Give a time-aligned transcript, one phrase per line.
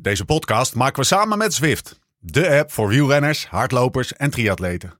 [0.00, 4.98] Deze podcast maken we samen met Zwift, de app voor wielrenners, hardlopers en triatleten.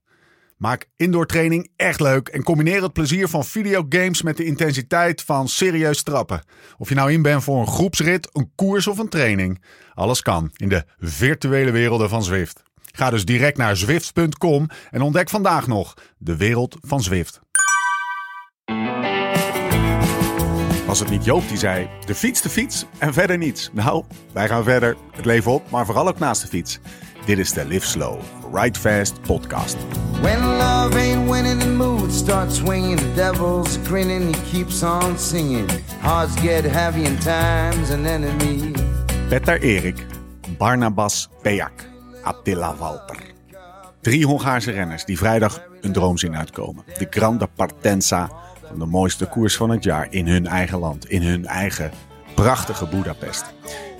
[0.57, 5.48] Maak indoor training echt leuk en combineer het plezier van videogames met de intensiteit van
[5.48, 6.42] serieus trappen.
[6.79, 9.62] Of je nou in bent voor een groepsrit, een koers of een training.
[9.95, 12.62] Alles kan in de virtuele werelden van Zwift.
[12.92, 17.41] Ga dus direct naar zwift.com en ontdek vandaag nog de wereld van Zwift.
[20.89, 23.70] Was het niet Joop die zei: de fiets, de fiets en verder niets?
[23.73, 26.79] Nou, wij gaan verder, het leven op, maar vooral ook naast de fiets.
[27.24, 28.20] Dit is de Live Slow,
[28.52, 29.77] Ride Fast podcast.
[30.20, 32.98] When love ain't winning, the mood starts swinging.
[32.98, 35.70] The devil's grinning, he keeps on singing.
[36.01, 38.73] Hearts get heavy and time's an enemy.
[39.29, 40.07] Petter Erik,
[40.59, 41.73] Barnabas Peak,
[42.23, 43.16] Attila Walter.
[44.01, 46.84] Drie Hongaarse renners die vrijdag een droomzin uitkomen.
[46.98, 48.30] De Grande Partenza
[48.77, 51.09] de mooiste koers van het jaar in hun eigen land.
[51.09, 51.90] In hun eigen
[52.34, 53.45] prachtige Budapest.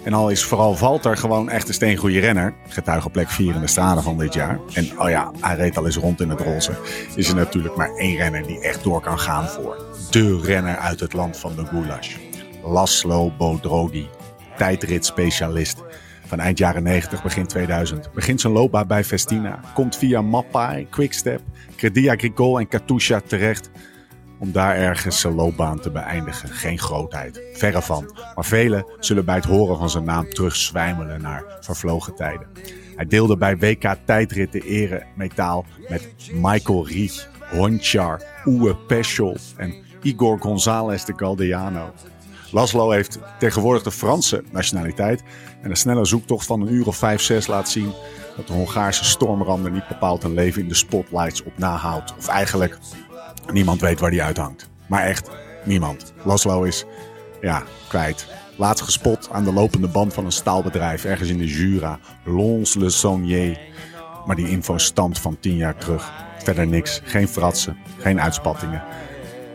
[0.05, 2.55] En al is vooral Walter gewoon echt een steengoede renner.
[2.69, 4.59] Getuige plek 4 in de straden van dit jaar.
[4.73, 6.73] En oh ja, hij reed al eens rond in het roze.
[7.15, 11.01] Is er natuurlijk maar één renner die echt door kan gaan voor de renner uit
[11.01, 12.17] het land van de goulash.
[12.63, 14.09] Laszlo Bodrogi,
[14.57, 15.83] tijdritspecialist.
[16.27, 18.13] Van eind jaren 90, begin 2000.
[18.13, 19.61] Begint zijn loopbaan bij Festina.
[19.75, 21.41] Komt via Mappai, Quickstep,
[21.77, 23.71] Credia Agricole en Katusha terecht
[24.39, 26.49] om daar ergens zijn loopbaan te beëindigen.
[26.49, 28.17] Geen grootheid, verre van.
[28.35, 32.47] Maar velen zullen bij het horen van zijn naam terugzwijmelen naar vervlogen tijden.
[32.97, 40.39] Hij deelde bij WK tijdritten ere metaal met Michael Riech, Honchar, Uwe Peschel en Igor
[40.41, 41.93] González de Galdeano.
[42.51, 45.23] Laszlo heeft tegenwoordig de Franse nationaliteit
[45.63, 47.93] en een snelle zoektocht van een uur of vijf, zes laat zien
[48.37, 52.15] dat de Hongaarse stormrander niet bepaald een leven in de spotlights op nahoudt.
[52.19, 52.79] Of eigenlijk
[53.53, 54.69] Niemand weet waar die uithangt.
[54.87, 55.31] Maar echt,
[55.65, 56.13] niemand.
[56.25, 56.85] Laszlo is,
[57.41, 58.27] ja, kwijt.
[58.57, 61.99] Laatst gespot aan de lopende band van een staalbedrijf ergens in de Jura.
[62.25, 63.61] Lons-le-Saunier.
[64.27, 66.13] Maar die info stamt van tien jaar terug.
[66.43, 67.01] Verder niks.
[67.05, 67.77] Geen fratsen.
[67.99, 68.83] Geen uitspattingen.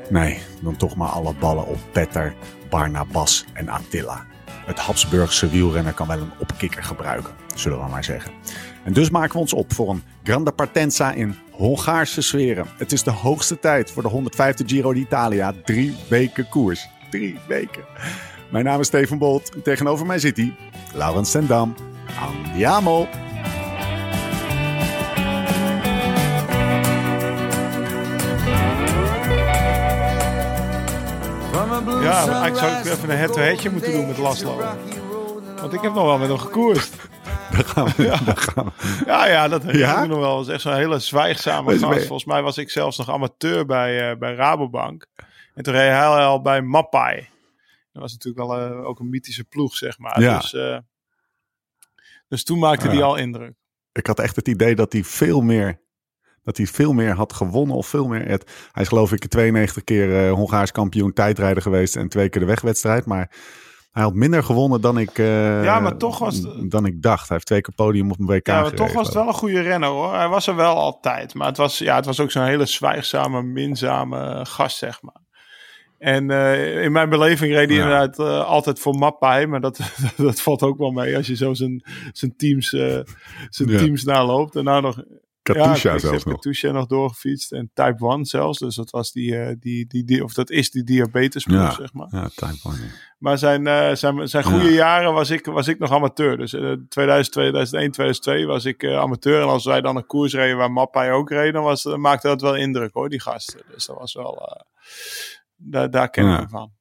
[0.10, 2.34] Nee, dan toch maar alle ballen op Petter,
[2.70, 4.26] Barnabas en Attila.
[4.66, 8.32] Het Habsburgse wielrenner kan wel een opkikker gebruiken, zullen we maar zeggen.
[8.84, 12.66] En dus maken we ons op voor een Grande Partenza in Hongaarse sferen.
[12.78, 15.54] Het is de hoogste tijd voor de 105e Giro d'Italia.
[15.66, 16.88] Drie weken koers.
[17.10, 17.84] Drie weken.
[18.52, 20.56] Mijn naam is Steven Bolt en tegenover mij zit hij,
[20.94, 21.76] Laurens Sendam.
[22.20, 23.08] Andiamo!
[32.02, 34.62] Ja, eigenlijk zou ik even een head-to-headje moeten doen met Laszlo.
[35.62, 36.96] Want ik heb nog wel met hem gekoerst.
[37.54, 38.04] Daar gaan we.
[38.04, 39.04] Ja, daar gaan we.
[39.06, 40.02] Ja, ja dat Ja?
[40.04, 40.38] ik nog wel.
[40.38, 42.06] Dat is echt zo'n hele zwijgzame gast.
[42.06, 45.08] Volgens mij was ik zelfs nog amateur bij, eh, bij Rabobank.
[45.56, 47.28] En toen reed hij al bij Mappai.
[47.92, 50.22] Dat was natuurlijk wel eh, ook een mythische ploeg, zeg maar.
[50.22, 50.38] Ja.
[50.40, 50.78] Dus, eh,
[52.28, 53.54] dus toen maakte hij al indruk.
[53.92, 55.82] Ik had echt het idee dat hij veel meer,
[56.44, 57.76] dat hij veel meer had gewonnen.
[57.76, 58.28] Of veel meer.
[58.28, 61.96] Het, hij is geloof ik 92 keer Hongaars kampioen tijdrijder geweest.
[61.96, 63.06] En twee keer de wegwedstrijd.
[63.06, 63.32] Maar
[63.94, 67.20] hij had minder gewonnen dan ik, eh, Ja, maar toch was het- dan ik dacht.
[67.28, 69.28] Hij heeft twee keer podium op een WK Ja, maar gereden, toch was het wel
[69.28, 70.14] een goede renner hoor.
[70.16, 71.34] Hij was er wel altijd.
[71.34, 75.22] Maar het was, ja, het was ook zo'n hele zwijgzame, minzame gast, zeg maar.
[76.00, 77.84] En eh, in mijn beleving reed hij Ja.
[77.84, 79.46] inderdaad eh, altijd voor Mappai.
[79.48, 79.80] Maar dat,
[80.18, 82.70] dat valt ook wel mee als je zo zijn, zijn teams,
[83.50, 83.78] zijn Ja.
[83.78, 84.56] teams naloopt.
[84.56, 85.04] En nou nog...
[85.44, 86.34] Katusha ja, zelfs nog.
[86.34, 87.52] Katusha nog doorgefietst.
[87.52, 88.60] En Type 1 zelfs.
[88.60, 91.72] Dus dat was die, eh, die, die, die of dat is die diabetesploeg, Ja.
[91.72, 92.08] zeg maar.
[92.12, 92.30] Ja,
[92.64, 92.84] one, ja.
[93.18, 94.72] Maar zijn, eh, zijn, zijn goede Ja.
[94.76, 96.38] jaren was ik, was ik nog amateur.
[96.38, 99.42] Dus eh 2000, 2001, 2002 was ik eh, amateur.
[99.42, 102.42] En als wij dan een koers reden waar Mappai ook reed, dan was, maakte dat
[102.42, 103.62] wel indruk hoor, die gasten.
[103.74, 104.64] Dus dat was wel...
[105.56, 106.38] daar, daar ken ik Ja.
[106.38, 106.72] hem van.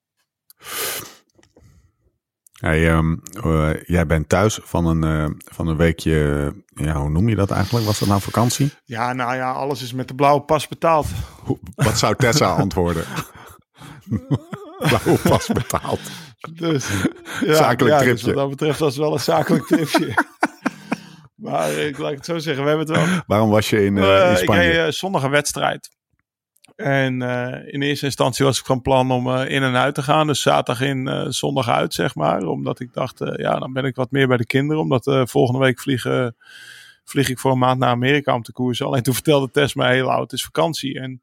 [2.63, 7.29] Hey, ehm, eh, jij bent thuis van een, eh, van een weekje, ja, hoe noem
[7.29, 7.87] je dat eigenlijk?
[7.87, 8.73] Was dat nou vakantie?
[8.85, 11.07] Ja, nou ja, alles is met de blauwe pas betaald.
[11.43, 13.05] Hoe- Wat zou Tessa antwoorden?
[14.79, 16.01] Blauwe pas betaald.
[16.53, 16.89] Dus,
[17.45, 18.13] ja, Zakelijk ja, tripje.
[18.13, 20.15] Dus wat dat betreft was het wel een zakelijk tripje.
[21.47, 23.99] maar eh, ik laat het zo zeggen, we hebben het wel Waarom was je in,
[23.99, 24.63] eh, Eh, in ik Spanje?
[24.63, 25.89] reed eh, zondag een wedstrijd.
[26.77, 30.03] En eh, in eerste instantie was ik van plan om eh, in en uit te
[30.03, 30.27] gaan.
[30.27, 32.43] Dus zaterdag in, eh, zondag uit, zeg maar.
[32.43, 34.83] Omdat ik dacht, ja, dan ben ik wat meer bij de kinderen.
[34.83, 36.37] Omdat volgende week vliegen,
[37.05, 38.87] vlieg ik voor een maand naar Amerika om te koersen.
[38.87, 41.01] Alleen toen vertelde Tess mij heel oud, het is vakantie.
[41.01, 41.23] En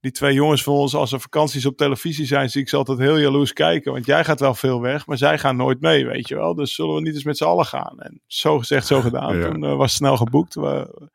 [0.00, 2.98] die twee jongens van ons, als er vakanties op televisie zijn, zie ik ze altijd
[2.98, 3.92] heel jaloers kijken.
[3.92, 6.54] Want jij gaat wel veel weg, maar zij gaan nooit mee, weet je wel.
[6.54, 8.00] Dus zullen we niet eens met z'n allen gaan?
[8.00, 9.36] En zo gezegd, zo gedaan.
[9.36, 9.48] Ja.
[9.48, 10.54] Toen was het snel geboekt.
[10.54, 11.08] We,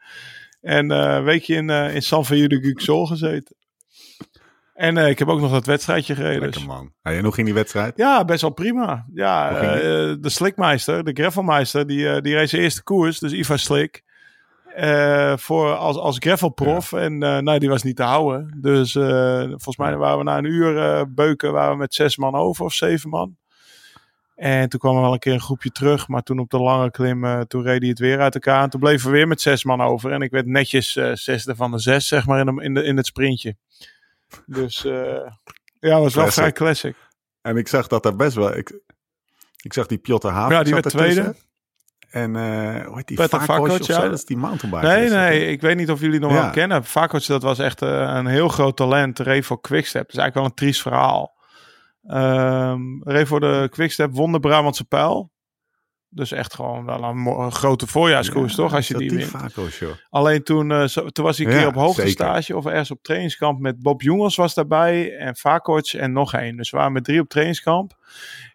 [0.66, 3.56] en eh, een weekje in, eh in San de Guxol gezeten.
[4.74, 6.40] En uh, ik heb ook nog dat wedstrijdje gereden.
[6.40, 6.68] Lekker dus.
[6.68, 6.92] man.
[7.02, 7.98] Hey, en hoe ging die wedstrijd?
[7.98, 9.06] Ja, best wel prima.
[9.14, 9.62] Ja, uh,
[10.20, 13.20] de Slikmeister, de Gravelmeister, die, uh, die reed zijn eerste koers.
[13.20, 14.04] Dus Ivar Slik.
[15.36, 16.92] voor als, als gravelprof.
[16.92, 16.98] Ja.
[16.98, 18.58] En nou, die was niet te houden.
[18.62, 22.66] Dus volgens mij waren we na een uur beuken waren we met zes man over
[22.66, 23.38] of zeven man.
[24.36, 26.08] En toen kwam er wel een keer een groepje terug.
[26.08, 28.64] Maar toen op de lange klim, toen reed hij het weer uit elkaar.
[28.64, 30.12] En toen bleven we weer met zes man over.
[30.12, 32.98] En ik werd netjes zesde van de zes, zeg maar, in, de, in, de, in
[32.98, 33.56] het sprintje.
[34.46, 35.32] Dus uh,
[35.80, 36.96] ja, was wel vrij classic.
[37.42, 38.58] En ik zag dat daar best wel.
[38.58, 38.80] Ik,
[39.62, 40.56] ik zag die Piotr Haven.
[40.56, 41.36] Ja, die werd tweede.
[42.10, 43.18] En uh, hoe heet die?
[43.18, 44.02] Vakoc, ja.
[44.02, 44.86] Dat is die mountainbike.
[44.88, 46.42] Nee, nee, ik weet niet of jullie nog ja.
[46.42, 46.84] wel kennen.
[46.84, 49.20] Vakoc, dat was echt uh, een heel groot talent.
[49.20, 50.02] Reed voor Quickstep.
[50.02, 51.35] Dat is eigenlijk wel een triest verhaal.
[52.08, 55.34] Um, reed voor de Quickstep, won de Brabantse pijl.
[56.10, 58.74] Dus echt gewoon wel een, een grote voorjaarskoers, ja, toch?
[58.74, 59.32] Als je die, die wint.
[60.10, 63.04] Alleen toen, uh, zo, toen was hij een keer ja, op hoogtestage of ergens op
[63.04, 66.58] trainingskamp met Bob Jongens was daarbij en Vakoc en nog één.
[66.58, 67.98] Dus we waren met drie op trainingskamp.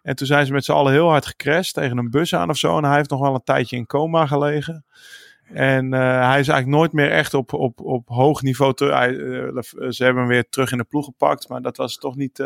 [0.01, 2.57] En toen zijn ze met z'n allen heel hard gecrashed tegen een bus aan of
[2.57, 2.77] zo.
[2.77, 4.85] En hij heeft nog wel een tijdje in coma gelegen.
[5.43, 8.73] En uh, hij is eigenlijk nooit meer echt op, op, op hoog niveau.
[8.73, 11.49] Te, hij, uh, ze hebben hem weer terug in de ploeg gepakt.
[11.49, 12.43] Maar dat was toch niet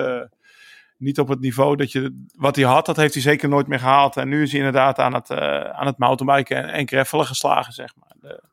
[0.98, 3.80] niet op het niveau dat je wat hij had, dat heeft hij zeker nooit meer
[3.80, 4.18] gehaald.
[4.18, 5.38] En nu is hij inderdaad aan het, uh,
[5.70, 8.16] aan het mountainbiken en, en greffelen geslagen, zeg maar.
[8.20, 8.44] De,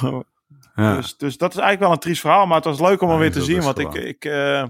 [0.82, 0.96] ja.
[0.96, 3.18] dus, dus dat is eigenlijk wel een triest verhaal, maar het was leuk om hem
[3.18, 3.62] weer te zien.
[3.62, 4.64] Want ik, ik uh,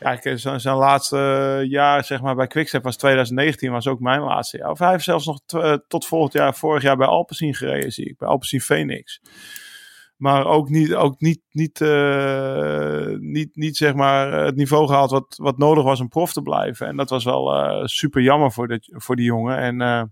[0.00, 4.20] ja, ik, zijn, zijn laatste jaar, zeg maar, bij Quickstep was 2019, was ook mijn
[4.20, 4.70] laatste jaar.
[4.70, 5.40] Of hij heeft zelfs nog
[5.88, 9.20] tot volgend jaar, vorig jaar bij Alpecin gereden, zie ik, bij Alpecin Phoenix.
[10.20, 15.36] Maar ook niet, ook niet, niet, uh, niet, niet zeg maar het niveau gehaald wat,
[15.36, 16.86] wat nodig was om prof te blijven.
[16.86, 19.58] En dat was wel uh, super jammer voor, de, voor die jongen.
[19.58, 20.02] En, uh,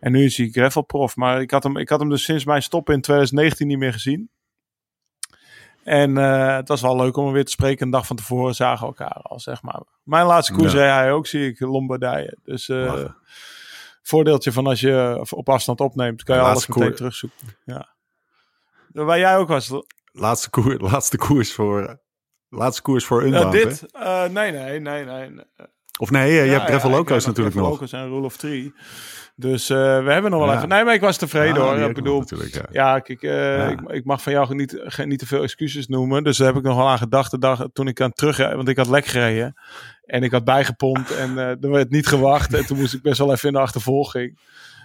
[0.00, 1.16] en nu is hij gravelprof.
[1.16, 3.92] Maar ik had, hem, ik had hem dus sinds mijn stop in 2019 niet meer
[3.92, 4.30] gezien.
[5.84, 7.84] En het was wel leuk om hem weer te spreken.
[7.84, 9.82] Een dag van tevoren zagen we elkaar al, zeg maar.
[10.02, 10.78] Mijn laatste koers ja.
[10.78, 12.38] zei hij ook, zie ik, Lombardije.
[12.44, 12.70] Dus
[14.02, 17.56] voordeeltje van als je op afstand opneemt, kan je alles meteen terugzoeken.
[17.64, 17.98] Ja.
[18.92, 19.72] Waar jij ook was.
[20.12, 22.00] Laatste, koer, laatste koers voor.
[22.48, 23.54] Laatste koers voor Unbound.
[23.54, 23.86] Uh, dit?
[23.94, 25.30] Uh, nee, nee, nee, nee.
[25.98, 27.70] Of nee, je ja, hebt Gravel ja, Loco's natuurlijk nog.
[27.70, 28.74] Loco's en Rule of Three.
[29.36, 30.56] Dus uh, we hebben nog wel ja.
[30.56, 30.68] even.
[30.68, 31.76] Nee, maar ik was tevreden hoor.
[31.78, 32.66] Ik bedoel, ja.
[32.70, 36.24] ja, kijk, uh, ik, ik, mag van jou niet, geen, niet te veel excuses noemen.
[36.24, 38.68] Dus daar heb ik nog wel aan gedacht de dag toen ik aan terug, want
[38.68, 39.54] ik had lek gereden.
[40.04, 42.54] En ik had bijgepompt en er werd niet gewacht.
[42.54, 44.38] En toen moest ik best wel even in de achtervolging.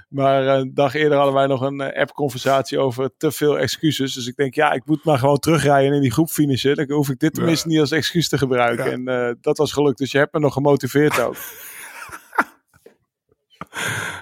[0.07, 4.13] Maar een dag eerder hadden wij nog een app-conversatie over te veel excuses.
[4.13, 6.75] Dus ik denk, ja, ik moet maar gewoon terugrijden en in die groep finishen.
[6.75, 8.91] Dan hoef ik dit tenminste niet als excuus te gebruiken.
[8.91, 9.97] En uh, dat was gelukt.
[9.97, 11.35] Dus je hebt me nog gemotiveerd ook.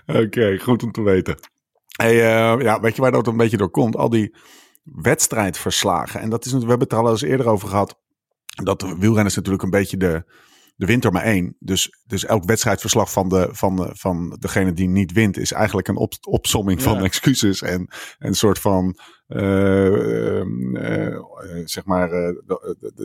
[0.08, 1.38] Oké, okay, goed om te weten.
[1.98, 3.96] Hey, uh, ja, weet je waar dat een beetje door komt?
[3.96, 4.36] Al die
[4.84, 6.20] wedstrijdverslagen.
[6.20, 8.00] En dat is, we hebben het er al eens eerder over gehad.
[8.64, 10.24] Dat wielrennen is natuurlijk een beetje de,
[10.76, 11.56] de wint er maar één.
[11.60, 15.88] Dus, dus elk wedstrijdverslag van, de, van, de, van degene die niet wint is eigenlijk
[15.88, 17.88] een op, opsomming van excuses en,
[18.20, 18.98] en een soort van,
[21.66, 22.10] zeg, maar,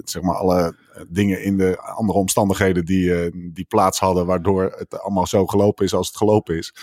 [0.05, 0.75] zeg maar, alle
[1.09, 5.95] dingen in de andere omstandigheden die, die plaats hadden, waardoor het allemaal zo gelopen is
[5.95, 6.75] als het gelopen is.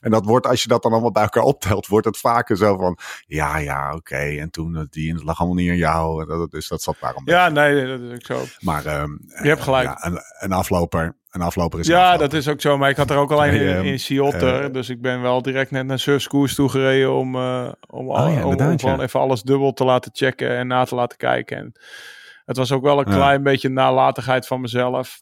[0.00, 2.76] En dat wordt, als je dat dan allemaal bij elkaar optelt, wordt het vaker zo
[2.76, 3.96] van, ja, ja, oké.
[3.96, 4.38] Okay.
[4.38, 6.26] En toen, die, het lag allemaal niet aan jou.
[6.26, 7.22] Dat, dus dat zat waarom.
[7.24, 8.44] Ja, nee, dat is ook zo.
[8.60, 9.88] Maar um, je hebt gelijk.
[9.88, 11.16] Ja, een, een afloper.
[11.30, 12.28] Een afloper is Ja, afloper.
[12.28, 12.78] dat is ook zo.
[12.78, 14.62] Maar ik had er ook alleen in, in Seattle.
[14.62, 18.10] Uh, dus ik ben wel direct net naar Surf Schools toe gereden om, uh, om,
[18.10, 21.18] oh, ja, om, om gewoon even alles dubbel te laten checken en na te laten
[21.18, 21.56] kijken.
[21.56, 21.72] En
[22.44, 25.18] het was ook wel een klein beetje nalatigheid van mezelf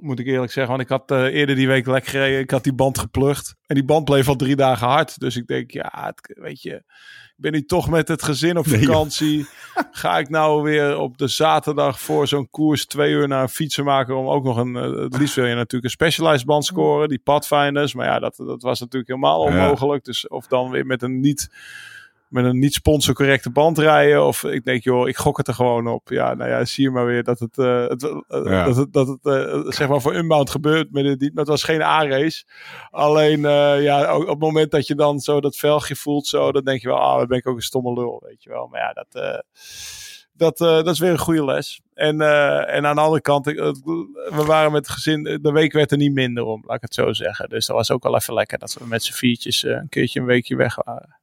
[0.00, 0.76] moet ik eerlijk zeggen.
[0.76, 2.40] Want ik had uh, eerder die week lekker gereden.
[2.40, 3.54] Ik had die band geplucht.
[3.66, 5.20] En die band bleef al drie dagen hard.
[5.20, 6.82] Dus ik denk, ja, het, weet je.
[7.38, 9.36] Ik ben nu toch met het gezin op vakantie.
[9.36, 9.46] Nee,
[9.90, 13.84] Ga ik nou weer op de zaterdag voor zo'n koers twee uur naar een fietsen
[13.84, 14.16] maken.
[14.16, 14.74] Om ook nog een.
[14.74, 17.08] Uh, het liefst wil je natuurlijk een specialized band scoren.
[17.08, 17.94] Die Pathfinders.
[17.94, 20.04] Maar ja, dat, dat was natuurlijk helemaal onmogelijk.
[20.04, 21.50] Dus of dan weer met een niet
[22.28, 24.26] met een niet sponsor correcte band rijden.
[24.26, 26.08] Of ik denk, joh, ik gok het er gewoon op.
[26.08, 28.64] Ja, nou ja, zie je maar weer dat het, uh, het, uh, ja.
[28.64, 30.92] dat het, dat het uh, zeg maar voor Unbound gebeurt.
[30.92, 32.44] Met het, het was geen A-race.
[32.90, 33.40] Alleen,
[33.80, 36.88] ja, op het moment dat je dan zo dat velgje voelt, zo, dan denk je
[36.88, 38.66] wel, ah, dan ben ik ook een stomme lul, weet je wel.
[38.66, 39.42] Maar ja, dat...
[40.32, 41.80] Dat, dat is weer een goede les.
[41.94, 42.20] En,
[42.68, 46.12] en aan de andere kant, we waren met het gezin, de week werd er niet
[46.12, 47.48] minder om, laat ik het zo zeggen.
[47.48, 50.26] Dus dat was ook wel even lekker dat we met z'n viertjes een keertje een
[50.26, 51.17] weekje weg waren.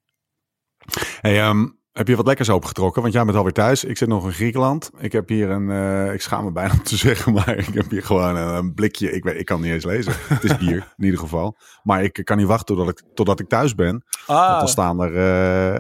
[1.22, 3.02] Hey, um, Heb je wat lekkers opengetrokken?
[3.02, 3.84] Want jij bent alweer thuis.
[3.84, 4.92] Ik zit nog in Griekenland.
[4.98, 7.90] Ik heb hier een, uh, ik schaam me bijna om te zeggen, maar ik heb
[7.90, 9.12] hier gewoon een, een, blikje.
[9.12, 10.14] Ik, weet, ik kan niet eens lezen.
[10.28, 11.58] Het is bier, in ieder geval.
[11.84, 14.04] Maar ik kan niet wachten totdat ik, totdat ik thuis ben.
[14.26, 14.48] Ah.
[14.48, 15.12] Want dan staan er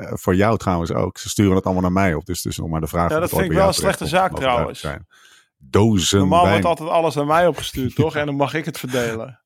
[0.03, 1.17] uh, voor jou trouwens ook.
[1.17, 2.25] Ze sturen het allemaal naar mij op.
[2.25, 3.09] Dus het is nog maar de vraag.
[3.09, 4.88] Ja, dat vind ik wel een slechte zaak trouwens.
[5.57, 6.51] Dozen Normaal wijn.
[6.51, 8.15] wordt altijd alles naar mij opgestuurd, toch?
[8.15, 9.41] En dan mag ik het verdelen.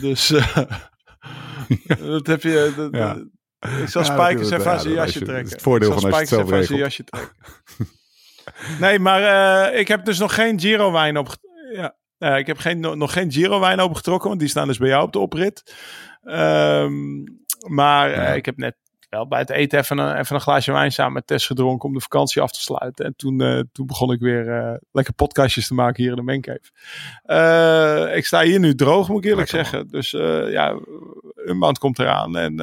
[0.00, 0.56] Dus uh,
[1.86, 1.94] ja.
[1.94, 2.72] dat heb je.
[2.76, 3.16] Dat, ja.
[3.58, 5.52] Ik zal Spijkers even aan zijn jasje trekken.
[5.52, 7.36] Het voordeel van als je jasje trekken.
[8.80, 9.20] nee, maar
[9.72, 11.36] uh, ik heb dus nog geen Giro wijn op.
[11.72, 14.88] Ja, uh, ik heb geen, nog geen Giro wijn opgetrokken, want die staan dus bij
[14.88, 15.74] jou op de oprit.
[16.22, 17.24] Um,
[17.68, 18.30] maar ja.
[18.30, 18.76] uh, ik heb net
[19.08, 21.94] wel bij het eten even een, even een glaasje wijn samen met Tess gedronken om
[21.94, 23.04] de vakantie af te sluiten.
[23.04, 26.22] En toen, uh, toen begon ik weer uh, lekker podcastjes te maken hier in de
[26.22, 26.70] Mancave.
[27.26, 29.88] Uh, ik sta hier nu droog, moet ik eerlijk lekker, zeggen.
[29.90, 30.00] Man.
[30.00, 30.10] Dus
[30.52, 30.78] ja,
[31.34, 32.36] een maand komt eraan.
[32.36, 32.54] En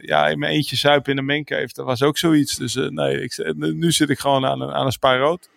[0.00, 2.56] ja, in mijn eentje zuipen in de Mancave, dat was ook zoiets.
[2.56, 5.48] Dus nee, ik, nu zit ik gewoon aan een, aan een spa rood.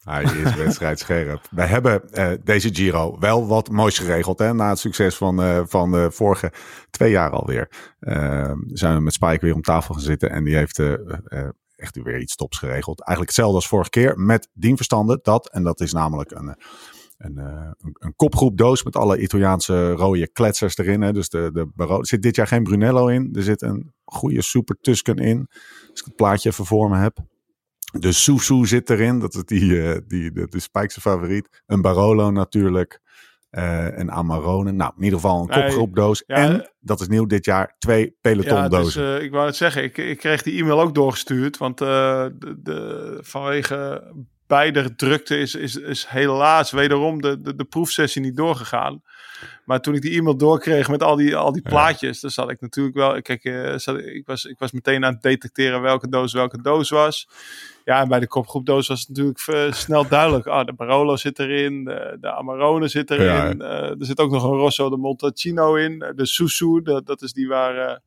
[0.00, 1.46] Hij is wedstrijd scherp.
[1.50, 4.38] Wij hebben uh, deze Giro wel wat moois geregeld.
[4.38, 4.54] Hè?
[4.54, 6.52] Na het succes van, uh, van de vorige
[6.90, 7.96] twee jaar alweer.
[8.00, 10.30] Uh, zijn we met Spike weer om tafel gaan zitten.
[10.30, 10.78] En die heeft
[11.76, 12.98] echt weer iets tops geregeld.
[12.98, 14.18] Eigenlijk hetzelfde als vorige keer.
[14.18, 15.18] Met dienverstanden.
[15.22, 15.50] Dat.
[15.50, 16.56] En dat is namelijk een,
[17.18, 21.02] een, een, een kopgroep doos met alle Italiaanse rode kletsers erin.
[21.02, 21.12] Hè?
[21.12, 23.30] Dus de, de, er zit dit jaar geen Brunello in.
[23.32, 25.46] Er zit een goede Super Tusken in.
[25.90, 27.18] Als ik het plaatje even voor me heb.
[27.92, 29.18] De Susu zit erin.
[29.18, 31.62] Dat is die, uh, die, de, de Spijkse favoriet.
[31.66, 33.00] Een Barolo natuurlijk.
[33.50, 34.72] Uh, een Amarone.
[34.72, 36.22] Nou, in ieder geval een kopgroepdoos.
[36.26, 39.02] Ja, en, dat is nieuw dit jaar, twee pelotondozen.
[39.02, 41.58] Ja, dus, uh, ik wou het zeggen, ik, ik kreeg die e-mail ook doorgestuurd.
[41.58, 44.12] Want de, de, vanwege
[44.46, 49.02] beide drukte is, is, is helaas wederom de, de, de proefsessie niet doorgegaan.
[49.64, 52.20] Maar toen ik die e-mail doorkreeg met al die, al die plaatjes, ja.
[52.20, 53.22] dan zat ik natuurlijk wel.
[53.22, 56.90] Kijk, uh, zat, ik, was, ik was meteen aan het detecteren welke doos welke doos
[56.90, 57.28] was.
[57.84, 60.46] Ja, en bij de kopgroepdoos was het natuurlijk uh, snel duidelijk.
[60.46, 63.26] Ah, de Barolo zit erin, de, de Amarone zit erin.
[63.26, 63.54] Ja.
[63.54, 66.12] Uh, er zit ook nog een Rosso de Montalcino in.
[66.16, 68.00] De Susu, dat, dat is die waar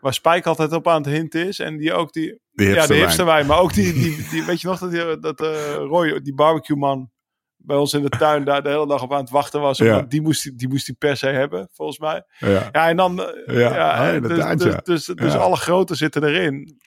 [0.00, 1.58] waar Spike altijd op aan het hint is.
[1.58, 2.40] En die ook die...
[2.52, 3.46] die ja, de hipster wijn.
[3.46, 6.76] Maar ook die, die, die, weet je nog dat, die, dat uh, Roy, die barbecue
[6.76, 7.10] man
[7.58, 9.78] bij ons in de tuin daar de hele dag op aan het wachten was.
[9.78, 10.02] Ja.
[10.02, 12.22] Die, moest, die moest hij per se hebben, volgens mij.
[12.38, 13.16] Ja, ja en dan...
[13.46, 16.80] Ja, ja oh, dus, dus, dus, dus, alle grote zitten erin.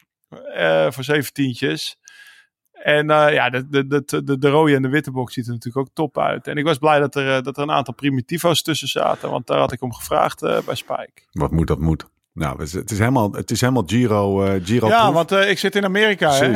[0.58, 1.98] Uh, voor zeventientjes.
[2.72, 5.51] En uh, ja, de, de, de, de, de rode en de witte box ziet er
[5.51, 6.48] natuurlijk ook top uit.
[6.48, 9.30] En ik was blij dat er, dat er een aantal primitivo's tussen zaten.
[9.30, 11.22] Want daar had ik om gevraagd uh, bij Spike.
[11.32, 12.06] Wat moet dat moet?
[12.34, 15.86] Nou, het is helemaal, het is helemaal Giro, uh, Giro Ja, want ik zit in
[15.86, 16.54] Amerika hè,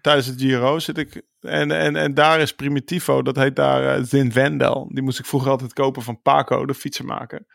[0.00, 0.78] tijdens het Giro.
[0.78, 4.88] Zit ik, en, en, en daar is Primitivo, dat heet daar uh, Zin Vendel.
[4.92, 7.46] Die moest ik vroeger altijd kopen van Paco, de fietsenmaker.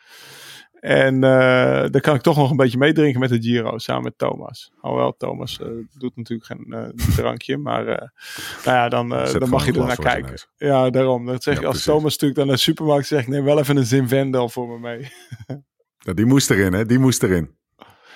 [0.79, 4.17] En uh, daar kan ik toch nog een beetje meedrinken met de Giro, samen met
[4.17, 4.71] Thomas.
[4.81, 9.71] Alhoewel, Thomas uh, doet natuurlijk geen uh, drankje, maar nou ja, dan, dan mag je
[9.71, 10.33] er naar kijken.
[10.57, 11.25] Ja, daarom.
[11.25, 13.85] Dat zeg ja, als Thomas natuurlijk dan naar de supermarkt zegt, neem wel even een
[13.85, 15.07] Zin Vendel voor me mee.
[16.05, 16.85] Ja, die moest erin, hè?
[16.85, 17.54] Die moest erin.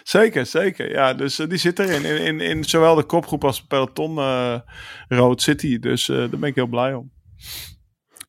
[0.10, 0.92] Zeker, zeker.
[0.92, 2.06] Ja, dus uh, die zit erin.
[2.06, 4.60] In, in, in zowel de kopgroep als peloton uh,
[5.08, 5.80] Road City.
[5.80, 7.12] Dus uh, daar ben ik heel blij om.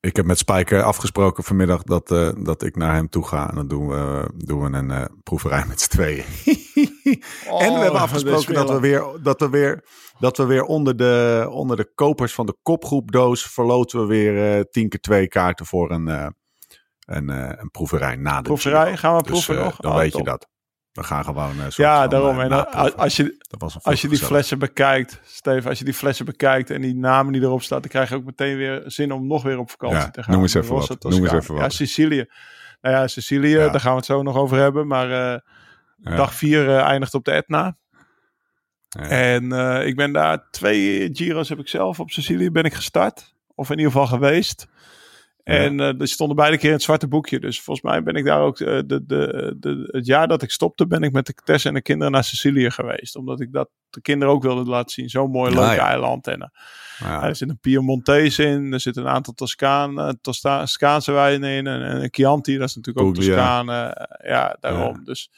[0.01, 2.09] Ik heb met Spijker afgesproken vanmiddag dat,
[2.39, 3.49] dat ik naar hem toe ga.
[3.49, 6.25] En dan doen we, doen we een proeverij met z'n tweeën.
[7.49, 9.85] oh, en we hebben afgesproken dat we weer, dat we weer,
[10.19, 14.89] dat we weer onder, de, onder de kopers van de kopgroepdoos verloten we weer tien
[14.89, 16.35] keer twee kaarten voor een
[17.05, 18.97] een, uh, een proeverij na de Proeverij?
[18.97, 19.77] Gaan we proeven dus, nog?
[19.77, 20.21] Dan oh, weet top.
[20.21, 20.49] je dat.
[20.93, 21.57] We gaan gewoon.
[21.57, 22.39] Uh, ja, daarom.
[22.39, 23.45] Uh, en als je,
[23.83, 27.43] als je die flessen bekijkt, Steven, als je die flessen bekijkt en die namen die
[27.43, 30.11] erop staan, dan krijg je ook meteen weer zin om nog weer op vakantie ja,
[30.11, 30.33] te gaan.
[30.33, 31.03] Noem eens even wat.
[31.03, 31.63] Noem eens even wat.
[31.63, 32.27] Ja, Sicilië.
[32.81, 33.69] Nou ja, Sicilië, ja.
[33.69, 34.87] daar gaan we het zo nog over hebben.
[34.87, 35.39] Maar uh,
[35.97, 36.17] ja.
[36.17, 37.77] dag 4 eindigt op de Etna.
[38.99, 39.53] En
[39.87, 43.35] ik ben daar twee Giro's heb ik zelf op Sicilië ben ik gestart.
[43.55, 44.67] Of in ieder geval geweest.
[45.51, 47.41] En uh, die stonden beide keer in het zwarte boekje.
[47.41, 48.61] Dus volgens mij ben ik daar ook.
[48.61, 51.75] Uh, de, de, de, het jaar dat ik stopte, ben ik met de Tess en
[51.75, 53.17] de kinderen naar Sicilië geweest.
[53.17, 55.09] Omdat ik dat de kinderen ook wilde laten zien.
[55.09, 55.89] Zo'n mooi, leuk ja, ja.
[55.89, 56.27] eiland.
[56.27, 57.23] En, uh, ja.
[57.23, 58.73] Er zit een Piemontese in.
[58.73, 61.67] Er zitten een aantal Toscaan, Toscaanse wijnen in.
[61.67, 64.09] En, en een Chianti, dat is natuurlijk ook Toscane.
[64.23, 65.05] ja, daarom.
[65.05, 65.31] Dus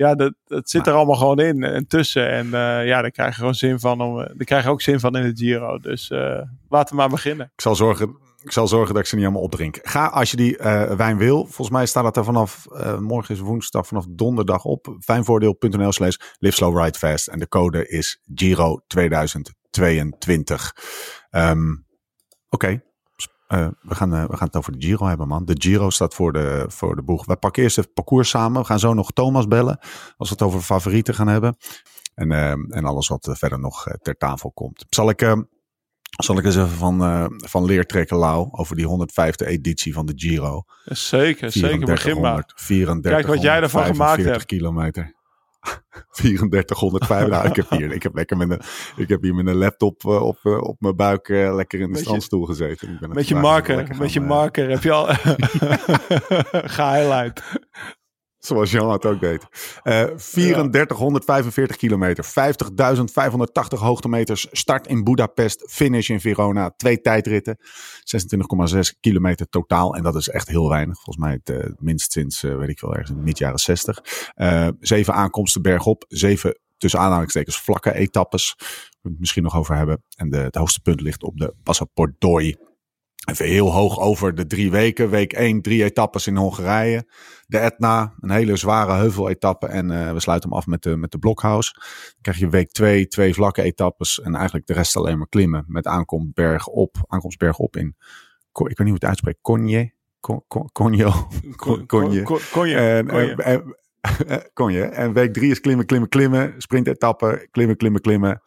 [0.00, 2.30] ja, dat, dat zit er allemaal gewoon in en tussen.
[2.30, 4.00] En uh, ja, daar krijg je gewoon zin van.
[4.00, 5.78] Om, daar krijg je ook zin van in het Giro.
[5.78, 7.50] Dus uh, laten we maar beginnen.
[7.54, 9.78] Ik zal zorgen ik zal zorgen dat ik ze niet allemaal opdrink.
[9.82, 11.44] Ga als je die uh, wijn wil.
[11.44, 14.96] Volgens mij staat dat er vanaf, uh, morgen is woensdag, vanaf donderdag op.
[15.00, 17.18] Fijnvoordeel.nl slash live slow ride.
[17.30, 20.74] En de code is Giro 2022.
[21.30, 21.86] Um,
[22.48, 22.82] Oké.
[23.48, 25.44] Uh, we, gaan, we gaan het over de Giro hebben, man.
[25.44, 27.26] De Giro staat voor de, voor de boeg.
[27.26, 28.60] We pakken eerst het parcours samen.
[28.60, 29.78] We gaan zo nog Thomas bellen.
[30.16, 31.56] Als we het over favorieten gaan hebben.
[32.14, 34.84] En, uh, en alles wat verder nog ter tafel komt.
[34.88, 35.32] Zal ik, uh,
[36.10, 40.06] zal ik eens even van, uh, van leer trekken, Lau, over die 105e editie van
[40.06, 40.62] de Giro.
[40.84, 41.86] Zeker, zeker.
[41.86, 42.52] Begin maar.
[42.54, 44.46] 34, Kijk wat jij ervan gemaakt hebt.
[44.46, 45.18] kilometer.
[46.10, 47.28] 3405.
[47.28, 48.60] nou, ik heb hier, ik heb lekker met een,
[48.96, 51.92] ik heb hier met een laptop uh, op, uh, op mijn buik uh, lekker in
[51.92, 52.92] de strandstoel gezeten.
[52.92, 55.06] Ik ben met je marker, met je marker heb je al
[56.76, 57.42] gehighlight.
[58.40, 59.42] Zoals Jan het ook deed.
[59.84, 61.88] Uh, 3445 ja.
[61.88, 64.46] kilometer, 50.580 hoogtemeters.
[64.52, 66.70] Start in Budapest, finish in Verona.
[66.76, 67.58] Twee tijdritten,
[68.74, 69.94] 26,6 kilometer totaal.
[69.94, 70.94] En dat is echt heel weinig.
[70.94, 74.02] Volgens mij het uh, minst sinds, uh, weet ik wel, ergens in mid jaren 60.
[74.80, 78.54] zeven aankomsten bergop, zeven tussen aanhalingstekens vlakke etappes.
[79.02, 80.02] Het misschien nog over hebben.
[80.16, 82.56] En de, het hoogste punt ligt op de Passaportdoi.
[83.28, 85.10] Even heel hoog over de drie weken.
[85.10, 87.04] Week 1, drie etappes in Hongarije.
[87.46, 89.66] De Etna, een hele zware heuveletappe.
[89.66, 91.72] En uh, we sluiten hem af met de, met de Blockhouse.
[91.74, 94.20] Dan krijg je week 2, twee vlakke etappes.
[94.20, 95.64] En eigenlijk de rest alleen maar klimmen.
[95.68, 97.96] Met aankomst berg op, aankomst berg op in,
[98.52, 99.92] ik weet niet hoe het uitspreekt, Konje.
[100.72, 101.12] Konjo.
[101.86, 102.22] Konje.
[104.52, 104.82] Konje.
[104.82, 106.54] En, week 3 is klimmen, klimmen, klimmen.
[106.58, 108.42] Sprintetappe, klimmen, klimmen, klimmen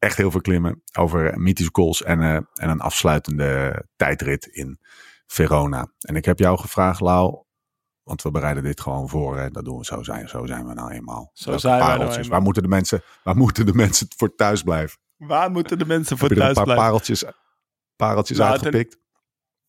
[0.00, 4.78] echt heel veel klimmen over mythische goals en, uh, en een afsluitende tijdrit in
[5.26, 5.92] Verona.
[5.98, 7.44] En ik heb jou gevraagd, Lau,
[8.02, 9.38] want we bereiden dit gewoon voor.
[9.38, 9.50] Hè?
[9.50, 10.28] Dat doen we zo zijn.
[10.28, 11.30] Zo zijn we nou eenmaal.
[11.32, 12.28] Zo zijn we nou eenmaal.
[12.28, 14.98] Waar moeten de mensen, waar moeten de mensen voor thuis blijven?
[15.16, 16.62] Waar moeten de mensen voor thuis blijven?
[16.62, 17.24] een paar pareltjes,
[17.96, 18.90] pareltjes nou, uitgepikt?
[18.90, 18.98] Ten,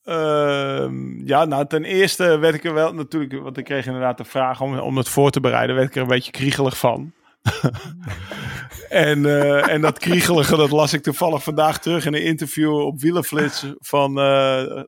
[0.03, 4.25] uh, ja, nou ten eerste werd ik er wel natuurlijk, want ik kreeg inderdaad de
[4.25, 7.13] vraag om, om het voor te bereiden, werd ik er een beetje kriegelig van.
[8.89, 13.01] en, uh, en dat kriegelige, dat las ik toevallig vandaag terug in een interview op
[13.01, 14.23] Wielenflits van uh,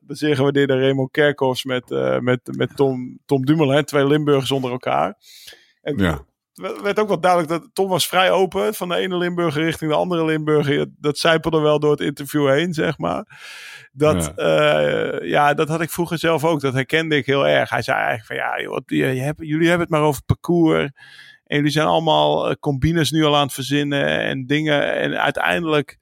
[0.06, 5.14] zeer gewaardeerde Raymond Kerkhoffs met, uh, met, met Tom, Tom Dumoulin, twee Limburgers onder elkaar.
[5.80, 6.24] En ja.
[6.54, 9.90] Het werd ook wel duidelijk dat Tom was vrij open van de ene Limburger richting
[9.90, 10.86] de andere Limburger.
[10.98, 13.24] Dat zijpelde wel door het interview heen, zeg maar.
[13.92, 15.22] Dat, ja.
[15.22, 15.54] ja.
[15.54, 16.60] dat had ik vroeger zelf ook.
[16.60, 17.70] Dat herkende ik heel erg.
[17.70, 20.90] Hij zei eigenlijk van ja, joh, je, je hebt, jullie hebben het maar over parcours.
[21.44, 24.94] En jullie zijn allemaal eh, combines nu al aan het verzinnen en dingen.
[24.94, 25.98] En uiteindelijk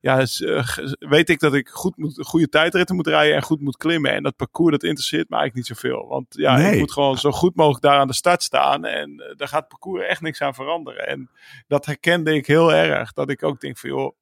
[0.00, 3.76] ja, eh, weet ik dat ik goed moet, goede tijdritten moet rijden en goed moet
[3.76, 4.12] klimmen.
[4.12, 6.06] En dat parcours, dat interesseert me eigenlijk niet zoveel.
[6.06, 8.84] Want ja, ik moet gewoon zo goed mogelijk daar aan de start staan.
[8.84, 11.08] En uh, daar gaat het parcours echt niks aan veranderen.
[11.08, 11.30] En
[11.66, 13.12] dat herkende ik heel erg.
[13.12, 14.16] Dat ik ook denk van, joh,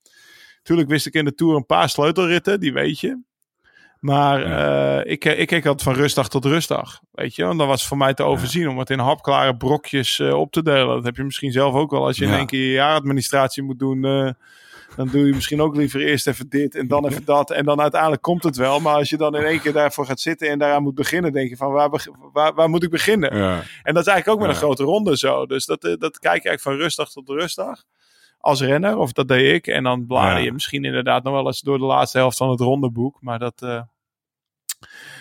[0.56, 3.22] natuurlijk wist ik in de Tour een paar sleutelritten, die weet je.
[4.00, 5.04] Maar ja.
[5.04, 7.00] uh, ik, ik keek altijd van rustdag tot rustdag.
[7.12, 10.18] Weet je, want dan was het voor mij te overzien om het in hapklare brokjes
[10.18, 10.94] uh, op te delen.
[10.94, 12.06] Dat heb je misschien zelf ook wel.
[12.06, 14.30] Als je in één keer je jaaradministratie moet doen, uh,
[14.96, 17.50] dan doe je misschien ook liever eerst even dit en dan even dat.
[17.50, 18.80] En dan uiteindelijk komt het wel.
[18.80, 21.48] Maar als je dan in één keer daarvoor gaat zitten en daaraan moet beginnen, denk
[21.48, 21.90] je van waar,
[22.32, 23.36] waar, waar moet ik beginnen?
[23.36, 23.62] Ja.
[23.82, 25.46] En dat is eigenlijk ook met een grote ronde zo.
[25.46, 27.84] Dus dat, dat kijk je eigenlijk van rustdag tot rustdag
[28.46, 28.96] als renner.
[28.96, 29.66] Of dat deed ik.
[29.66, 32.60] En dan blader je misschien inderdaad nog wel eens door de laatste helft van het
[32.60, 33.16] rondeboek.
[33.20, 33.82] Maar dat, uh,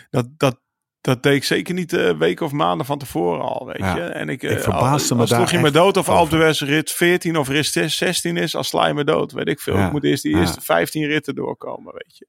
[0.09, 0.59] dat, dat,
[1.01, 4.01] dat deed ik zeker niet uh, weken of maanden van tevoren al, weet je.
[4.01, 7.37] En ik, uh, ik verbaasde al, me als je me dood of Alpe rit 14
[7.37, 9.77] of rit 16 is, als sla je me dood, weet ik veel.
[9.77, 9.85] Ja.
[9.85, 12.27] Ik moet eerst die eerste 15 ritten doorkomen, weet je.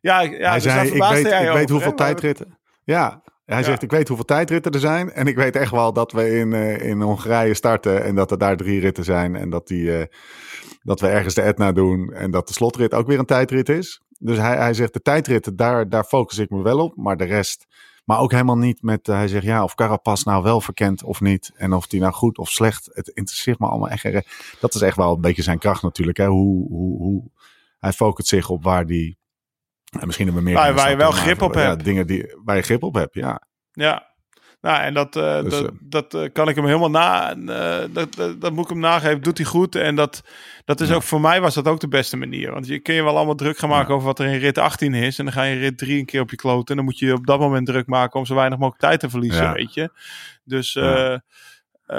[0.00, 2.58] Ja, ja Hij dus zei, ik weet, ik weet hoeveel tijdritten.
[2.84, 3.22] Ja,
[3.54, 5.12] hij zegt, ik weet hoeveel tijdritten er zijn.
[5.12, 8.04] En ik weet echt wel dat we in, uh, in Hongarije starten.
[8.04, 9.36] En dat er daar drie ritten zijn.
[9.36, 10.02] En dat, die, uh,
[10.82, 12.12] dat we ergens de Etna doen.
[12.12, 14.02] En dat de slotrit ook weer een tijdrit is.
[14.18, 16.96] Dus hij, hij zegt, de tijdritten, daar, daar focus ik me wel op.
[16.96, 17.66] Maar de rest,
[18.04, 21.20] maar ook helemaal niet met, uh, hij zegt, ja, of Carapaz nou wel verkent of
[21.20, 21.50] niet.
[21.54, 22.90] En of die nou goed of slecht.
[22.92, 24.26] Het interesseert me allemaal echt.
[24.60, 26.18] Dat is echt wel een beetje zijn kracht natuurlijk.
[26.18, 26.26] Hè?
[26.26, 27.30] Hoe, hoe, hoe,
[27.78, 29.17] hij focust zich op waar die
[29.90, 30.58] en misschien hebben we meer.
[30.58, 31.84] Waar, waar je wel grip op ja, hebt.
[31.84, 33.42] Dingen die, waar je grip op hebt, ja.
[33.72, 34.06] Ja.
[34.60, 37.34] Nou, en dat, uh, dus, dat, uh, dat uh, kan ik hem helemaal na.
[37.86, 39.22] dat, dat, dat, moet ik hem nageven.
[39.22, 39.74] Doet hij goed.
[39.74, 40.22] En dat,
[40.64, 40.94] dat is ja.
[40.94, 42.52] ook voor mij was dat ook de beste manier.
[42.52, 43.94] Want je kun je wel allemaal druk gaan maken ja.
[43.94, 45.18] over wat er in rit 18 is.
[45.18, 46.68] En dan ga je rit 3 een keer op je kloten.
[46.68, 49.10] En dan moet je op dat moment druk maken om zo weinig mogelijk tijd te
[49.10, 49.52] verliezen, ja.
[49.52, 49.90] weet je.
[50.44, 50.78] Dus.
[51.88, 51.98] Uh,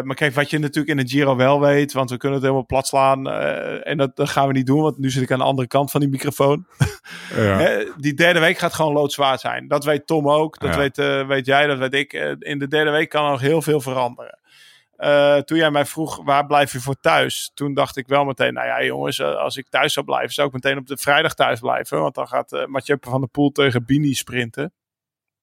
[0.00, 2.66] maar kijk, wat je natuurlijk in de Giro wel weet, want we kunnen het helemaal
[2.66, 3.28] plat slaan.
[3.28, 5.68] Uh, en dat, dat, gaan we niet doen, want nu zit ik aan de andere
[5.68, 6.66] kant van die microfoon.
[7.34, 7.84] Ja.
[7.96, 9.68] die derde week gaat gewoon loodzwaar zijn.
[9.68, 10.78] Dat weet Tom ook, dat ja.
[10.78, 12.12] weet, uh, weet jij, dat weet ik.
[12.38, 14.38] in de derde week kan er nog heel veel veranderen.
[15.44, 17.50] toen jij mij vroeg, waar blijf je voor thuis?
[17.54, 20.54] Toen dacht ik wel meteen, nou ja jongens, als ik thuis zou blijven, zou ik
[20.54, 22.00] meteen op de vrijdag thuis blijven.
[22.00, 24.72] Want dan gaat Mathieu van der Poel tegen Bini sprinten.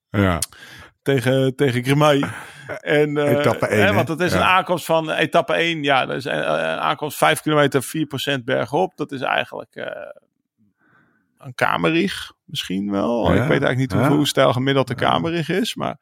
[0.10, 0.39] Ja
[1.06, 2.24] tegen, tegen Grimay.
[2.80, 3.86] En, uh, etappe 1.
[3.86, 4.38] Hè, want het is ja.
[4.38, 5.84] een aankomst van etappe 1.
[5.84, 7.84] Ja, dat is een, een aankomst 5 kilometer,
[8.39, 8.91] 4% bergop.
[8.96, 9.86] Dat is eigenlijk uh,
[11.38, 12.32] een kamerrieg.
[12.46, 13.34] Misschien wel.
[13.34, 14.10] Ja, Ik weet eigenlijk niet ja.
[14.10, 15.76] hoe, stijl gemiddeld de kamerig is.
[15.76, 15.98] Maar,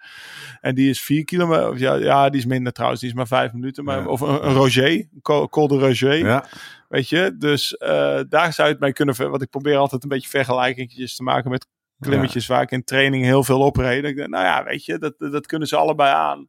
[0.62, 1.70] en die is vier kilometer.
[1.70, 3.02] of Ja, ja, die is minder trouwens.
[3.02, 3.84] Die is maar vijf minuten.
[3.84, 4.08] Maar.
[4.08, 4.92] Of een, een Roger.
[4.92, 6.18] Een Col de Roger.
[6.18, 6.46] Ja,
[6.89, 7.36] Weet je.
[7.38, 9.16] Dus eh, daar zou je het mee kunnen...
[9.16, 11.68] Want ik probeer altijd een beetje vergelijkingjes te maken met
[12.10, 14.04] klimmetjes waar ik in training heel veel opreed.
[14.04, 16.48] Ik nou ja, weet je, dat, dat kunnen ze allebei aan.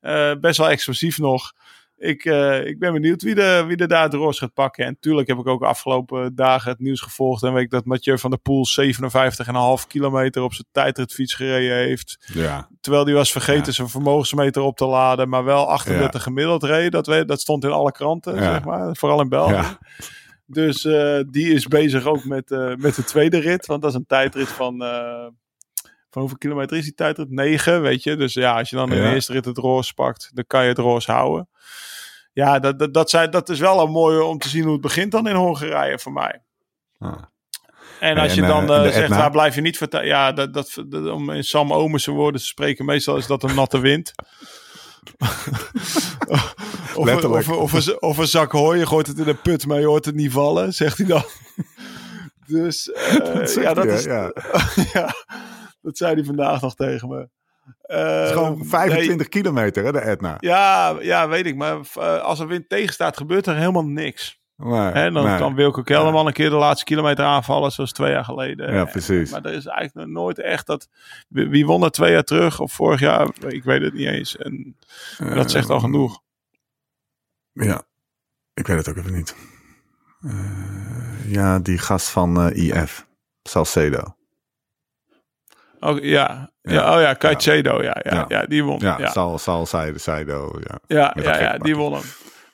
[0.00, 1.52] Eh, best wel explosief nog.
[1.96, 4.84] Ik, eh, ik ben benieuwd wie, de, wie er daar het roos gaat pakken.
[4.84, 7.42] En tuurlijk heb ik ook de afgelopen dagen het nieuws gevolgd.
[7.42, 8.66] En weet ik dat Mathieu van der Poel
[9.80, 12.30] 57,5 kilometer op zijn tijdritfiets gereden heeft.
[12.32, 12.68] ja.
[12.80, 13.72] Terwijl die was vergeten Ja.
[13.72, 15.28] zijn vermogensmeter op te laden.
[15.28, 16.92] Maar wel 38 gemiddeld reed.
[16.92, 18.40] Dat, we, dat stond in alle kranten, Ja.
[18.42, 18.96] zeg maar.
[18.96, 19.76] Vooral in België.
[20.54, 23.66] Dus eh, die is bezig ook met, eh, met de tweede rit.
[23.66, 24.82] Want dat is een tijdrit van...
[24.82, 25.26] eh,
[26.10, 27.30] van hoeveel kilometer is die tijdrit?
[27.30, 28.16] 9, weet je.
[28.16, 30.68] Dus ja, als je dan in de eerste rit het roos pakt, dan kan je
[30.68, 31.48] het roos houden.
[32.32, 34.80] Ja, dat, dat, dat, zijn, dat is wel een mooie om te zien hoe het
[34.80, 36.42] begint dan in Hongarije voor mij.
[36.98, 37.22] Ah.
[38.00, 40.06] En als En, je dan zegt, waar blijf je niet vertellen?
[40.06, 43.54] Ja, dat, dat, dat- om in Sam Omerse woorden te spreken, meestal is dat een
[43.54, 44.12] natte wind.
[46.94, 47.48] of, Letterlijk.
[47.48, 49.86] Of, of, een, of een zak hooi, je gooit het in een put, maar je
[49.86, 51.24] hoort het niet vallen, zegt hij dan.
[52.46, 54.32] dus eh, Dat zegt ja, dat is, ja.
[54.92, 55.14] ja,
[55.80, 57.28] dat zei hij vandaag nog tegen me.
[57.82, 60.36] Eh, Het is gewoon nee, 25 kilometer, hè, de Etna.
[60.40, 61.56] ja, ja, weet ik.
[61.56, 64.42] Maar eh, als er wind tegenstaat, gebeurt er helemaal niks.
[64.56, 65.38] Nee, Hè, dan nee.
[65.38, 68.72] kan Wilco Kelderman een keer de laatste kilometer aanvallen, zoals twee jaar geleden.
[68.74, 69.30] Ja, precies.
[69.30, 70.88] Maar er is eigenlijk nooit echt dat.
[71.28, 73.28] Wie won er twee jaar terug of vorig jaar?
[73.46, 74.36] Ik weet het niet eens.
[74.36, 74.76] En
[75.18, 76.20] dat zegt al Eh, genoeg.
[77.52, 77.82] Ja,
[78.54, 79.36] ik weet het ook even niet.
[80.20, 83.06] Eh, ja, die gast van eh, IF,
[83.42, 84.16] Salcedo.
[85.80, 86.50] Oh, ja.
[86.62, 86.72] Ja.
[86.72, 86.94] Ja.
[86.96, 87.82] oh ja, Caicedo.
[87.82, 88.24] Ja, ja, Ja.
[88.28, 88.46] ja.
[88.46, 88.78] die won.
[88.78, 90.78] Ja, Sal, Salcedo, ja.
[90.86, 92.02] ja, ja, ja, die won hem.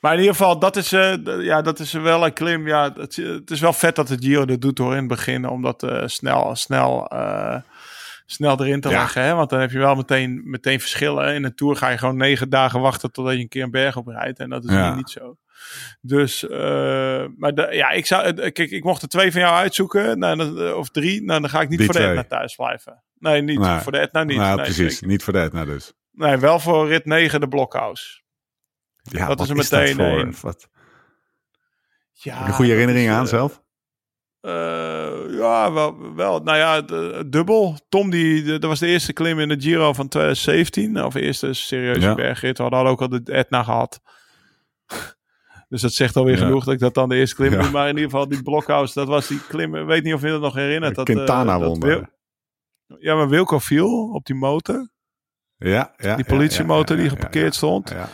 [0.01, 2.67] Maar in ieder geval, dat is, eh, d- ja, dat is wel een klim.
[2.67, 5.47] Ja, het, het is wel vet dat de Giro dit doet hoor in het begin.
[5.47, 7.57] Om dat eh, snel, snel, eh,
[8.25, 8.99] snel erin te Ja.
[8.99, 9.23] leggen.
[9.23, 9.33] Hè?
[9.33, 11.33] Want dan heb je wel meteen, meteen verschillen.
[11.35, 13.95] In een Tour ga je gewoon negen dagen wachten totdat je een keer een berg
[13.97, 14.39] op rijdt.
[14.39, 14.87] En dat is Ja.
[14.87, 15.37] hier niet zo.
[16.01, 16.41] Dus,
[17.37, 20.19] maar de, ja, ik zou, kijk, ik mocht er twee van jou uitzoeken.
[20.19, 21.23] Nou, of drie.
[21.23, 22.07] Nou, dan ga ik niet Die voor de.
[22.07, 23.03] Etna thuis blijven.
[23.19, 23.59] Nee, niet.
[23.59, 23.79] Nee.
[23.79, 24.37] Voor de Etna niet.
[24.37, 24.93] nou, nee, precies.
[24.93, 25.07] zeker.
[25.07, 25.93] Niet voor de Etna dus.
[26.11, 28.23] Nee, wel voor rit 9 de Blokhuis.
[29.01, 30.19] Ja, Dat wat is er meteen voor?
[30.19, 30.35] een.
[30.41, 30.69] Wat,
[32.13, 33.61] Ja, heb je goede is, aan eh, zelf?
[34.41, 34.51] Eh,
[35.37, 36.39] ja, wel, wel.
[36.39, 37.77] Nou ja, de- dubbel.
[37.89, 41.03] Tom, die, de- dat was de eerste klim in de Giro van 2017.
[41.03, 42.15] Of de eerste serieuze Ja.
[42.15, 42.57] bergrit.
[42.57, 44.01] We hadden ook al de Etna gehad.
[45.69, 46.43] dus dat zegt alweer Ja.
[46.45, 47.61] genoeg dat ik dat dan de eerste klim Ja.
[47.61, 47.71] doe.
[47.71, 49.75] Maar in ieder geval, die Blokhuis, dat was die klim.
[49.75, 50.95] Ik weet niet of je dat nog herinnert.
[50.95, 52.09] Dat, Quintana dat won Wil- daar.
[52.99, 54.89] Ja, maar Wilco viel op die motor.
[55.57, 57.89] Ja, ja, Die politiemotor die geparkeerd stond.
[57.89, 58.09] Ja.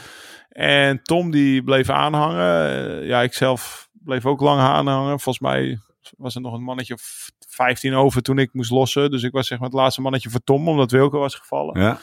[0.58, 2.70] En Tom die bleef aanhangen.
[3.02, 5.20] Eh, ja, ik zelf bleef ook lang aanhangen.
[5.20, 5.78] Volgens mij
[6.18, 9.12] was er nog een mannetje of 15 over toen ik moest lossen.
[9.12, 11.80] Dus ik was zeg maar het laatste mannetje voor Tom, omdat Wilco was gevallen.
[11.82, 12.00] Ja,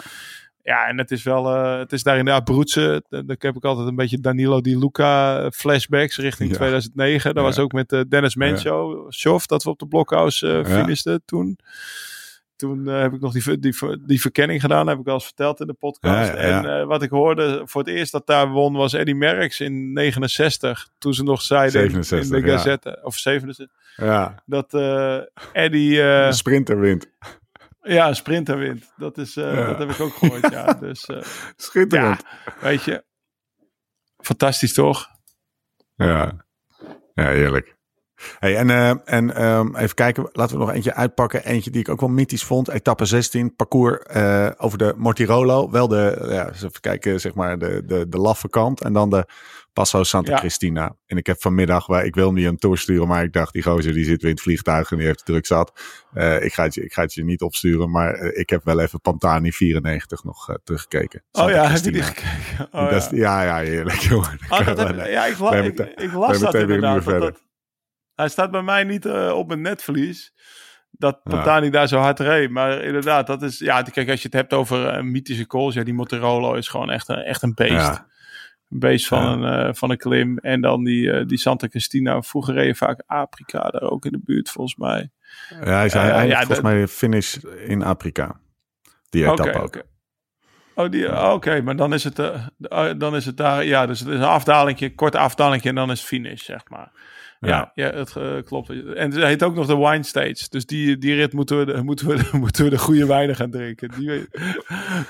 [0.63, 0.87] Ja.
[0.87, 3.05] en het is wel, eh, het is daar inderdaad broedsen.
[3.09, 6.57] Dan heb ik altijd een beetje Danilo Di Luca flashbacks richting Ja.
[6.57, 7.35] 2009.
[7.35, 7.49] Dat Ja.
[7.49, 10.65] was ook met eh, Dennis Mencho, Schoff, dat we op de blokhuis eh Ja.
[10.65, 11.59] finishten toen.
[12.57, 13.75] Toen eh, heb ik nog die, die,
[14.07, 16.33] die verkenning gedaan, heb ik wel eens verteld in de podcast.
[16.33, 16.63] Ja, ja, ja.
[16.65, 19.93] En eh, wat ik hoorde voor het eerst dat daar won was Eddie Merckx in
[19.93, 20.89] 69.
[20.99, 22.57] Toen ze nog zeiden in- in 67, de ja.
[22.57, 24.43] Gazette, of 67, ja.
[24.47, 25.19] dat eh
[25.53, 27.11] Eddie De sprinter wint.
[27.83, 28.93] ja, een sprinter wint.
[28.97, 30.73] Dat, is, dat heb ik ook gehoord, ja.
[30.81, 31.09] Dus
[31.57, 32.23] Schitterend.
[32.61, 33.05] weet je.
[34.19, 35.09] Fantastisch toch?
[35.97, 36.47] Ja,
[37.15, 37.77] ja heerlijk.
[38.39, 41.45] Hey, en eh, en ehm, even kijken, laten we nog eentje uitpakken.
[41.45, 42.69] Eentje die ik ook wel mythisch vond.
[42.69, 45.71] Etappe 16, parcours eh, over de Mortirolo.
[45.71, 48.81] Wel de, ja, even kijken, zeg maar de, de, de laffe kant.
[48.81, 49.27] En dan de
[49.73, 50.39] Passo Santa Ja.
[50.39, 50.97] Cristina.
[51.07, 53.93] En ik heb vanmiddag, waar ik wil niet hem doorsturen, maar ik dacht, die gozer
[53.93, 55.73] die zit weer in het vliegtuig en die heeft druk zat.
[56.13, 58.81] Eh, ik, ga het je, ik ga het je niet opsturen, maar ik heb wel
[58.81, 61.23] even Pantani 94 nog teruggekeken.
[61.33, 62.69] Oh ja, heb je die gekeken?
[62.73, 62.91] Oh, ja.
[62.91, 64.39] is- ja, ja, heerlijk, jongen.
[64.49, 67.05] Oh, dat heb, ja, ik, la, ik, las dat een inderdaad.
[67.05, 67.43] Dat,
[68.15, 70.33] hij staat bij mij niet eh, op mijn netvlies.
[70.91, 71.31] Dat Ja.
[71.31, 72.51] Pantani daar zo hard reed.
[72.51, 73.59] Maar inderdaad, dat is...
[73.59, 75.75] Ja, kijk, als je het hebt over eh, mythische calls.
[75.75, 77.73] Ja, die Motorolo is gewoon echt een, echt een beest.
[77.73, 78.07] Ja.
[78.69, 79.57] Een beest van, Ja.
[79.59, 80.39] een, eh, van een klim.
[80.39, 82.23] En dan die, die Santa Cristina.
[82.23, 85.11] Vroeger reed je vaak Afrika daar ook in de buurt, volgens mij.
[85.49, 88.41] Ja, hij zei ja, volgens mij finish in Afrika.
[89.11, 89.65] Die etappe ook.
[89.65, 89.83] oké.
[90.75, 92.45] Oh, die, oké, maar dan is, het, uh,
[92.97, 96.01] dan is het daar, ja, dus het is een afdalingje, korte afdalingje en dan is
[96.01, 96.93] finish, zeg maar.
[97.45, 97.91] Ja, ja.
[97.91, 98.69] het uh, klopt.
[98.69, 100.47] En het heet ook nog de wine stage.
[100.49, 103.91] Dus die, die rit moeten we, moeten, we, moeten we de goede wijnen gaan drinken.
[103.99, 104.11] Die,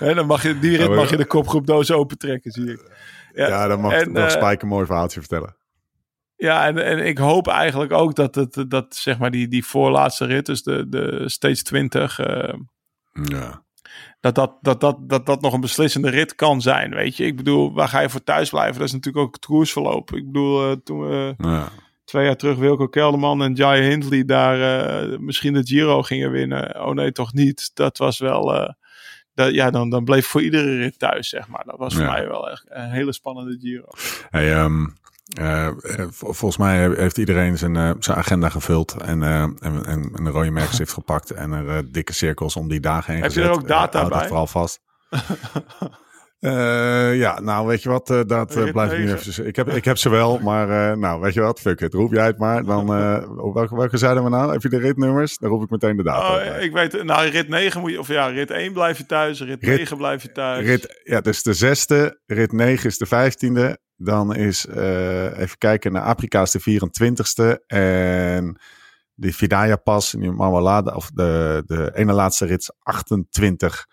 [0.05, 2.91] hè, dan mag je, die rit mag je de kopgroepdoos opentrekken, zie ik.
[3.35, 5.57] Ja, ja dan mag, en, mag uh, Spike een mooi verhaaltje vertellen.
[6.37, 10.25] Ja, en, en ik hoop eigenlijk ook dat, het, dat zeg maar die, die voorlaatste
[10.25, 12.55] rit, dus de, de Stage 20, uh,
[13.13, 13.63] ja.
[14.21, 16.95] dat, dat, dat, dat, dat dat nog een beslissende rit kan zijn.
[16.95, 18.79] Weet je, ik bedoel, waar ga je voor thuis blijven?
[18.79, 20.15] Dat is natuurlijk ook het koersverloop.
[20.15, 21.69] Ik bedoel, uh, toen we Ja.
[22.05, 26.81] Twee jaar terug Wilco Kelderman en Jai Hindley daar uh, misschien de Giro gingen winnen.
[26.87, 27.71] Oh nee, toch niet.
[27.75, 28.55] Dat was wel.
[28.55, 28.69] Uh,
[29.35, 31.65] dat, ja, dan, dan bleef voor iedere rit thuis, zeg maar.
[31.65, 32.11] Dat was voor Ja.
[32.13, 33.87] mij wel echt een hele spannende Giro.
[34.31, 34.87] Hey, ehm,
[35.39, 35.75] eh, eh,
[36.11, 40.25] vol- volgens mij heeft iedereen zijn, eh, zijn agenda gevuld en, eh, en, en, en
[40.25, 43.39] de rode heeft gepakt en er eh, dikke cirkels om die dagen heen Heb je
[43.41, 43.55] gezet.
[43.57, 44.27] er ook data Eh, bij?
[44.27, 44.81] vooral vast.
[46.45, 49.47] Eh, ja, nou weet je wat, eh, dat Rit blijf ik nu even.
[49.47, 52.27] Ik heb, ik heb ze wel, maar nou weet je wat, fuck it, roep jij
[52.27, 52.65] het maar.
[52.65, 52.81] Dan,
[53.41, 54.53] op welke, welke zeiden we nou?
[54.53, 55.39] Heb je de ritnummers?
[55.39, 56.57] Dan roep ik meteen de data.
[56.57, 59.41] Oh, ik weet, nou, rit 9 moet je, of ja, rit 1 blijf je thuis,
[59.41, 60.67] rit, Rit- 9 blijf je thuis.
[60.67, 63.79] Rit, ja, dus de zesde, rit 9 is de vijftiende.
[63.97, 67.63] Dan is, eh, even kijken, naar Afrika is de 24ste.
[67.67, 68.61] En
[69.15, 73.87] de Vidaya Pas in die Marwalada, of de, de ene laatste rit is 28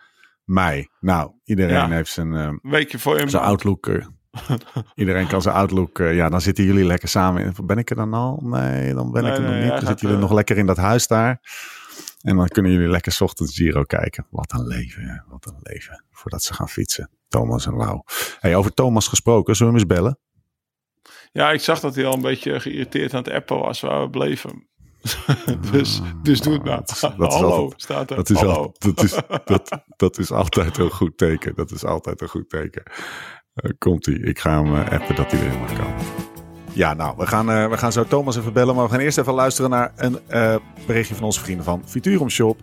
[0.51, 0.87] mei.
[0.99, 1.89] Nou, iedereen Ja.
[1.89, 3.87] heeft zijn, eh, weekje voor je zijn outlook.
[3.87, 4.05] eh,
[4.95, 5.99] iedereen kan zijn outlook.
[5.99, 7.43] eh, ja, dan zitten jullie lekker samen.
[7.43, 8.41] in- Ben ik er dan al?
[8.43, 9.69] Nee, dan ben Nee, ik er nee, nog niet.
[9.69, 11.41] Dan gaat, zitten jullie nog lekker in dat huis daar.
[12.21, 14.27] En dan kunnen jullie lekker 's ochtends Giro kijken.
[14.29, 15.15] Wat een leven, hè.
[15.27, 16.03] wat een leven.
[16.11, 17.09] Voordat ze gaan fietsen.
[17.27, 18.01] Thomas en Lau.
[18.39, 20.19] Hey, over Thomas gesproken, zullen we hem eens bellen?
[21.31, 24.09] Ja, ik zag dat hij al een beetje geïrriteerd aan het appen was waar we
[24.09, 24.69] bleven.
[25.71, 26.77] dus, dus doe het maar.
[26.77, 28.15] Dat is- Hallo, altijd- staat er.
[28.15, 28.53] Dat is, Hallo.
[28.53, 31.55] al, dat, is, dat, dat is altijd een goed teken.
[31.55, 32.83] Dat is altijd een goed teken.
[33.53, 34.19] Eh, komt ie.
[34.23, 35.95] Ik ga hem eh, appen dat hij erin mag komen.
[36.73, 38.75] Ja, nou, we gaan, eh, we gaan zo Thomas even bellen.
[38.75, 40.19] Maar we gaan eerst even luisteren naar een
[40.87, 42.59] berichtje van onze vrienden van Futurum Shop.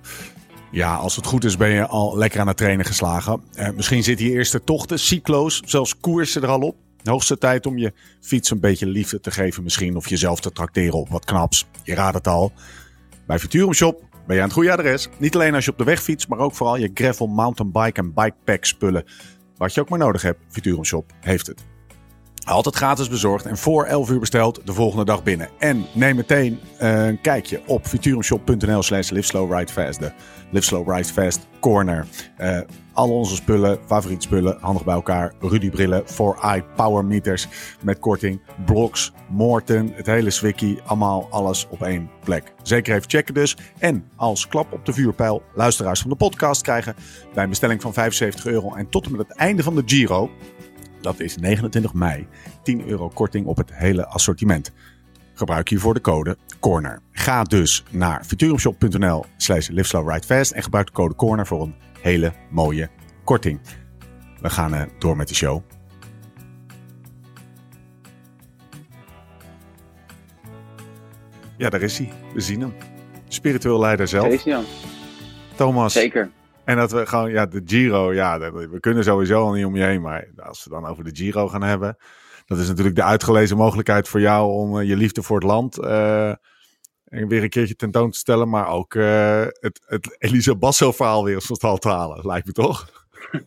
[0.70, 3.42] Ja, als het goed is ben je al lekker aan het trainen geslagen.
[3.76, 6.76] Misschien zitten je eerste tochten, cyclo's, zelfs koersen er al op.
[7.02, 9.96] Hoogste tijd om je fiets een beetje liefde te geven misschien.
[9.96, 11.66] Of jezelf te trakteren op wat knaps.
[11.82, 12.52] Je raadt het al.
[13.26, 15.08] Bij Futurum Shop ben je aan het goede adres.
[15.18, 18.14] Niet alleen als je op de weg fietst, maar ook vooral je gravel, mountainbike en
[18.14, 19.04] bikepack spullen.
[19.56, 21.67] Wat je ook maar nodig hebt, Futurum Shop heeft het.
[22.48, 25.48] Altijd gratis bezorgd en voor 11 uur besteld de volgende dag binnen.
[25.58, 30.00] En neem meteen eh, een kijkje op futurumshop.nl slash liveslowridefast.
[30.00, 30.12] De
[30.50, 32.06] Live Ride Fast corner.
[32.36, 32.60] Eh,
[32.92, 35.32] al onze spullen, favoriete spullen, handig bij elkaar.
[35.40, 37.48] Rudy brillen, 4i power meters
[37.82, 38.40] met korting.
[38.64, 40.80] Blocks, Morten, het hele Swikkie.
[40.84, 42.52] Allemaal alles op één plek.
[42.62, 43.56] Zeker even checken dus.
[43.78, 46.94] En als klap op de vuurpijl luisteraars van de podcast krijgen
[47.34, 50.30] bij een bestelling van 75 euro en tot en met het einde van de Giro
[51.00, 52.26] dat is 29 mei.
[52.62, 54.72] 10 euro korting op het hele assortiment.
[55.34, 57.00] Gebruik hiervoor de code CORNER.
[57.12, 62.88] Ga dus naar futurumshop.nl slash liveslowridefast en gebruik de code CORNER voor een hele mooie
[63.24, 63.60] korting.
[64.40, 65.62] We gaan eh, door met de show.
[71.56, 72.12] Ja, daar is hij.
[72.34, 72.74] We zien hem.
[73.28, 74.64] Spiritueel leider zelf, Deze Jan.
[75.56, 75.92] Thomas.
[75.92, 76.30] Zeker.
[76.68, 79.84] En dat we gewoon, ja, de Giro, ja, we kunnen sowieso al niet om je
[79.84, 80.00] heen.
[80.00, 81.96] Maar als we dan over de Giro gaan hebben.
[82.46, 85.78] Dat is natuurlijk de uitgelezen mogelijkheid voor jou om eh, je liefde voor het land
[85.78, 86.28] eh,
[87.04, 88.48] en weer een keertje tentoon te stellen.
[88.48, 92.52] Maar ook eh, het, het Elisa Basso verhaal weer van stal te halen, lijkt me
[92.52, 92.88] toch?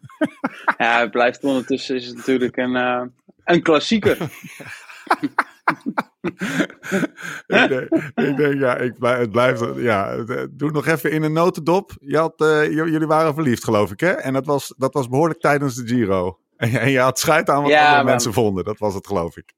[0.77, 3.03] Ja, het blijft ondertussen is het natuurlijk een, eh,
[3.43, 4.17] een klassieker.
[7.47, 11.12] ik, denk, ik denk, ja, ik blijf, het blijft, ja, het, eh, doe nog even
[11.12, 11.91] in een notendop.
[12.01, 14.10] Je had, eh, jullie waren verliefd, geloof ik, hè?
[14.12, 16.39] En dat was, dat was behoorlijk tijdens de Giro.
[16.57, 18.63] En, je- en je had scheid aan wat Ja, andere maar- mensen vonden.
[18.63, 19.53] Dat was het, geloof ik.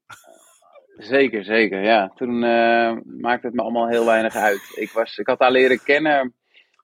[0.96, 1.82] Zeker, zeker.
[1.82, 4.72] Ja, toen eh, maakte het me allemaal heel weinig uit.
[4.74, 6.34] Ik, was, ik had haar leren kennen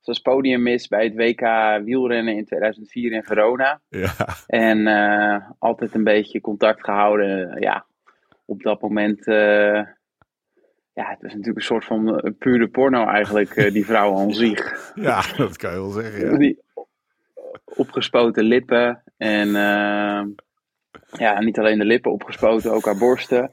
[0.04, 1.40] als podiummis bij het WK
[1.84, 3.80] wielrennen in 2004 in Verona.
[3.88, 4.12] Ja,
[4.46, 4.86] En
[5.58, 7.56] altijd een beetje contact gehouden.
[7.60, 7.84] Ja,
[8.50, 9.26] op dat moment.
[9.26, 9.80] eh,
[10.92, 14.32] ja, het was natuurlijk een soort van eh, pure porno eigenlijk, eh, die vrouw aan
[14.44, 14.92] zich.
[14.94, 16.30] ja dat kan je wel zeggen.
[16.30, 16.36] Ja.
[16.36, 16.62] Die
[17.76, 19.02] opgespoten lippen.
[19.16, 19.48] En
[21.10, 23.50] ja, niet alleen de lippen opgespoten, ook haar borsten.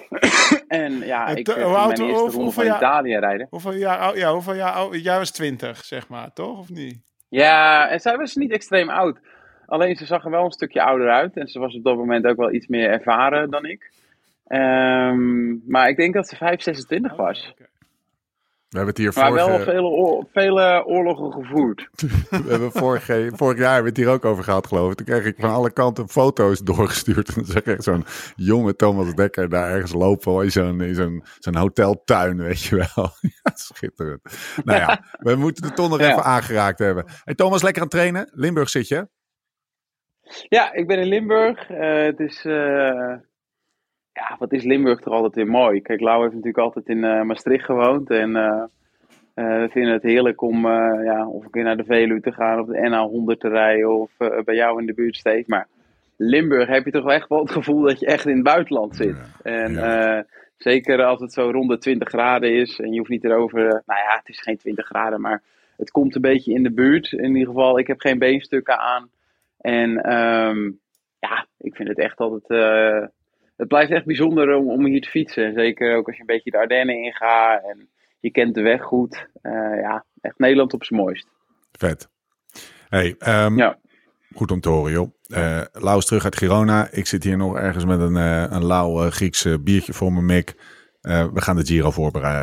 [0.68, 3.46] en ja, En ik ging oud- mijn eerste ronde van jaar- Italië rijden.
[3.50, 4.16] Hoeveel jaar oud?
[4.16, 5.02] Ja, hoeveel jaar oud?
[5.02, 6.58] Jij was 20, zeg maar, toch?
[6.58, 7.00] Of niet?
[7.28, 9.18] Ja, en zij was niet extreem oud.
[9.66, 11.36] Alleen ze zag er wel een stukje ouder uit.
[11.36, 13.92] En ze was op dat moment ook wel iets meer ervaren dan ik.
[14.50, 17.54] Ehm, maar ik denk dat ze 5, 26 was.
[18.68, 21.88] We hebben het hier Maar wel vorige, vele, oor- vele oorlogen gevoerd.
[22.44, 24.96] we hebben vorige, vorig jaar hebben we het hier ook over gehad, geloof ik.
[24.96, 27.28] Toen kreeg ik van alle kanten foto's doorgestuurd.
[27.28, 28.04] En dan zag ik echt zo'n
[28.36, 30.32] jonge Thomas Dekker daar ergens lopen.
[30.32, 33.08] hoor, In zo'n, in zo'n, zo'n hoteltuin, weet je wel.
[33.42, 34.20] Ja, schitterend.
[34.64, 36.10] Nou ja, we moeten het toch nog Ja.
[36.10, 37.04] even aangeraakt hebben.
[37.24, 38.30] Hey, Thomas, lekker aan het trainen.
[38.32, 39.08] Limburg zit je.
[40.48, 41.70] Ja, ik ben in Limburg.
[41.70, 43.14] Eh, het is eh,
[44.12, 45.80] ja, wat is Limburg toch altijd weer mooi.
[45.80, 48.10] Kijk, Lau heeft natuurlijk altijd in eh, Maastricht gewoond.
[48.10, 48.64] En eh,
[49.34, 50.66] eh, we vinden het heerlijk om
[51.04, 54.10] ja, of een keer naar de Veluwe te gaan, of de NA100 te rijden, of
[54.44, 55.48] bij jou in de buurt steeds.
[55.48, 55.68] Maar
[56.16, 58.96] Limburg heb je toch wel echt wel het gevoel dat je echt in het buitenland
[58.96, 59.16] zit.
[59.42, 63.62] En zeker als het zo rond de 20 graden is en je hoeft niet erover.
[63.62, 65.42] nou ja, het is geen 20 graden, maar
[65.76, 67.12] het komt een beetje in de buurt.
[67.12, 69.10] In ieder geval, ik heb geen beenstukken aan.
[69.58, 70.70] En ehm,
[71.18, 73.10] ja, ik vind het echt altijd.
[73.60, 75.54] Het blijft echt bijzonder om, om hier te fietsen.
[75.54, 77.88] Zeker ook als je een beetje de Ardennen ingaat en
[78.20, 79.26] je kent de weg goed.
[79.42, 81.26] Eh, ja, echt Nederland op zijn mooist.
[81.72, 82.08] Vet.
[82.88, 83.78] Hey, ehm, Ja.
[84.34, 85.96] goed om te horen, joh.
[85.96, 86.88] Is terug uit Girona.
[86.90, 90.26] Ik zit hier nog ergens met een, eh een lauw Grieks eh, biertje voor mijn
[90.26, 90.78] mik.
[91.00, 91.90] We gaan de Giro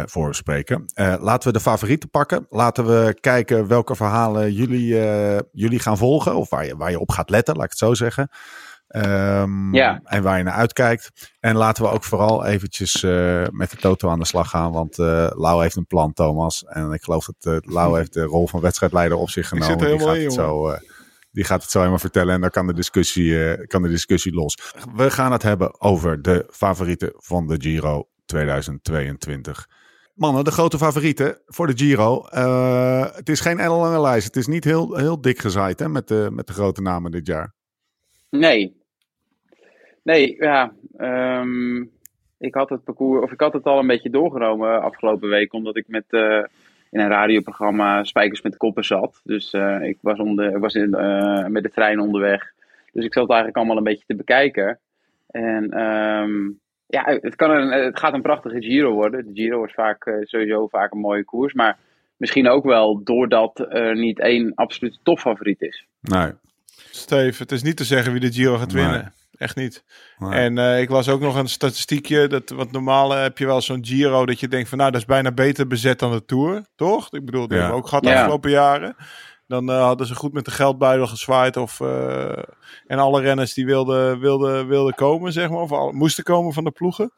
[0.06, 0.86] voorspreken.
[1.19, 2.45] Laten we de favorieten pakken.
[2.49, 4.88] Laten we kijken welke verhalen jullie,
[5.51, 6.36] jullie gaan volgen.
[6.36, 8.30] Of waar je, waar je op gaat letten, laat ik het zo zeggen.
[8.88, 10.02] Ehm, Ja.
[10.04, 11.36] En waar je naar uitkijkt.
[11.39, 14.71] En laten we ook vooral eventjes eh, met de Toto aan de slag gaan.
[14.71, 16.63] Want eh Lau heeft een plan, Thomas.
[16.65, 19.88] En ik geloof dat eh Lau heeft de rol van wedstrijdleider op zich zit genomen.
[19.88, 20.76] Die gaat, in, het zo,
[21.32, 22.34] die gaat het zo helemaal vertellen.
[22.34, 24.58] En dan kan de, discussie, kan de discussie los.
[24.95, 29.67] We gaan het hebben over de favorieten van de Giro 2022.
[30.13, 32.26] Mannen, de grote favorieten voor de Giro.
[33.15, 34.26] Het is geen ellenlange lijst.
[34.26, 37.28] Het is niet heel, heel dik gezaaid hè, met, de, met de grote namen dit
[37.28, 37.56] jaar.
[38.29, 38.75] Nee.
[40.03, 40.73] Nee, ja.
[40.97, 41.81] ehm,
[42.37, 45.77] ik had het parcours, of ik had het al een beetje doorgenomen afgelopen week, omdat
[45.77, 46.43] ik met, eh,
[46.91, 49.21] in een radioprogramma Spijkers met Koppen zat.
[49.23, 52.53] Dus eh, ik was, onder, was in, eh, met de trein onderweg.
[52.91, 54.79] Dus ik zat eigenlijk allemaal een beetje te bekijken.
[55.27, 56.49] En ehm,
[56.85, 59.25] ja, het, kan een, het gaat een prachtige Giro worden.
[59.25, 61.53] De Giro is vaak, sowieso vaak een mooie koers.
[61.53, 61.77] Maar
[62.17, 65.87] misschien ook wel doordat er niet één absolute topfavoriet is.
[66.01, 66.31] Nee.
[66.97, 68.83] Steve, het is niet te zeggen wie de Giro gaat Nee.
[68.83, 69.13] winnen.
[69.38, 69.83] Echt niet.
[70.17, 70.31] nee.
[70.39, 72.27] En eh, ik las ook nog een statistiekje.
[72.27, 74.99] Dat, wat normaal eh, heb je wel zo'n Giro dat je denkt van nou, dat
[74.99, 76.65] is bijna beter bezet dan de Tour.
[76.75, 77.13] Toch?
[77.13, 77.62] Ik bedoel, die Ja.
[77.63, 78.15] hebben we ook gehad de Ja.
[78.19, 78.95] afgelopen jaren.
[79.47, 81.57] Dan eh, hadden ze goed met de geldbuidel gezwaaid.
[81.57, 82.43] Of, eh,
[82.88, 85.60] en alle renners die wilden, wilden, wilden komen, zeg maar.
[85.62, 87.12] Of al- moesten komen van de ploegen.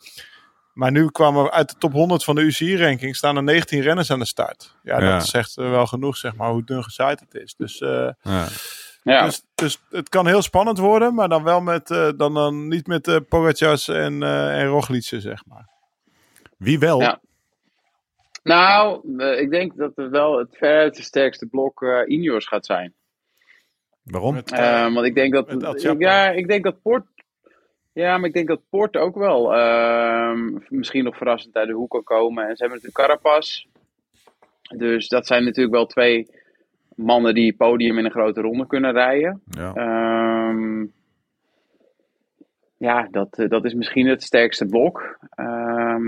[0.73, 3.15] Maar nu kwamen we uit de top 100 van de UCI-ranking.
[3.15, 4.75] Staan er 19 renners aan de start.
[4.83, 5.11] Ja, Ja.
[5.17, 7.55] dat zegt wel genoeg, zeg maar, hoe dun gezaaid het is.
[7.57, 8.47] Dus, eh, Ja.
[9.09, 11.13] Ja, dus, dus het kan heel spannend worden.
[11.13, 15.21] Maar dan wel met, eh, dan, dan niet met uh, Pogacars en, eh en Roglicen,
[15.21, 15.69] zeg maar.
[16.57, 17.01] Wie wel?
[17.01, 17.19] Ja.
[18.43, 19.01] nou,
[19.37, 22.93] ik denk dat het wel het veruit sterkste blok eh Ineos gaat zijn.
[24.03, 24.33] Waarom?
[24.33, 24.49] Met,
[24.93, 25.81] want ik denk dat.
[25.81, 25.99] Chapo.
[25.99, 27.05] ja, ik denk dat Port.
[27.93, 31.89] Ja, maar ik denk dat Port ook wel ehm, misschien nog verrassend uit de hoek
[31.89, 32.47] kan komen.
[32.47, 33.65] En ze hebben natuurlijk Carapaz.
[34.77, 36.27] Dus dat zijn natuurlijk wel twee
[36.99, 39.41] mannen die podium in een grote ronde kunnen rijden.
[39.45, 39.73] Ja.
[39.73, 40.85] Ehm,
[42.77, 45.17] ja, dat, eh, dat is misschien het sterkste blok.
[45.29, 46.07] Ehm,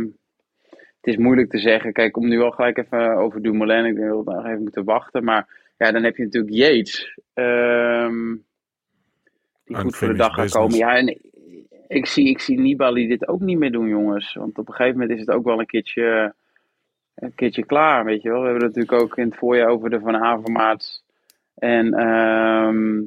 [0.70, 1.94] het is moeilijk te zeggen.
[1.94, 3.86] Kijk, om nu al gelijk even over Dumoulin.
[3.86, 5.24] Ik denk dat we nog even moeten wachten.
[5.24, 7.20] Maar ja, dan heb je natuurlijk Yates.
[7.34, 8.36] ehm,
[9.66, 10.78] die goed voor de dag gaat komen.
[10.78, 11.18] Ja, en
[11.88, 14.34] ik zie, ik zie Nibali dit ook niet meer doen, jongens.
[14.34, 16.34] Want op een gegeven moment is het ook wel een keertje,
[17.16, 18.42] een keertje klaar, weet je wel.
[18.42, 21.04] We hebben het natuurlijk ook in het voorjaar over de Van Avermaat.
[21.56, 23.02] En ehm,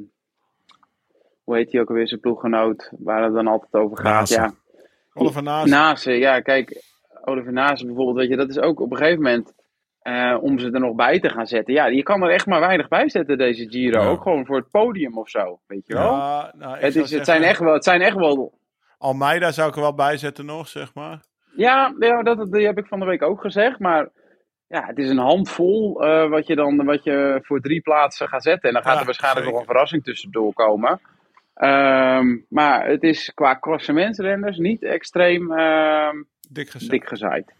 [1.43, 4.05] hoe heet die ook alweer, zijn ploeggenoot, waar het dan altijd over gaat.
[4.05, 4.33] Nase.
[4.33, 4.53] Ja,
[5.13, 5.69] Oliver Naas.
[5.69, 6.83] Nase, ja, kijk,
[7.21, 9.53] Oliver Nase bijvoorbeeld, weet je, dat is ook op een gegeven moment
[9.99, 11.73] eh, om ze er nog bij te gaan zetten.
[11.73, 14.01] Ja, je kan er echt maar weinig bij zetten, deze Giro.
[14.01, 14.07] Ja.
[14.07, 16.11] Ook gewoon voor het podium of zo, weet je wel.
[16.11, 18.59] Ja, nou, het, is, het, zijn echt wel, het zijn echt wel.
[18.97, 21.23] Almeida zou ik er wel bij zetten nog, zeg maar.
[21.55, 23.79] Ja, ja dat, dat heb ik van de week ook gezegd.
[23.79, 24.09] Maar
[24.67, 28.43] ja, het is een handvol eh, wat, je dan, wat je voor drie plaatsen gaat
[28.43, 28.67] zetten.
[28.69, 29.59] En dan gaat Ja, er waarschijnlijk zeker.
[29.59, 30.99] nog een verrassing tussendoor komen.
[31.53, 36.15] Ehm, maar het is qua klassementsrenners niet extreem ehm,
[36.49, 36.89] Dik gezet.
[36.89, 37.53] dik gezaaid.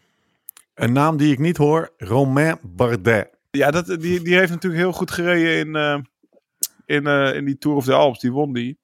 [0.74, 3.30] Een naam die ik niet hoor, Romain Bardet.
[3.52, 5.98] Ja, dat, die, die heeft natuurlijk heel goed gereden in, eh,
[6.86, 8.20] in, eh, in die Tour of the Alps.
[8.20, 8.78] Die won die.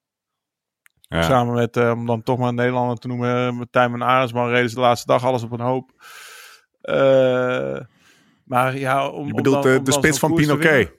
[1.12, 1.22] Ja.
[1.22, 4.48] Samen met, eh, om dan toch maar een Nederlander te noemen, eh, met Tijmen Arendsman
[4.48, 5.90] reden ze de laatste dag alles op een hoop.
[6.80, 7.78] Eh,
[8.44, 10.70] maar ja, om, Je om bedoelt dan- om de spits van Pinoquet.
[10.72, 10.92] winnen.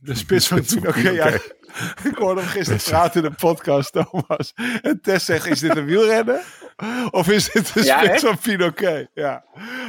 [0.00, 1.26] De spits van Pinoquet, ja.
[2.10, 4.52] Ik hoorde hem gisteren praten in de podcast, Thomas.
[4.82, 6.40] En Tess zegt, is dit een wielrenner?
[7.10, 9.10] Of is dit de Ja, spits van Pinoquet?
[9.14, 9.44] Ja.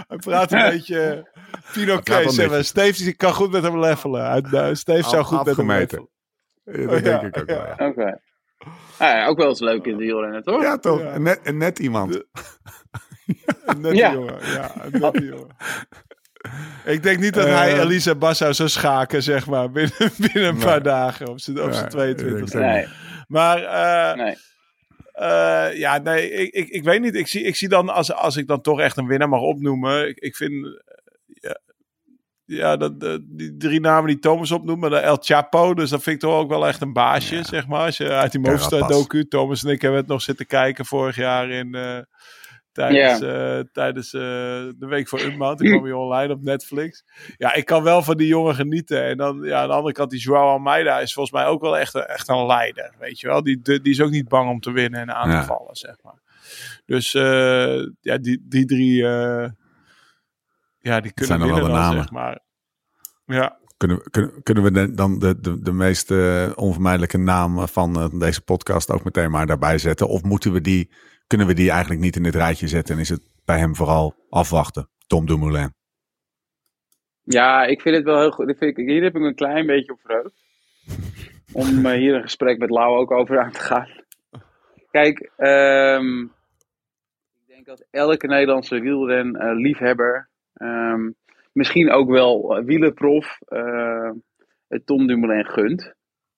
[0.07, 1.29] Hij praat een beetje
[1.73, 2.23] Pinoquet.
[2.23, 2.63] wel Zeg maar.
[2.63, 4.25] Steve kan goed met hem levelen.
[4.49, 6.09] Hij- Steve zou goed met hem afgemeten.
[6.63, 6.89] levelen.
[6.89, 7.55] Ja, dat Ja, denk ik ook ja.
[7.55, 7.65] wel.
[7.77, 8.19] Ja, Oké.
[8.97, 10.61] Ah, ja, ook wel eens leuk in de wielrennen, toch?
[10.61, 10.99] Ja, toch?
[11.01, 11.17] Ja.
[11.17, 12.21] Net, net iemand.
[13.91, 14.11] Ja.
[14.13, 14.35] jongen.
[14.53, 15.55] Ja, nette jongen.
[16.85, 17.55] Ik denk niet dat Eh.
[17.57, 20.65] hij Elisa Bassau zou schaken, zeg maar, binnen, binnen een Nee.
[20.65, 22.87] paar dagen op zijn, op zijn Nee, 22 ik denk Nee,
[23.27, 24.35] Maar eh, nee.
[25.21, 27.15] Uh, ja, nee, ik, ik, ik weet niet.
[27.15, 30.07] Ik zie, ik zie dan, als, als ik dan toch echt een winnaar mag opnoemen.
[30.07, 30.81] Ik, ik vind,
[32.55, 35.73] ja dat, de, die drie namen die Thomas opnoemt, maar de El Chapo.
[35.73, 37.43] Dus dat vind ik toch ook wel echt een baasje, ja.
[37.43, 37.85] zeg maar.
[37.85, 41.49] Als je uit die Movistar-docu, Thomas en ik hebben het nog zitten kijken vorig jaar
[41.49, 41.75] in...
[41.75, 41.97] Uh,
[42.71, 43.57] tijdens, yeah.
[43.57, 45.59] uh, tijdens uh, de week voor Unmount.
[45.59, 47.03] Die kwam je online op Netflix.
[47.37, 49.03] Ja, ik kan wel van die jongen genieten.
[49.03, 51.77] En dan ja, aan de andere kant, die Joao Almeida is volgens mij ook wel
[51.77, 52.95] echt, echt een leider.
[52.99, 55.35] Weet je wel, die, die is ook niet bang om te winnen en aan te
[55.35, 55.45] ja.
[55.45, 56.19] vallen, zeg maar.
[56.85, 59.03] Dus uh, ja, die, die drie,
[60.81, 62.01] ja, die kunnen zijn winnen wel de dan, namen.
[62.03, 62.39] zeg maar.
[63.25, 63.59] Ja.
[63.77, 67.97] Kunnen, we, kunnen, kunnen we de, dan de, de, de meest uh, onvermijdelijke naam van
[67.97, 70.07] uh, deze podcast ook meteen maar daarbij zetten?
[70.07, 70.91] Of moeten we die,
[71.27, 74.15] kunnen we die eigenlijk niet in dit rijtje zetten en is het bij hem vooral
[74.29, 74.89] afwachten?
[75.07, 75.73] Tom Dumoulin.
[77.23, 78.61] Ja, ik vind het wel heel goed.
[78.61, 80.43] Ik, hier heb ik een klein beetje op verheugd.
[81.53, 83.87] Om uh, hier een gesprek met Lau ook over aan te gaan.
[84.91, 86.23] Kijk, um,
[87.33, 90.30] ik denk dat elke Nederlandse wielren liefhebber
[90.61, 91.15] um,
[91.53, 94.11] misschien ook wel uh, wielerprof uh,
[94.85, 95.93] Tom Dumoulin gunt.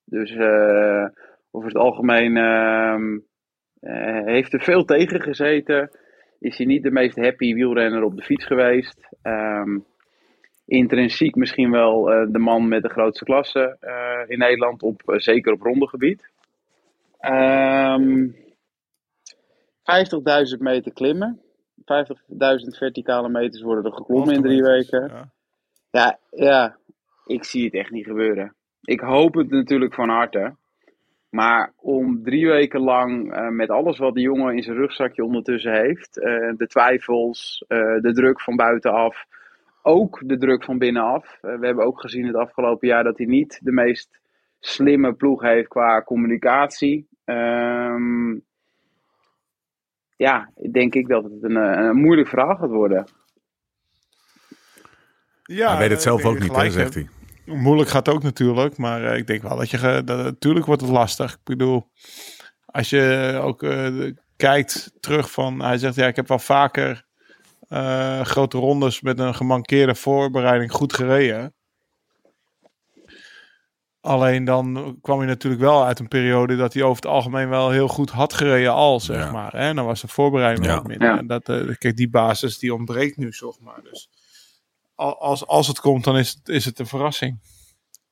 [0.05, 1.05] Dus uh,
[1.51, 5.91] over het algemeen uh, heeft er veel tegen gezeten.
[6.39, 9.07] Is hij niet de meest happy wielrenner op de fiets geweest.
[9.23, 9.85] Um,
[10.65, 13.77] intrinsiek misschien wel de man met de grootste klasse
[14.27, 16.31] in Nederland, op, zeker op rondegebied.
[17.21, 18.35] Um,
[20.55, 21.41] 50.000 meter klimmen.
[21.83, 25.07] 50.000 verticale meters worden er geklommen in drie weken.
[25.07, 25.31] Ja.
[25.91, 26.77] Ja, ja,
[27.25, 28.55] ik zie het echt niet gebeuren.
[28.81, 30.55] Ik hoop het natuurlijk van harte.
[31.29, 35.73] Maar om drie weken lang uh, met alles wat de jongen in zijn rugzakje ondertussen
[35.73, 36.23] heeft, uh,
[36.57, 39.25] de twijfels, uh, de druk van buitenaf,
[39.81, 41.37] ook de druk van binnenaf.
[41.41, 44.19] we hebben ook gezien het afgelopen jaar dat hij niet de meest
[44.59, 47.07] slimme ploeg heeft qua communicatie.
[47.25, 48.43] Um,
[50.17, 53.05] ja, denk ik dat het een, een moeilijk verhaal gaat worden.
[55.43, 57.09] Ja, hij weet het zelf ook niet, hè, zegt hij.
[57.45, 60.01] Moeilijk gaat ook natuurlijk, maar uh, ik denk wel dat je.
[60.05, 61.33] Dat, natuurlijk wordt het lastig.
[61.33, 61.89] Ik bedoel,
[62.65, 65.61] als je ook uh, kijkt terug van.
[65.61, 67.05] Hij zegt ja, ik heb wel vaker
[67.69, 71.53] uh, grote rondes met een gemankeerde voorbereiding goed gereden.
[74.05, 77.69] Alleen dan kwam hij natuurlijk wel uit een periode dat hij over het algemeen wel
[77.69, 79.31] heel goed had gereden al, zeg Ja.
[79.31, 79.51] maar.
[79.55, 79.73] Hè?
[79.73, 80.73] Dan was de voorbereiding Ja.
[80.75, 81.07] wat minder.
[81.07, 81.17] Ja.
[81.17, 83.79] En dat, eh, kijk, die basis die ontbreekt nu, zeg maar.
[83.83, 84.09] Dus
[84.95, 87.39] al- als, als het komt, dan is het, is het een verrassing.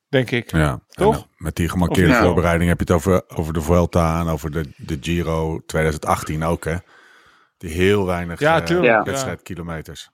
[0.08, 0.50] Denk ik.
[0.50, 1.14] Ja, Toch?
[1.14, 4.50] En, uh, met die gemarkeerde voorbereiding heb je het over, over de Vuelta en over
[4.50, 6.76] de, de Giro 2018 ook, hè?
[7.58, 9.02] Die heel weinig Ja, eh, tuurlijk, ja.
[9.02, 10.10] wedstrijdkilometers.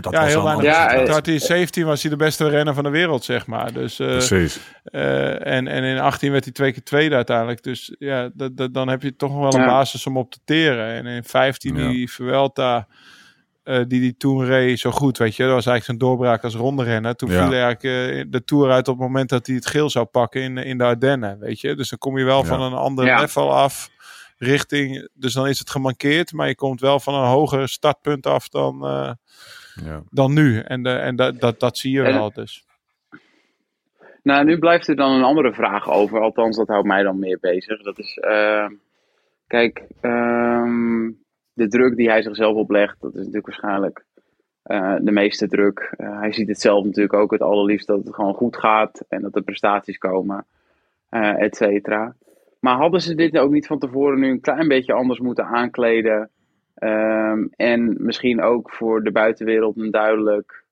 [0.00, 0.64] Dat ja, was heel weinig.
[0.64, 1.12] Ja, Toen situatie.
[1.14, 3.72] had hij 17 was hij de beste renner van de wereld, zeg maar.
[3.72, 4.60] Dus, eh, Precies.
[4.84, 7.62] eh, en, en in 18 werd hij twee keer tweede uiteindelijk.
[7.62, 9.66] Dus ja, dat, dat, dan heb je toch nog wel een Ja.
[9.66, 10.86] basis om op te teren.
[10.86, 11.88] En in 15 Ja.
[11.88, 12.86] die Vuelta,
[13.62, 15.42] eh, die die toen reed zo goed, weet je.
[15.44, 17.16] Dat was eigenlijk zijn doorbraak als ronderenner.
[17.16, 17.38] Toen Ja.
[17.42, 20.04] viel hij eigenlijk eh, de Tour uit op het moment dat hij het geel zou
[20.06, 21.74] pakken in, in de Ardennen, weet je.
[21.74, 22.44] Dus dan kom je wel Ja.
[22.44, 23.20] van een ander Ja.
[23.20, 23.90] level af.
[24.36, 28.48] Richting, dus dan is het gemankeerd, maar je komt wel van een hoger startpunt af
[28.48, 29.10] dan, eh,
[29.84, 30.02] Ja.
[30.10, 30.58] dan nu.
[30.58, 32.64] En, de, en dat, dat, dat zie je En- wel dus.
[34.22, 36.20] Nou, nu blijft er dan een andere vraag over.
[36.20, 37.82] Althans, dat houdt mij dan meer bezig.
[37.82, 38.66] Dat is, uh,
[39.46, 41.18] kijk, um,
[41.52, 44.04] de druk die hij zichzelf oplegt, dat is natuurlijk waarschijnlijk
[44.66, 45.94] uh, de meeste druk.
[45.98, 49.22] Uh, hij ziet het zelf natuurlijk ook het allerliefst dat het gewoon goed gaat en
[49.22, 50.46] dat er prestaties komen,
[51.10, 52.14] uh, et cetera.
[52.60, 56.30] Maar hadden ze dit ook niet van tevoren nu een klein beetje anders moeten aankleden?
[56.80, 60.64] Um, en misschien ook voor de buitenwereld een duidelijk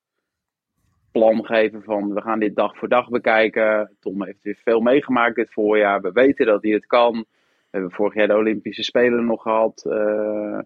[1.12, 3.96] plan geven van we gaan dit dag voor dag bekijken.
[4.00, 6.00] Tom heeft weer veel meegemaakt dit voorjaar.
[6.00, 7.12] We weten dat hij het kan.
[7.12, 7.26] We
[7.70, 9.84] hebben vorig jaar de Olympische Spelen nog gehad.
[9.86, 10.58] Uh,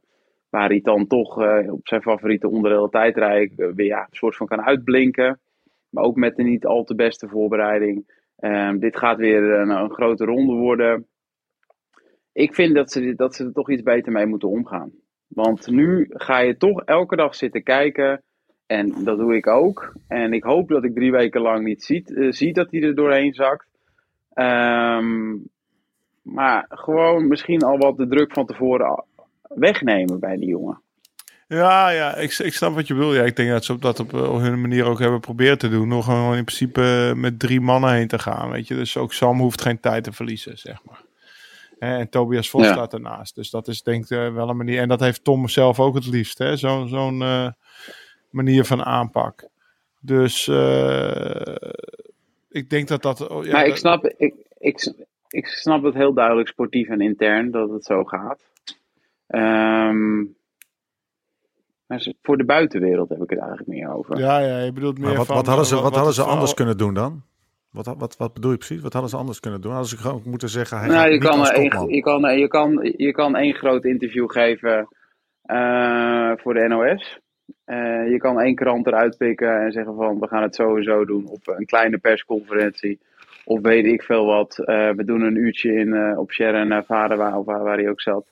[0.51, 4.47] waar hij dan toch uh, op zijn favoriete onderdeel tijdrijk weer ja, een soort van
[4.47, 5.41] kan uitblinken.
[5.89, 8.23] Maar ook met een niet al te beste voorbereiding.
[8.39, 11.07] Um, dit gaat weer een, een, grote ronde worden.
[12.33, 14.93] Ik vind dat ze, dat ze er toch iets beter mee moeten omgaan.
[15.29, 18.23] Want nu ga je toch elke dag zitten kijken.
[18.67, 19.93] En dat doe ik ook.
[20.09, 22.95] En ik hoop dat ik drie weken lang niet ziet, uh, zie dat hij er
[22.95, 23.67] doorheen zakt.
[24.35, 25.49] Um,
[26.23, 29.05] maar gewoon misschien al wat de druk van tevoren
[29.43, 30.83] wegnemen bij die jongen.
[31.47, 33.15] Ja, ja, ik, ik snap wat je wil.
[33.15, 35.69] Ja, ik denk dat ze op dat op, op hun manier ook hebben proberen te
[35.69, 35.89] doen.
[35.89, 38.51] Nog gewoon in principe met drie mannen heen te gaan.
[38.51, 41.04] Weet je, dus ook Sam hoeft geen tijd te verliezen, zeg maar.
[41.79, 42.73] En Tobias Vos ja.
[42.73, 43.35] staat ernaast.
[43.35, 44.81] Dus dat is denk ik uh, wel een manier.
[44.81, 46.45] En dat heeft Tom zelf ook het liefst.
[46.55, 47.49] Zo'n zo'n uh,
[48.31, 49.49] manier van aanpak.
[50.01, 51.57] Dus uh,
[52.51, 53.29] ik denk dat dat.
[53.29, 54.95] Oh, ja, maar ik snap, ik, ik,
[55.29, 58.41] ik snap het heel duidelijk sportief en intern dat het zo gaat.
[59.27, 60.19] Ehm,
[61.87, 64.19] maar voor de buitenwereld heb ik het eigenlijk meer over.
[64.19, 66.23] Ja, ja, je bedoelt meer Maar wat, van, wat hadden ze, eh, wat hadden ze
[66.23, 67.23] anders kunnen doen dan?
[67.75, 68.81] Wat, wat, wat bedoel je precies?
[68.81, 69.71] Wat hadden ze anders kunnen doen?
[69.71, 71.89] Hadden ze gewoon moeten zeggen, hij Nou, gaat je niet kan, als je, kan,
[72.37, 74.89] je, kan, je kan één groot interview geven
[75.43, 77.21] eh, voor de NOS.
[77.65, 81.29] Eh, je kan één krant eruit pikken en zeggen van we gaan het sowieso doen
[81.29, 83.01] op een kleine persconferentie.
[83.45, 84.59] Of weet ik veel wat.
[84.59, 87.77] Eh, we doen een uurtje in, eh, op Sharon uh, Vader, waar, of waar, waar
[87.77, 88.25] hij ook zat.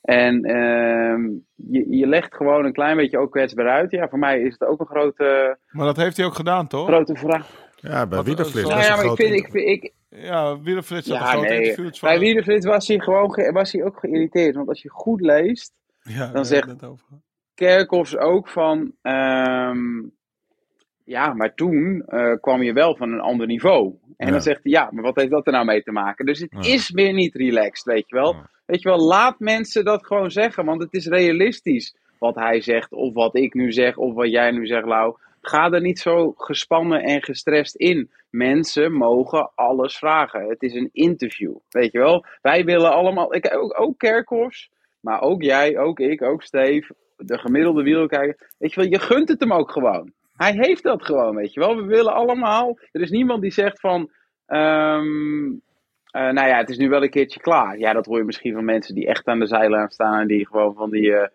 [0.00, 1.22] En ehm,
[1.54, 3.90] je, je legt gewoon een klein beetje ook kwetsbaar uit.
[3.90, 6.86] Ja, voor mij is het ook een grote, Maar dat heeft hij ook gedaan, toch?
[6.86, 7.68] grote vraag.
[7.80, 8.68] Ja, bij Wiederflits.
[8.68, 11.60] Nou ja, maar ik vind, ik, ik, Ja, had een Ja, groot nee.
[11.60, 12.08] interview van...
[12.08, 14.54] bij Wielerflits was hij gewoon ge- was hij ook geïrriteerd.
[14.54, 15.72] Want als je goed leest,
[16.02, 17.06] Ja, dan zegt- we het net over.
[17.54, 18.92] Kerkhoffs ook van.
[19.02, 19.78] ehm,
[21.04, 23.94] ja, maar toen eh, kwam je wel van een ander niveau.
[24.16, 24.32] En Ja.
[24.32, 26.26] dan zegt hij, ja, maar wat heeft dat er nou mee te maken?
[26.26, 26.72] Dus het Ja.
[26.72, 28.32] is weer niet relaxed, weet je wel.
[28.34, 28.50] Ja.
[28.66, 32.92] Weet je wel, laat mensen dat gewoon zeggen, want het is realistisch wat hij zegt,
[32.92, 35.16] of wat ik nu zeg, of wat jij nu zegt, Lau.
[35.40, 38.10] Ga er niet zo gespannen en gestrest in.
[38.30, 40.48] Mensen mogen alles vragen.
[40.48, 42.24] Het is een interview, weet je wel.
[42.42, 44.70] Wij willen allemaal, ik, ook, ook Kerkhoffs,
[45.00, 48.48] maar ook jij, ook ik, ook Steve, de gemiddelde wielkijker.
[48.58, 50.12] Weet je wel, je gunt het hem ook gewoon.
[50.36, 51.76] Hij heeft dat gewoon, weet je wel.
[51.76, 52.78] We willen allemaal.
[52.92, 54.10] Er is niemand die zegt van.
[54.46, 55.48] ehm,
[56.10, 57.78] eh, nou ja, het is nu wel een keertje klaar.
[57.78, 60.46] Ja, dat hoor je misschien van mensen die echt aan de zijlijn staan en die
[60.46, 61.14] gewoon van die.
[61.14, 61.28] eh,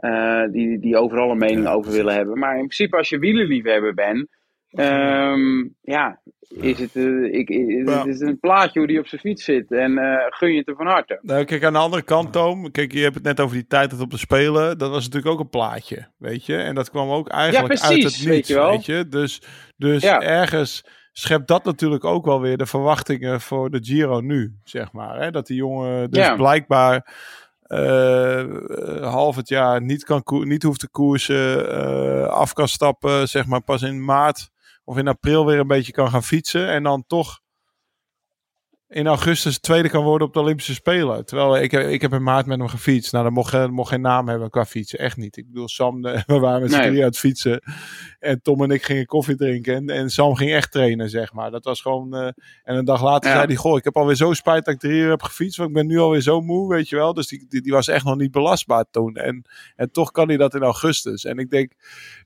[0.00, 2.38] eh, die, die overal een mening Ja, over willen hebben.
[2.38, 4.26] Maar in principe, als je wielerliefhebber bent.
[4.70, 7.98] ehm, ja, is het, eh, ik, Ja.
[7.98, 9.72] het is een plaatje hoe die op zijn fiets zit.
[9.72, 11.18] En eh, gun je het er van harte.
[11.22, 12.70] Nou, kijk, aan de andere kant, Toom.
[12.70, 14.78] Kijk, je hebt het net over die tijd dat op de Spelen.
[14.78, 16.56] Dat was natuurlijk ook een plaatje, weet je.
[16.56, 18.70] En dat kwam ook eigenlijk Ja, uit het weet niets, je wel.
[18.70, 19.08] weet je.
[19.08, 19.42] Dus,
[19.76, 24.92] dus ergens schept dat natuurlijk ook wel weer de verwachtingen voor de Giro nu, zeg
[24.92, 25.20] maar.
[25.20, 25.30] Hè?
[25.30, 27.14] Dat die jongen dus blijkbaar eh, eh,
[29.02, 33.62] half het jaar niet, kan niet hoeft te koersen, eh, af kan stappen, zeg maar
[33.62, 34.50] pas in maart
[34.84, 36.68] of in april weer een beetje kan gaan fietsen.
[36.68, 37.40] En dan toch
[38.92, 41.24] in augustus tweede kan worden op de Olympische Spelen.
[41.24, 43.12] Terwijl ik, heb- ik heb in maart met hem gefietst.
[43.12, 44.98] Nou, dat mocht, geen- mocht geen naam hebben qua fietsen.
[44.98, 45.36] Echt niet.
[45.36, 46.86] Ik bedoel, Sam, eh, we waren met z'n Nee.
[46.86, 47.62] drieën aan het fietsen.
[48.18, 49.74] En Tom en ik gingen koffie drinken.
[49.74, 51.50] En, en Sam ging echt trainen, zeg maar.
[51.50, 52.14] Dat was gewoon...
[52.14, 52.26] eh,
[52.62, 53.36] en een dag later Ja.
[53.36, 53.56] zei hij...
[53.56, 55.56] Goh, ik heb alweer zo spijt dat ik drie uur heb gefietst.
[55.56, 57.14] Want ik ben nu alweer zo moe, weet je wel.
[57.14, 59.14] Dus die, die, die was echt nog niet belastbaar toen.
[59.16, 59.44] En,
[59.76, 61.24] en toch kan hij dat in augustus.
[61.24, 61.72] En ik denk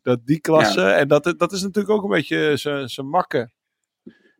[0.02, 0.82] dat die klasse...
[0.84, 3.52] En dat, dat is natuurlijk ook een beetje zijn zijn makken.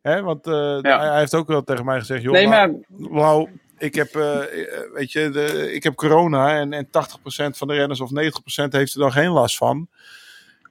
[0.05, 1.09] Hè, want eh, Ja.
[1.09, 2.21] hij heeft ook wel tegen mij gezegd...
[2.21, 2.71] Joh, Nee, maar-
[3.77, 4.39] ik heb, eh,
[4.93, 6.89] weet je, de, ik heb corona en, en 80%
[7.57, 8.13] van de renners of 90%
[8.69, 9.87] heeft er dan geen last van.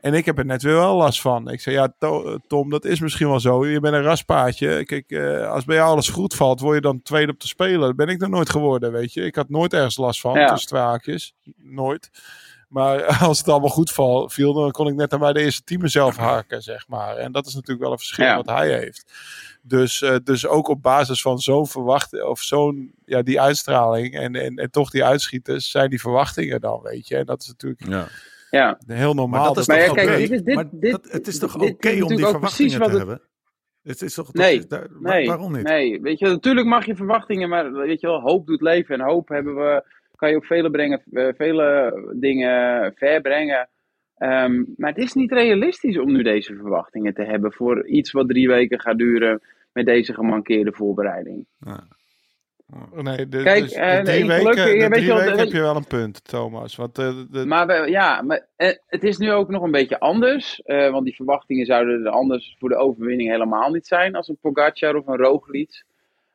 [0.00, 1.50] En ik heb er net weer wel last van.
[1.50, 3.66] Ik zei, ja, To- Tom, dat is misschien wel zo.
[3.66, 4.84] Je bent een raspaadje.
[4.84, 7.80] Kijk, eh, als bij jou alles goed valt, word je dan tweede op de spelen.
[7.80, 9.22] Dat ben ik er nooit geworden, weet je.
[9.24, 10.48] Ik had nooit ergens last van, Ja.
[10.48, 11.34] tussen twee haakjes.
[11.56, 12.10] Nooit.
[12.68, 15.62] Maar als het allemaal goed val, viel, dan kon ik net aan bij de eerste
[15.64, 17.16] team mezelf haken, zeg maar.
[17.16, 18.36] En dat is natuurlijk wel een verschil Ja.
[18.36, 19.12] wat hij heeft.
[19.62, 24.34] Dus, eh, dus ook op basis van zo'n verwachting, of zo'n, ja, die uitstraling en,
[24.34, 27.16] en, en toch die uitschieters, zijn die verwachtingen dan, weet je.
[27.16, 28.06] En dat is natuurlijk Ja.
[28.50, 28.78] ja.
[28.86, 29.38] heel normaal.
[29.40, 31.38] Maar dat is Maar toch ja, kijk, dit is- dit- Maar dit- dat- het is
[31.38, 33.20] toch oké om die verwachtingen wat te het- hebben?
[33.82, 35.62] Het is toch, Nee, is daar- wa- Nee, waarom niet?
[35.62, 38.94] Nee, weet je, natuurlijk mag je verwachtingen, maar weet je wel, hoop doet leven.
[38.94, 39.84] En hoop hebben we,
[40.16, 43.68] kan je op vele, brengen, eh, vele dingen ver brengen.
[44.16, 48.28] Ehm, maar het is niet realistisch om nu deze verwachtingen te hebben voor iets wat
[48.28, 49.40] drie weken gaat duren
[49.72, 51.46] met deze gemankeerde voorbereiding.
[51.58, 51.84] Ja.
[52.94, 55.16] Nee, de, Kijk, dus de eh, drie ik- weken, gelukkig, de weet drie je wel,
[55.18, 56.76] weken de- heb je wel een punt, Thomas.
[56.76, 59.98] Want eh, de, Maar we- ja, maar eh, het is nu ook nog een beetje
[60.00, 60.62] anders.
[60.62, 64.14] eh, want die verwachtingen zouden er anders voor de overwinning helemaal niet zijn.
[64.14, 65.84] Als een Pogacar of een Roglic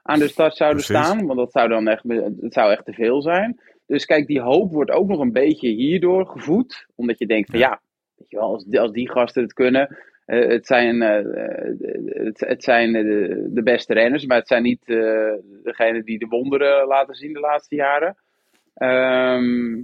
[0.01, 1.05] aan de start zouden Precies.
[1.05, 1.25] staan.
[1.25, 2.03] Want dat zou dan echt,
[2.39, 3.59] het zou echt te veel zijn.
[3.85, 6.85] Dus kijk, die hoop wordt ook nog een beetje hierdoor gevoed.
[6.95, 7.81] Omdat je denkt van ja,
[8.15, 9.97] weet je wel, als, die- als die gasten het kunnen.
[10.25, 11.75] eh, het zijn, eh, eh,
[12.25, 15.33] het, het zijn de, de beste renners, maar het zijn niet eh
[15.63, 18.15] degenen die de wonderen laten zien de laatste jaren.
[18.73, 19.81] Ehm,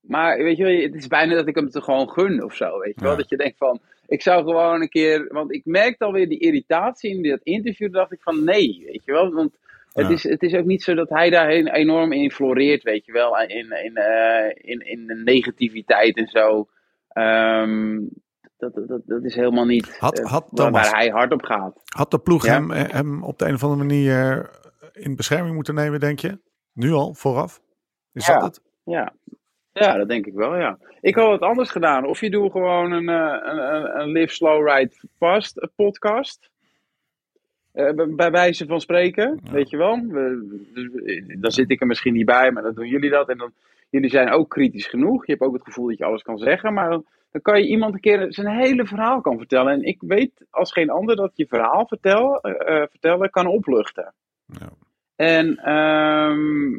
[0.00, 2.78] maar weet je het is bijna dat ik hem het gewoon gun of zo.
[2.78, 3.10] Weet je wel?
[3.10, 3.16] Ja.
[3.16, 5.26] Dat je denkt van, ik zou gewoon een keer.
[5.32, 7.92] Want ik merkte alweer die irritatie in dat interview.
[7.92, 9.32] dacht ik van nee, weet je wel.
[9.32, 9.58] Want
[9.92, 10.12] het, Ja.
[10.12, 13.40] is, het is ook niet zo dat hij daar enorm in floreert, weet je wel.
[13.40, 16.68] In, in, eh, in, in de negativiteit en zo.
[17.08, 18.00] Ehm,
[18.56, 21.42] dat, dat, dat is helemaal niet Had- eh, had waar, Thomas- waar hij hard op
[21.42, 21.80] gaat.
[21.84, 22.52] Had de ploeg Ja.
[22.52, 24.50] hem, hem op de een of andere manier
[24.92, 26.38] in bescherming moeten nemen, denk je?
[26.72, 27.60] Nu al, vooraf?
[28.12, 28.34] Is Ja.
[28.38, 28.60] dat het?
[28.84, 29.12] Ja.
[29.74, 30.78] Ja, dat denk ik wel, ja.
[31.00, 32.06] Ik had het anders gedaan.
[32.06, 36.50] Of je doet gewoon een, eh, een, een, Live Slow Ride Fast podcast.
[37.72, 40.00] Eh, bij- wijze van spreken, weet je wel.
[40.06, 43.28] We- dan zit ik er misschien niet bij, maar dan doen jullie dat.
[43.28, 43.52] En dan,
[43.90, 45.26] jullie zijn ook kritisch genoeg.
[45.26, 46.72] Je hebt ook het gevoel dat je alles kan zeggen.
[46.74, 49.72] Maar dan, dan kan je iemand een keer zijn hele verhaal kan vertellen.
[49.72, 54.14] En ik weet als geen ander dat je verhaal vertel, eh, vertellen kan opluchten.
[54.46, 54.68] Ja.
[55.16, 56.78] En ehm,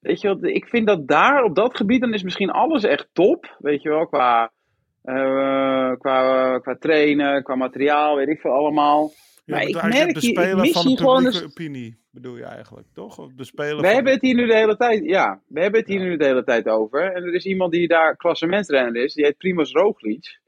[0.00, 3.08] weet je wat, ik vind dat daar op dat gebied, dan is misschien alles echt
[3.12, 3.56] top.
[3.58, 4.50] Weet je wel, qua,
[5.02, 9.12] eh, qua, qua trainen, qua materiaal, weet ik veel allemaal.
[9.44, 12.86] Je Maar ik merk het bespelen mis van de publieke eens- opinie, bedoel je eigenlijk,
[12.94, 13.18] toch?
[13.18, 13.94] Of bespelen We van...
[13.94, 16.44] hebben het hier nu de hele tijd, ja, we hebben het hier nu de hele
[16.44, 17.12] tijd over.
[17.12, 20.38] En er is iemand die daar klassementsrenner is, die heet Primoz Roglic.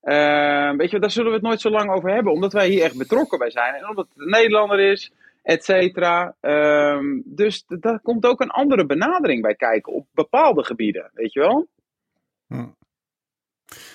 [0.00, 2.82] Eh, weet je, daar zullen we het nooit zo lang over hebben, omdat wij hier
[2.82, 3.74] echt betrokken bij zijn.
[3.74, 5.12] En omdat het een Nederlander is,
[5.48, 6.36] et cetera.
[6.40, 11.40] Ehm, dus daar komt ook een andere benadering bij kijken op bepaalde gebieden, weet je
[11.40, 11.66] wel?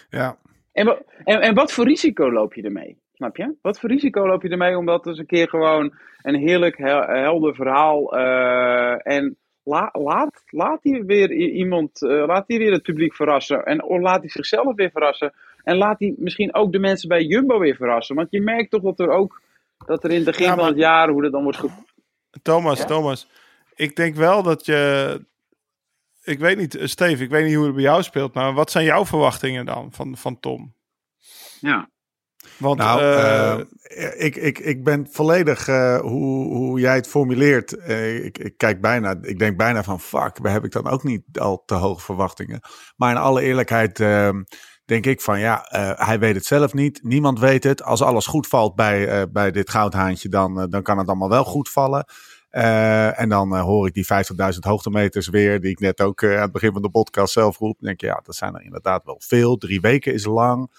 [0.10, 0.38] Ja,
[0.72, 2.98] En, en, en wat voor risico loop je ermee?
[3.14, 3.56] Snap je?
[3.62, 7.08] Wat voor risico loop je ermee om dat eens een keer gewoon een heerlijk hel-
[7.08, 12.84] helder verhaal eh, en la, laat, laat hier weer iemand, eh, laat hier weer het
[12.84, 15.34] publiek verrassen en of laat hij zichzelf weer verrassen
[15.64, 18.82] en laat hij misschien ook de mensen bij Jumbo weer verrassen, want je merkt toch
[18.82, 19.42] dat er ook
[19.86, 21.70] dat er in het begin Ja, van het jaar hoe dat dan wordt ge...
[22.42, 22.86] Thomas, Ja?
[22.86, 23.28] Thomas.
[23.76, 25.26] Ik denk wel dat je...
[26.24, 28.72] Ik weet niet, eh, Steve, ik weet niet hoe het bij jou speelt, maar wat
[28.72, 30.76] zijn jouw verwachtingen dan van, van Tom?
[31.60, 31.92] Ja.
[32.58, 33.66] Want Nou, eh, eh,
[34.26, 37.78] ik, ik, ik ben volledig eh, hoe, hoe jij het formuleert.
[37.78, 41.04] eh, ik, ik kijk bijna, ik denk bijna van fuck, waar heb ik dan ook
[41.04, 42.60] niet al te hoge verwachtingen.
[42.96, 44.30] Maar in alle eerlijkheid eh,
[44.86, 47.00] denk ik van ja, eh, hij weet het zelf niet.
[47.04, 47.84] Niemand weet het.
[47.84, 51.30] Als alles goed valt bij, eh, bij dit goudhaantje, dan, eh, dan kan het allemaal
[51.30, 52.06] wel goed vallen.
[53.16, 56.74] En dan hoor ik die 50.000 hoogtemeters weer, die ik net ook aan het begin
[56.74, 57.76] van de podcast zelf roep.
[57.80, 59.58] Dan denk je, ja, dat zijn er inderdaad wel veel.
[59.58, 60.72] Drie weken is lang.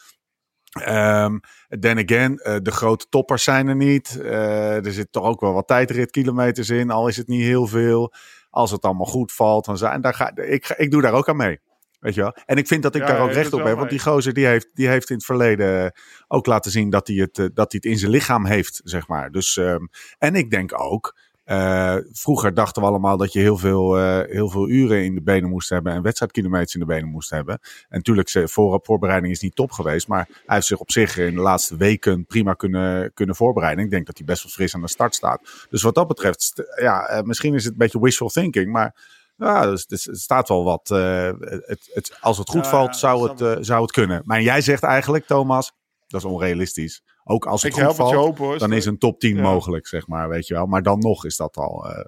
[0.70, 1.38] Ehm
[1.80, 4.20] then again, de grote toppers zijn er niet.
[4.20, 8.12] Er zit toch ook wel wat tijdritkilometers in, al is het niet heel veel.
[8.50, 11.36] Als het allemaal goed valt, dan zijn daar ga, ik, ik doe daar ook aan
[11.36, 11.60] mee.
[12.04, 12.36] Weet je wel?
[12.46, 13.76] En ik vind dat ik Ja, daar ook recht op heb.
[13.76, 15.92] Want die gozer die heeft, die heeft in het verleden
[16.28, 19.08] ook laten zien dat hij het, eh, dat hij het in zijn lichaam heeft, zeg
[19.08, 19.30] maar.
[19.30, 19.86] Dus, ehm,
[20.18, 24.48] en ik denk ook, eh, vroeger dachten we allemaal dat je heel veel, eh, heel
[24.48, 27.58] veel uren in de benen moest hebben en wedstrijdkilometers in de benen moest hebben.
[27.88, 31.34] En natuurlijk, voor, voorbereiding is niet top geweest, maar hij heeft zich op zich in
[31.34, 33.84] de laatste weken prima kunnen, kunnen voorbereiden.
[33.84, 35.66] Ik denk dat hij best wel fris aan de start staat.
[35.70, 38.94] Dus wat dat betreft, ja, misschien is het een beetje wishful thinking, maar
[39.36, 40.90] ja, dus, dus het staat wel wat.
[40.90, 44.22] eh, het, het, als het goed Ja, valt, zou, het, eh, zou het kunnen.
[44.24, 45.72] Maar jij zegt eigenlijk, Thomas,
[46.06, 47.02] dat is onrealistisch.
[47.24, 48.58] Ook als het ik goed het valt, hopen hoor.
[48.58, 49.42] dan is een top 10 Ja.
[49.42, 50.66] mogelijk, zeg maar, weet je wel.
[50.66, 52.04] Maar dan nog is dat al eh,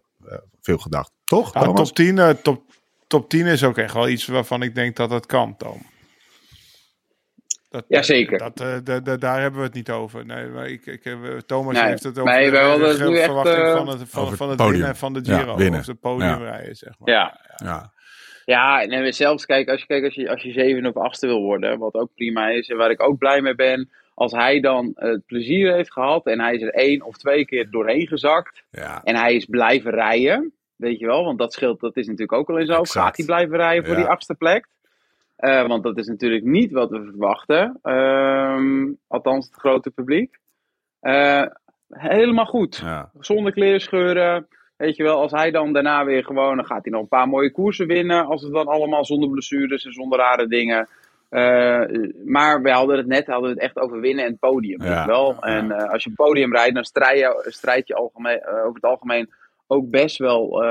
[0.60, 1.10] veel gedacht.
[1.24, 2.62] Toch, Ja, top, 10, eh, top,
[3.06, 5.82] top 10 is ook echt wel iets waarvan ik denk dat het kan, Tom.
[7.76, 8.38] Dat, Jazeker.
[8.38, 10.26] Dat, eh, da- da- daar hebben we het niet over.
[10.26, 11.84] Nee, maar ik, ik, heb, eh, Thomas Nee.
[11.84, 14.56] heeft het over Nee, de, hadden het verwachting eh, van het, van, van het het
[14.56, 14.70] podium.
[14.72, 15.56] winnen van de Ja, Giro.
[15.56, 15.80] winnen.
[15.80, 17.08] Of de podiumrijden, zeg maar.
[17.14, 17.40] Ja.
[17.56, 17.92] Ja.
[18.44, 21.26] Ja, en we zelfs kijken, als je, kijkt, als je, als je zevende of achtste
[21.26, 24.60] wil worden, wat ook prima is en waar ik ook blij mee ben, als hij
[24.60, 28.62] dan het plezier heeft gehad en hij is er één of twee keer doorheen gezakt
[28.70, 29.00] ja.
[29.04, 32.50] en hij is blijven rijden, weet je wel, want dat scheelt, dat is natuurlijk ook
[32.50, 32.82] al eens zo.
[33.00, 34.00] Gaat hij blijven rijden voor Ja.
[34.00, 34.68] die achtste plek?
[35.36, 40.38] Eh, want dat is natuurlijk niet wat we verwachten, Ehm, althans het grote publiek.
[41.00, 41.42] Eh,
[41.88, 43.10] helemaal goed ja.
[43.20, 44.46] zonder kleerscheuren.
[44.76, 47.28] Weet je wel, als hij dan daarna weer gewoon, dan gaat hij nog een paar
[47.28, 48.26] mooie koersen winnen.
[48.26, 50.88] Als het dan allemaal zonder blessures en zonder rare dingen.
[51.28, 51.82] Eh,
[52.24, 54.82] maar we hadden het net, hadden we het echt over winnen en het podium.
[54.82, 55.36] Ja, weet je wel?
[55.40, 55.40] ja.
[55.40, 59.30] En als je podium rijdt, dan strijd je, strijd je algemeen, over het algemeen
[59.66, 60.64] ook best wel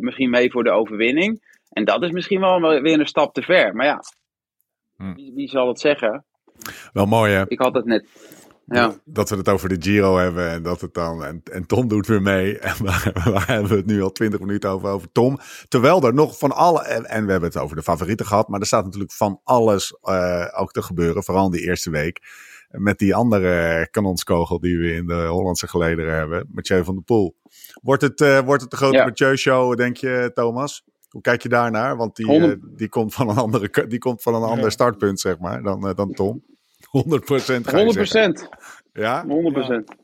[0.00, 1.40] misschien mee voor de overwinning.
[1.78, 3.74] En dat is misschien wel weer een stap te ver.
[3.74, 4.00] Maar ja,
[4.96, 5.14] Hm.
[5.14, 6.24] wie, wie zal het zeggen?
[6.92, 7.44] Wel mooi, hè?
[7.48, 8.06] Ik had het net.
[8.66, 8.94] Ja.
[9.04, 11.24] Dat we het over de Giro hebben en dat het dan.
[11.24, 12.58] En, en Tom doet weer mee.
[12.68, 15.38] En waar, waar hebben we het nu al twintig minuten over, over Tom?
[15.68, 16.82] Terwijl er nog van alle.
[16.82, 18.48] En, en we hebben het over de favorieten gehad.
[18.48, 21.24] Maar er staat natuurlijk van alles eh, ook te gebeuren.
[21.24, 22.20] Vooral in die eerste week.
[22.68, 26.48] Met die andere kanonskogel die we in de Hollandse gelederen hebben.
[26.52, 27.36] Mathieu van der Poel.
[27.82, 29.04] Wordt het, eh, wordt het de grote Ja.
[29.04, 30.84] Mathieu-show, denk je, Thomas?
[31.08, 31.96] Hoe kijk je daarnaar?
[31.96, 35.38] Want die, eh, die komt van een, andere, die komt van een ander startpunt, zeg
[35.38, 36.42] maar, dan, eh, dan Tom.
[36.90, 37.70] 100 procent.
[37.70, 38.48] 100 procent.
[38.92, 39.24] Ja?
[39.26, 39.94] 100%.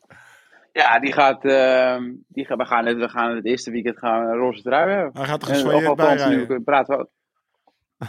[0.73, 4.27] Ja, die gaat, ehm, die gaat, we, gaan het, we gaan het eerste weekend gaan
[4.27, 5.11] een roze trui hebben.
[5.13, 6.47] Hij gaat er bijrijden.
[6.49, 7.11] nu praten we ook.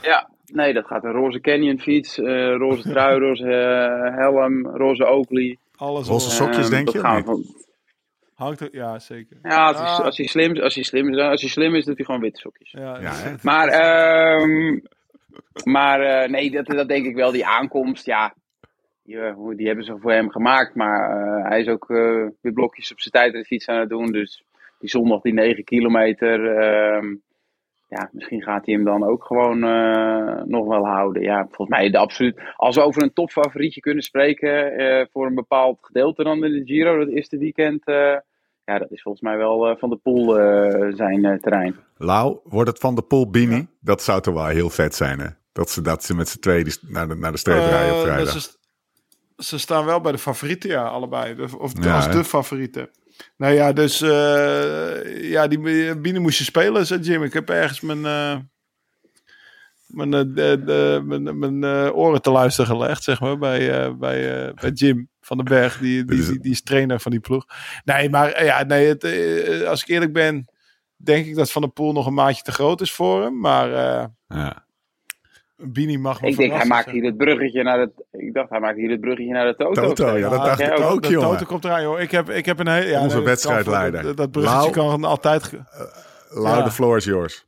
[0.02, 5.06] Ja, nee, dat gaat een roze Canyon fiets, eh, roze trui, roze eh, helm, roze
[5.08, 5.58] Oakley.
[5.76, 7.64] Alles Roze sokjes, Ehm, denk dat je, gaan of we van-
[8.36, 9.38] Hangt er, ja, zeker.
[9.44, 10.00] ja, als, hij, Ah.
[10.00, 12.40] als, hij slim, als, hij slim, is, als hij slim is, doet hij gewoon witte
[12.40, 12.72] sokjes.
[12.72, 13.00] Ja?
[13.42, 14.80] Maar, ehm,
[15.64, 18.36] maar eh, nee, dat, dat denk ik wel, die aankomst, ja.
[19.04, 19.18] die,
[19.56, 20.76] die hebben ze voor hem gemaakt.
[20.76, 23.80] Maar eh, hij is ook uh, weer blokjes op zijn tijd en de fiets aan
[23.80, 24.12] het doen.
[24.12, 24.44] Dus
[24.80, 26.58] die zondag die 9 kilometer.
[26.58, 27.16] ehm,
[28.00, 31.22] ja, misschien gaat hij hem dan ook gewoon eh, nog wel houden.
[31.22, 32.39] Ja, volgens mij de absoluut.
[32.56, 36.66] Als we over een topfavorietje kunnen spreken eh, voor een bepaald gedeelte dan in de
[36.66, 37.86] Giro, dat eerste weekend.
[37.86, 38.16] eh,
[38.66, 41.76] ja, dat is volgens mij wel eh, Van de Poel eh, zijn eh, terrein.
[41.98, 43.68] Lau, wordt het van de Poel Bini?
[43.82, 45.28] Dat zou toch wel heel vet zijn, hè?
[45.52, 48.02] Dat ze, dat ze met z'n tweeën naar de, naar de streep rijden op Eh,
[48.14, 48.30] vrijdag.
[48.41, 48.50] ze,
[49.38, 51.36] ze staan wel bij de favorieten, ja, allebei.
[51.36, 52.12] De- of Ja, als hè?
[52.12, 52.89] de favorieten.
[53.38, 55.59] Nou ja, dus eh, ja, die
[55.99, 57.24] binnen moest je spelen, zei Jim.
[57.24, 58.38] Ik heb ergens mijn, eh,
[59.88, 63.93] mijn, eh, de, de- mijn, mijn eh, oren te luisteren gelegd, zeg maar, bij, eh,
[63.93, 65.78] bij, eh, bij Jim van den Berg.
[65.78, 67.45] Die, die, die, die is trainer van die ploeg.
[67.84, 70.45] Nee, maar eh, ja, nee, het, eh, als ik eerlijk ben,
[70.95, 73.39] denk ik dat Van der Poel nog een maatje te groot is voor hem.
[73.39, 74.64] Maar eh Ja.
[75.58, 77.91] Bini mag wel Ik denk, hij maakt hier het bruggetje naar het.
[78.12, 79.82] Ik dacht, hij maakt hier het bruggetje naar de Toto.
[79.93, 81.06] Toto, ja, dat Ah, dacht jij ik ook?
[81.06, 81.30] jongen.
[81.30, 81.99] Toto komt eraan, joh.
[81.99, 82.88] Ik heb, ik heb een hele...
[82.89, 84.01] Ja, Onze wedstrijdleider.
[84.03, 84.72] kan- Dat, bruggetje Lau.
[84.72, 85.43] kan altijd...
[85.43, 85.62] ge-
[86.30, 86.64] Lau, Ja.
[86.64, 87.45] de floor is yours.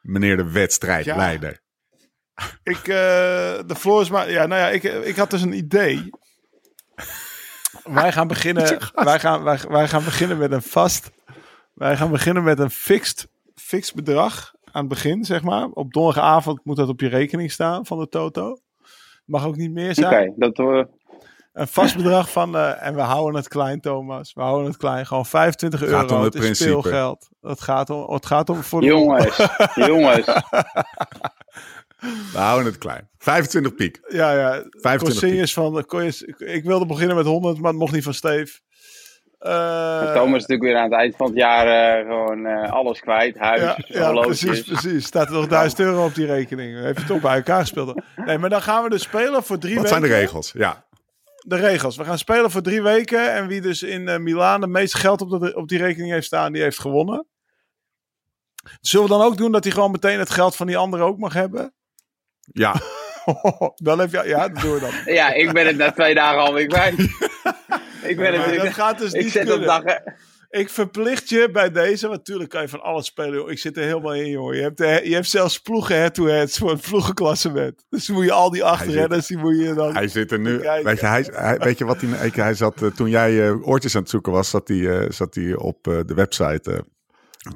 [0.00, 1.60] Meneer de wedstrijdleider.
[2.62, 2.86] Ik, eh,
[3.66, 4.30] de floor is maar...
[4.30, 6.10] Ja, nou ja, ik, ik had dus een idee.
[7.84, 8.78] Wij gaan beginnen...
[8.94, 11.10] Wij gaan, wij, wij gaan beginnen met een vast...
[11.74, 15.68] Wij gaan beginnen met een fixed, fixed bedrag aan het begin, zeg maar.
[15.72, 18.56] Op donderdagavond moet dat op je rekening staan van de Toto.
[19.24, 20.32] Mag ook niet meer Oké, zijn.
[20.36, 20.82] dat eh,
[21.52, 24.32] Een vast bedrag van, eh, en we houden het klein, Thomas.
[24.34, 25.06] We houden het klein.
[25.06, 26.16] Gewoon 25 Gaat euro.
[26.16, 27.28] om het het is speelgeld.
[27.40, 29.36] Het gaat om, het gaat om voor de jongens,
[29.74, 30.26] jongens.
[32.32, 33.08] We houden het klein.
[33.18, 34.00] 25 piek.
[34.08, 34.62] Ja, ja.
[34.70, 35.48] 25 piek.
[35.52, 38.60] Van, kon je- ik wilde beginnen met 100, maar het mocht niet van Steef.
[39.38, 43.00] Eh, Thomas is natuurlijk weer aan het eind van het jaar eh, gewoon eh, alles
[43.00, 43.38] kwijt.
[43.38, 45.06] Huis, ja, ja, precies, precies.
[45.06, 46.80] Staat er nog 1000 euro op die rekening.
[46.80, 48.02] Heeft je toch bij elkaar gespeeld.
[48.16, 49.98] Nee, maar dan gaan we dus spelen voor drie Wat weken.
[49.98, 50.52] zijn de regels?
[50.52, 50.86] Ja.
[51.38, 51.96] de regels.
[51.96, 53.32] We gaan spelen voor drie weken.
[53.34, 56.26] En wie dus in eh Milaan het meeste geld op, de, op die rekening heeft
[56.26, 57.26] staan, die heeft gewonnen.
[58.80, 61.18] Zullen we dan ook doen dat hij gewoon meteen het geld van die andere ook
[61.18, 61.74] mag hebben?
[62.40, 62.74] Ja.
[63.74, 65.14] dan heb je, ja, dat doen we dan.
[65.14, 66.94] Ja, ik ben het na twee dagen alweer kwijt.
[68.02, 69.66] ik ben Maar het dat gaat dus Ik niet zet op kunnen.
[69.68, 69.82] dag.
[70.50, 73.32] Ik verplicht je bij deze, want natuurlijk kan je van alles spelen.
[73.32, 73.50] Joh.
[73.50, 74.54] Ik zit er helemaal in, joh.
[74.54, 77.84] Je hebt, de- je hebt zelfs ploegen head-to-heads voor het ploegenklassement.
[77.88, 79.94] Dus moet je al die achterrenners, die moet je dan...
[79.94, 80.58] Hij zit er nu.
[80.82, 82.10] Weet je, hij, hij- weet je wat hij.
[82.10, 85.10] Hij, hij zat, eh, toen jij eh, oortjes aan het zoeken was, zat hij, eh,
[85.10, 86.72] zat hij op eh, de website.
[86.72, 86.78] eh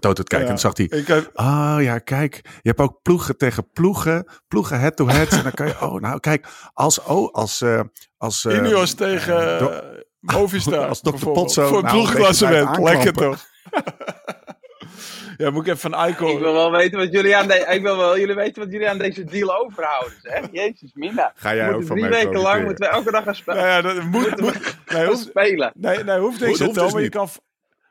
[0.00, 0.46] Toto te kijken.
[0.48, 0.52] Ja.
[0.54, 0.90] En zag hij.
[1.06, 2.40] Heb, Ah ja, kijk.
[2.44, 4.26] Je hebt ook ploegen tegen ploegen.
[4.48, 5.32] Ploegen head-to-head.
[5.32, 5.80] en dan kan je.
[5.80, 6.46] Oh, nou kijk.
[6.72, 7.02] Als.
[7.02, 7.60] Oh, als.
[7.60, 7.80] eh
[8.16, 10.88] als eh, Ineos tegen Do- eh, Movistar.
[10.88, 11.10] als Dr.
[11.30, 12.72] Potso Voor het nou een ploegklassement.
[12.72, 13.44] blijft Lekker toch?
[15.38, 16.28] ja, moet ik even van Ico.
[16.28, 18.88] Ik wil wel weten wat jullie aan, de, ik wil wel jullie weten wat jullie
[18.88, 20.12] aan deze deal overhouden.
[20.22, 20.44] Zeg.
[20.52, 21.32] Jezus, Minna.
[21.34, 23.62] Ga jij We ook van drie weken lang moeten we elke dag gaan spelen.
[23.62, 25.72] Nou ja, dat moet, moet, nee, hoeft, spelen.
[25.74, 27.16] nee, nee, hoeft niks Dat te hoeft dus maar je niet.
[27.16, 27.28] kan...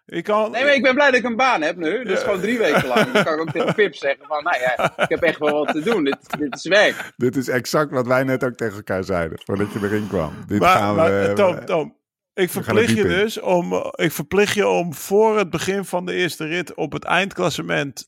[0.05, 2.03] Je kan Nee, maar ik ben blij dat ik een baan heb nu.
[2.03, 2.25] Dus Ja.
[2.25, 3.11] gewoon drie weken lang.
[3.11, 5.73] Dan kan ik ook tegen Pip zeggen van, nou ja, ik heb echt wel wat
[5.75, 6.03] te doen.
[6.03, 7.11] Dit, dit is werk.
[7.17, 9.39] Dit is exact wat wij net ook tegen elkaar zeiden.
[9.45, 10.33] Voordat je erin kwam.
[10.47, 11.01] Dit Maar, gaan we.
[11.01, 11.95] maar eh, Tom, Tom,
[12.33, 13.07] ik er verplicht je in.
[13.07, 16.91] dus om, eh, ik verplicht je om voor het begin van de eerste rit op
[16.91, 18.05] het eindklassement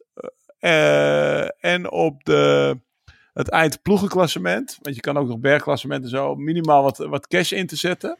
[0.59, 2.77] eh, en op de,
[3.33, 7.67] het eindploegenklassement, want je kan ook nog bergklassement en zo, minimaal wat, wat cash in
[7.67, 8.17] te zetten.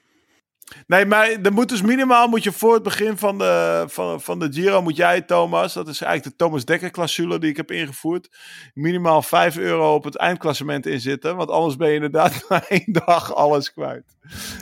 [0.88, 4.40] Nee, maar er moet dus minimaal moet je voor het begin van de, van, van
[4.40, 7.72] de Giro moet jij, Thomas, dat is eigenlijk de Thomas Dekker clausule die ik heb
[7.72, 8.30] ingevoerd,
[8.74, 13.36] minimaal 5 euro op het eindklassement inzetten, want anders ben je inderdaad na één dag
[13.36, 14.16] alles kwijt.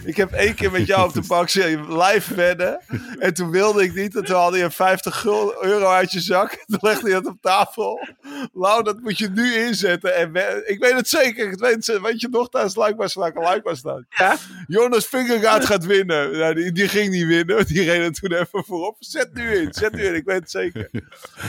[0.06, 2.80] Ik heb één keer met jou op de bank zitten live wedden.
[3.20, 4.16] En toen wilde ik niet.
[4.16, 6.50] En toen haalde je 50 gul- euro uit je zak.
[6.68, 8.08] Toen legde je het op tafel.
[8.54, 10.16] Lau, dat moet je nu inzetten.
[10.16, 11.52] En we- ik weet het zeker.
[11.52, 12.02] Ik weet, het zeker.
[12.02, 13.34] weet je nog, daar is Luikbaar staan.
[13.34, 14.06] Luikbaar staan.
[14.10, 14.36] Ja?
[14.68, 16.32] Jonas Vingegaard gaat winnen.
[16.32, 17.66] Nou, die, die ging niet winnen.
[17.68, 18.96] Die reed er toen even voorop.
[19.00, 19.74] Zet nu in.
[19.74, 20.16] Zet nu in.
[20.16, 20.90] Ik weet het zeker.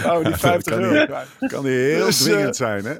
[0.04, 1.16] Nou, die 50 kan euro.
[1.46, 2.94] Kan die heel Dus, eh, dwingend zijn, hè?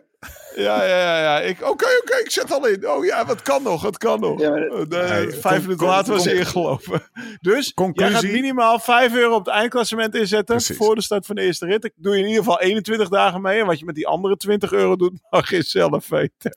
[0.56, 1.20] Ja, ja, ja.
[1.22, 1.40] ja.
[1.40, 2.16] Ik- Oké, oké.
[2.24, 2.88] ik zet al in.
[2.88, 3.82] Oh ja, wat kan nog?
[3.82, 4.40] Het kan nog.
[4.40, 7.02] Ja, maar- Eh, de- Hey, vijf minuten later was hij ingelopen.
[7.40, 8.12] Dus Conclusie?
[8.12, 10.56] jij gaat minimaal 5 euro op het eindklassement inzetten.
[10.56, 10.76] Precies.
[10.76, 11.84] Voor de start van de eerste rit.
[11.84, 13.60] Ik doe je in ieder geval 21 dagen mee.
[13.60, 16.56] En wat je met die andere 20 euro doet, mag je zelf weten.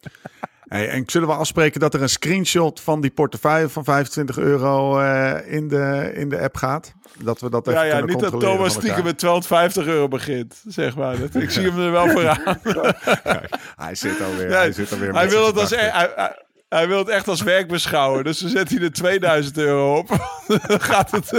[0.65, 4.99] Hey, en zullen we afspreken dat er een screenshot van die portefeuille van 25 euro
[4.99, 6.93] eh, in, de, in de app gaat?
[7.19, 10.63] Dat we dat even Ja, ja, kunnen niet dat Thomas stiekem met 250 euro begint.
[10.67, 11.19] Zeg maar.
[11.19, 12.59] Dat, ik zie hem er wel voor aan.
[13.85, 15.99] Hij zit alweer, Nee, hij zit alweer hij, wil het als, gedachten.
[15.99, 18.23] hij, hij, hij wil het echt als werk beschouwen.
[18.23, 20.07] Dus dan zet hij er 2000 euro op.
[20.67, 21.29] Dan gaat het.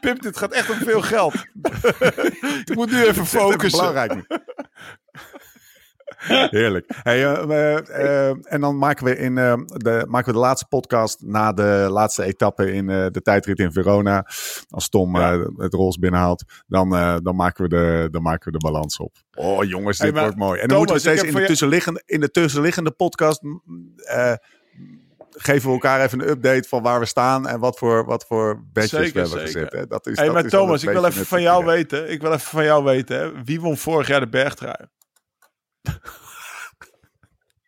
[0.00, 1.34] Pip, dit gaat echt om veel geld.
[2.64, 3.78] ik moet nu even focussen.
[3.80, 4.42] belangrijk.
[6.50, 6.84] Heerlijk.
[7.02, 11.22] Hey, eh, eh, en dan maken we, in, eh, de, maken we de laatste podcast
[11.22, 14.26] na de laatste etappe in de tijdrit in Verona.
[14.68, 15.38] Als Tom Ja.
[15.56, 16.90] het rols binnenhaalt, dan,
[17.22, 19.12] dan, maken we de, dan maken we de balans op.
[19.34, 20.60] Oh jongens, dit Hey, maar wordt mooi.
[20.60, 23.42] En dan Thomas, moeten we steeds in de, tussenliggende, in de tussenliggende podcast...
[23.42, 23.92] mm,
[25.36, 28.62] geven we elkaar even een update van waar we staan en wat voor, wat voor
[28.72, 29.64] badges Zeker, we hebben zeker.
[29.64, 29.72] gezet.
[29.72, 29.86] Hè?
[29.86, 31.74] Dat is, Hey, dat maar is Thomas, ik wil even van jou idee.
[31.74, 32.10] weten.
[32.10, 33.16] Ik wil even van jou weten.
[33.18, 33.44] Hè.
[33.44, 34.86] Wie won vorig jaar de bergtrui?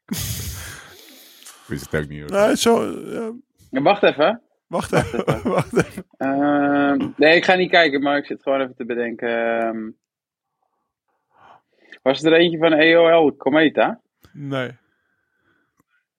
[0.06, 2.30] Ik wist het ook niet.
[2.30, 2.46] hoor.
[2.46, 2.84] Nee, zo.
[3.10, 3.32] ja,
[3.70, 4.42] Ja, wacht even.
[4.66, 5.24] wacht even.
[5.50, 6.04] wacht even.
[6.16, 9.58] Ehm, nee, ik ga niet kijken, maar ik zit gewoon even te bedenken.
[9.60, 9.90] Ehm,
[12.02, 14.00] was er eentje van EOL Cometa?
[14.32, 14.70] Nee.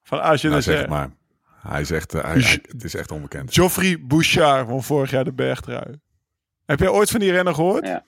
[0.03, 1.09] Van als je Nou, zeg maar.
[1.61, 3.53] Hij zegt, eh, hij, hij- het is echt onbekend.
[3.53, 5.99] Geoffrey Bouchard won vorig jaar de bergtrui.
[6.65, 7.87] Heb jij ooit van die renner gehoord?
[7.87, 8.05] Ja.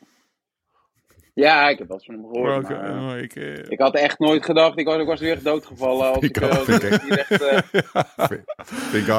[1.34, 2.70] Ja, ik heb wel eens van hem gehoord.
[2.70, 6.08] Maar, Oh, ik, eh, ik had echt nooit gedacht, ik was, ik was weer doodgevallen.
[6.14, 7.58] Als Ik ik, als ik echt eh,
[9.02, 9.10] ik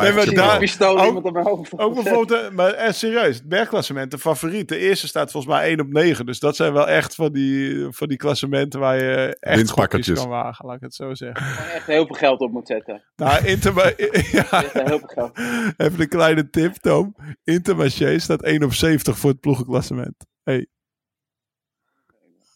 [0.99, 1.79] ook- iemand op mijn hoofd.
[1.79, 4.69] Ook bijvoorbeeld, maar eh, serieus, het bergklassement, de favoriet.
[4.69, 6.27] De eerste staat volgens mij 1 op 9.
[6.27, 10.19] Dus dat zijn wel echt van die, van die klassementen waar je echt gokjes Winstpakkertjes.
[10.21, 11.45] kan wagen, laat ik het zo zeggen.
[11.47, 13.03] Gewoon echt heel veel geld op moet zetten.
[13.17, 13.83] Nou, Interma
[14.33, 15.39] ja, heel veel geld.
[15.77, 17.15] even een kleine tip, Tom.
[17.45, 20.15] Intermarché staat 1 op 70 voor het ploegenklassement.
[20.43, 20.67] Hey,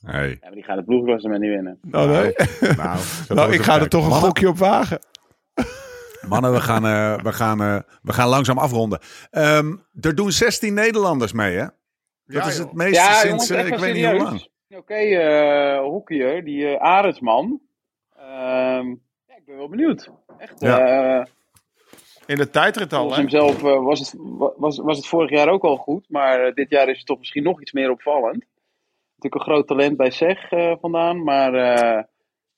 [0.05, 0.29] Hey.
[0.29, 1.79] Ja, maar die gaat het ploegklassement niet winnen.
[1.91, 2.35] nou nee.
[2.77, 2.99] Nou,
[3.29, 4.99] Nou, ik ga er toch een mannen, gokje op wagen.
[6.29, 8.99] Mannen, we gaan, eh, we, gaan, eh, we gaan langzaam afronden.
[9.31, 11.65] Ehm, er doen 16 Nederlanders mee, hè?
[11.65, 11.73] Dat
[12.43, 14.49] Ja, is het meeste Ja, sinds, jongens, eh, ik weet niet hoe lang.
[14.69, 17.61] Oké, eh, hockeyer, die eh Arendsman.
[18.17, 18.87] Ehm,
[19.27, 20.11] ja, ik ben wel benieuwd.
[20.39, 20.79] Echt, Ja.
[21.19, 21.25] eh,
[22.27, 23.39] In de tijdrit al, volgens hè?
[23.39, 26.05] hemzelf eh, was, het, wa- was, was het vorig jaar ook al goed.
[26.09, 28.45] Maar dit jaar is het toch misschien nog iets meer opvallend.
[29.25, 31.23] Natuurlijk een groot talent bij SEG eh, vandaan.
[31.23, 32.03] Maar eh,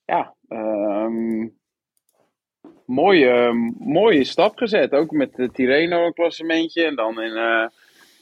[0.05, 1.49] ja, ehm,
[2.87, 4.93] mooie, mooie stap gezet.
[4.93, 6.85] Ook met de Tirreno een klassementje.
[6.85, 7.67] En dan in, eh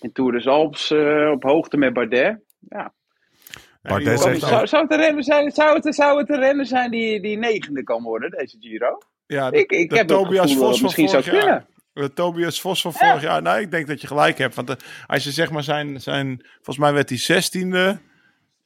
[0.00, 2.40] in Tour de Alps eh, op hoogte met Bardet.
[2.68, 2.92] Ja,
[3.82, 6.90] Bardet ook- zou, zou, het een renner zijn, zou, het, zou het een renner zijn
[6.90, 8.98] die, die negende kan worden, deze Giro?
[9.26, 11.38] Ja, de, Ik, ik de heb Tobias gevoel Vos van misschien zou jaar.
[11.38, 11.66] kunnen.
[11.92, 13.42] De Tobias Vos van vorig jaar.
[13.42, 14.54] Nou, ik denk dat je gelijk hebt.
[14.54, 14.76] Want
[15.06, 16.46] als je zeg maar zijn, zijn...
[16.54, 17.98] Volgens mij werd hij zestiende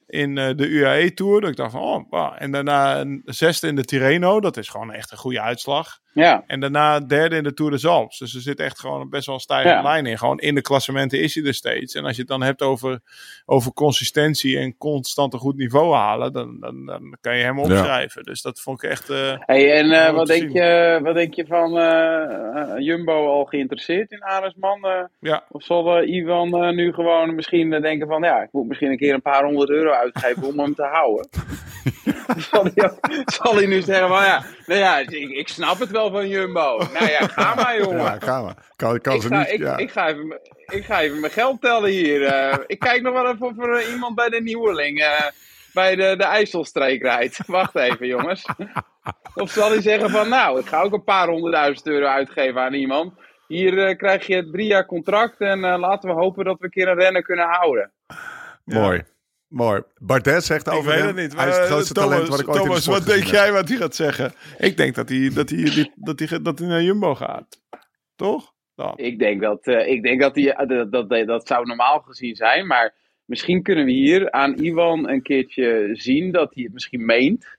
[0.09, 1.41] in eh, de UAE Tour.
[1.41, 2.35] Dat ik dacht van, oh, wow.
[2.39, 4.41] En daarna een zesde in de Tirreno.
[4.41, 6.01] Dat is gewoon echt een goede uitslag.
[6.13, 8.19] Ja, En daarna derde in de Tour de Alps.
[8.19, 9.83] Dus er zit echt gewoon best wel een stijgende Ja.
[9.83, 10.19] lijn in.
[10.19, 11.95] Gewoon in de klassementen is hij er steeds.
[11.95, 13.01] En als je het dan hebt over,
[13.47, 18.23] over consistentie en constant een goed niveau halen, dan, dan, dan kan je hem opschrijven.
[18.23, 19.11] Dus dat vond ik echt.
[19.11, 20.53] eh, hey, en eh, wat, denk zien.
[20.53, 24.85] je, wat denk je van eh, Jumbo al geïnteresseerd in Aresman?
[24.85, 28.97] eh ja, of zal Ivan nu gewoon misschien denken van, ja, ik moet misschien een
[28.99, 31.29] keer een paar honderd euro uitgeven om hem te houden?
[32.51, 32.91] zal, hij,
[33.27, 36.77] zal hij nu zeggen van, ja, nou ja, ik, ik snap het wel van Jumbo.
[36.93, 38.03] Nou ja, ga maar jongen.
[38.03, 38.53] Ja, gaan we.
[38.77, 39.51] Kan, kan ik, ze ga, niet.
[39.53, 39.77] ik, ja.
[39.77, 42.23] ik, ga even, ik ga even mijn geld tellen hier.
[42.25, 42.59] eh.
[42.67, 45.21] ik kijk nog wel even of er eh, iemand bij de Nieuweling eh,
[45.73, 47.47] bij de, de IJsselstreek rijdt.
[47.47, 48.45] Wacht even, jongens.
[49.35, 52.75] Of zal hij zeggen van, nou, ik ga ook een paar honderdduizend euro uitgeven aan
[52.75, 53.13] iemand.
[53.47, 56.99] Hier krijg je drie jaar contract en laten we hopen dat we een keer een
[56.99, 57.93] renner kunnen houden.
[58.65, 59.03] Mooi.
[59.49, 59.83] Mooi.
[59.99, 61.37] Bardet zegt ik over weet hem, het niet.
[61.37, 63.15] Hij is het Maar, grootste Thomas, talent wat ik ooit in de Thomas, sport wat
[63.15, 64.33] denk jij wat hij gaat zeggen?
[64.59, 67.63] Ik denk dat hij, dat hij, dit- dat hij, dat hij naar Jumbo gaat.
[68.17, 68.53] Toch?
[68.75, 68.93] Dan.
[68.97, 72.01] Ik denk dat, eh, ik denk dat, die, eh, dat, dat, dat, dat zou normaal
[72.01, 72.95] gezien zijn, maar
[73.25, 77.57] misschien kunnen we hier aan Ivan een keertje zien dat hij het misschien meent.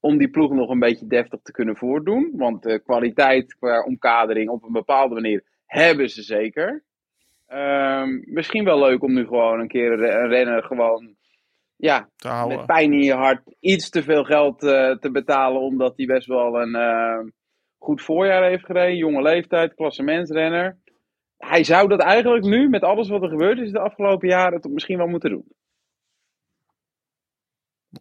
[0.00, 2.30] Om die ploeg nog een beetje deftig te kunnen voordoen.
[2.32, 6.82] Want de kwaliteit qua omkadering op een bepaalde manier hebben ze zeker.
[7.46, 11.14] Ehm, misschien wel leuk om nu gewoon een keer een renner gewoon
[11.80, 15.60] ja, Te met pijn in je hart iets te veel geld eh, te betalen.
[15.60, 17.18] Omdat hij best wel een eh,
[17.78, 18.96] goed voorjaar heeft gereden.
[18.96, 20.78] Jonge leeftijd, klassementsrenner.
[21.36, 24.72] Hij zou dat eigenlijk nu, met alles wat er gebeurd is de afgelopen jaren, toch
[24.72, 25.44] misschien wel moeten doen.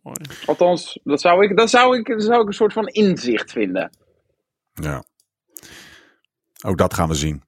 [0.03, 0.17] Mooi.
[0.45, 3.89] Althans, dat zou ik, dat zou ik, dat zou ik een soort van inzicht vinden.
[4.73, 5.03] Ja.
[6.65, 7.43] Ook dat gaan we zien.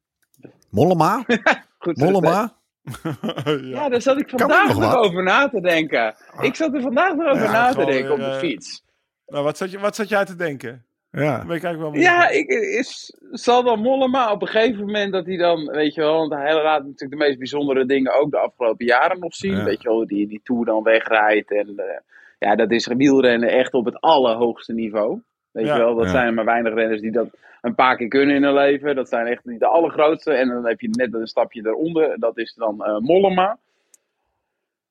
[0.70, 1.26] Mollema?
[1.80, 2.61] Mollema?
[3.76, 6.16] Ja, daar zat ik vandaag ook nog over na te denken.
[6.42, 8.84] Ik zat er vandaag nog over Ja, na te denken op de fiets.
[9.28, 10.86] Nou, wat zat, je, wat zat jij te denken?
[11.12, 11.46] Ja.
[11.46, 12.04] Ben ik eigenlijk wel.
[12.04, 16.02] Ja, ik, is, zal dan Mollema op een gegeven moment dat hij dan, weet je
[16.02, 19.56] wel, want hij laat natuurlijk de meest bijzondere dingen ook de afgelopen jaren nog zien.
[19.56, 19.64] Ja.
[19.64, 21.52] Weet je wel, die, die Tour dan wegrijdt.
[21.52, 22.00] En eh,
[22.40, 25.22] ja, dat is wielrennen echt op het allerhoogste niveau.
[25.52, 25.74] Weet Ja.
[25.76, 26.12] je wel, dat Ja.
[26.12, 27.28] zijn er maar weinig renners die dat
[27.62, 28.96] een paar keer kunnen in hun leven.
[28.96, 30.32] Dat zijn echt niet de allergrootste.
[30.34, 32.20] En dan heb je net een stapje eronder.
[32.20, 33.58] Dat is dan eh, Mollema.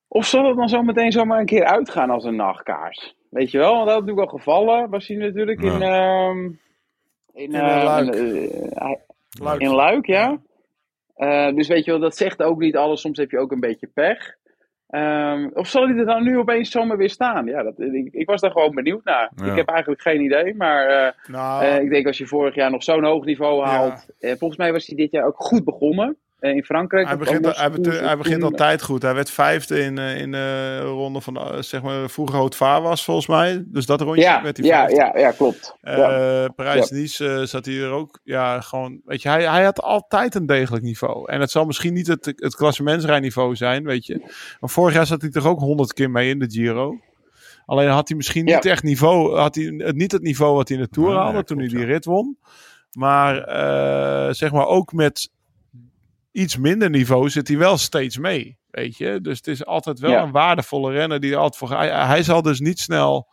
[0.08, 3.14] Of zal het dan zo meteen zomaar een keer uitgaan als een nachtkaars?
[3.30, 4.90] Weet je wel, want dat had natuurlijk al gevallen.
[4.90, 5.82] Was hij natuurlijk in...
[5.82, 6.38] ehm
[7.32, 8.14] in, In, eh, eh, Luik.
[8.14, 8.92] eh,
[9.42, 9.60] Luik.
[9.60, 10.38] in Luik, ja.
[11.14, 13.00] Eh, dus weet je wel, dat zegt ook niet alles.
[13.00, 14.36] Soms heb je ook een beetje pech.
[14.90, 17.46] Ehm, of zal hij er dan nu opeens zomaar weer staan?
[17.46, 19.32] Ja, dat, ik, ik was daar gewoon benieuwd naar.
[19.36, 19.44] Ja.
[19.50, 20.54] Ik heb eigenlijk geen idee.
[20.54, 24.06] Maar eh, Nou, eh, ik denk als je vorig jaar nog zo'n hoog niveau haalt.
[24.18, 26.16] eh, volgens mij was hij dit jaar ook goed begonnen.
[26.40, 27.06] Eh, in Frankrijk.
[27.06, 29.02] hij begint, hij, begint- hij altijd goed.
[29.02, 33.04] Hij werd vijfde in, eh, in de ronde van, eh, zeg maar, vroeger Vaar was
[33.04, 33.62] volgens mij.
[33.66, 34.96] Dus dat rondje Ja, werd hij ja, vijfde.
[34.96, 35.76] ja, ja, klopt.
[35.80, 36.48] Eh ja.
[36.48, 38.20] Parijs-Nice eh, zat hij er ook.
[38.24, 39.00] Ja, gewoon.
[39.04, 41.30] Weet je, hij, hij had altijd een degelijk niveau.
[41.32, 44.18] En het zal misschien niet het, het klassementsrijniveau zijn, weet je.
[44.60, 46.98] Maar vorig jaar zat hij toch ook honderd keer mee in de Giro.
[47.66, 48.54] Alleen had hij misschien Ja.
[48.54, 49.36] niet echt niveau.
[49.36, 51.58] Had hij het- niet het niveau wat hij in de Tour Ja, ja, haalde toen
[51.58, 52.38] hij die rit won.
[52.92, 55.30] Maar eh, zeg maar ook met
[56.32, 58.58] iets minder niveau zit hij wel steeds mee.
[58.66, 60.22] Weet je, dus het is altijd wel Ja.
[60.22, 61.78] een waardevolle renner die er altijd voor.
[61.78, 63.28] Hij, hij zal dus niet snel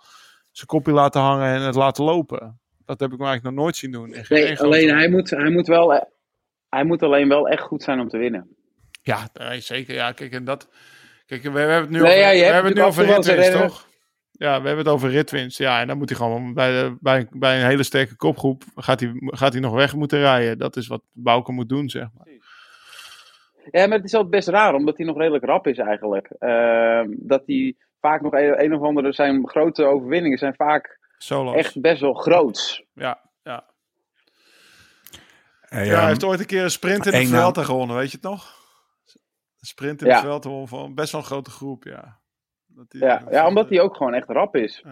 [0.51, 2.59] zijn kopje laten hangen en het laten lopen.
[2.85, 4.15] Dat heb ik me eigenlijk nog nooit zien doen.
[4.29, 6.07] Nee, alleen hij moet, hij, moet wel,
[6.69, 8.55] hij moet alleen wel echt goed zijn om te winnen.
[9.01, 9.95] Ja, nee, zeker.
[9.95, 10.69] Ja, kijk, en dat.
[11.25, 13.51] Kijk, we, we hebben het nu Nee, over, ja, we hebben het nu over ritwinst,
[13.51, 13.87] toch?
[14.31, 15.57] Ja, we hebben het over ritwinst.
[15.57, 18.63] Ja, en dan moet hij gewoon bij, bij, bij een hele sterke kopgroep.
[18.75, 20.57] Gaat hij, gaat hij nog weg moeten rijden.
[20.57, 22.27] Dat is wat Bouke moet doen, zeg maar.
[23.71, 26.27] Ja, maar het is altijd best raar, omdat hij nog redelijk rap is eigenlijk.
[26.39, 31.55] Ehm, dat hij vaak nog een, een of andere, zijn grote overwinningen zijn vaak Solo's.
[31.55, 32.83] echt best wel groots.
[32.93, 33.65] Ja, ja.
[35.61, 38.11] Hey, ja, hij ehm, heeft ooit een keer een sprint in de Vuelta gewonnen, weet
[38.11, 38.55] je het nog?
[39.59, 40.19] Een sprint in de Ja.
[40.21, 42.19] Vuelta gewonnen van best wel een grote groep, ja.
[42.65, 44.83] Dat hij- Ja, dat- ja omdat hij ook gewoon echt rap is.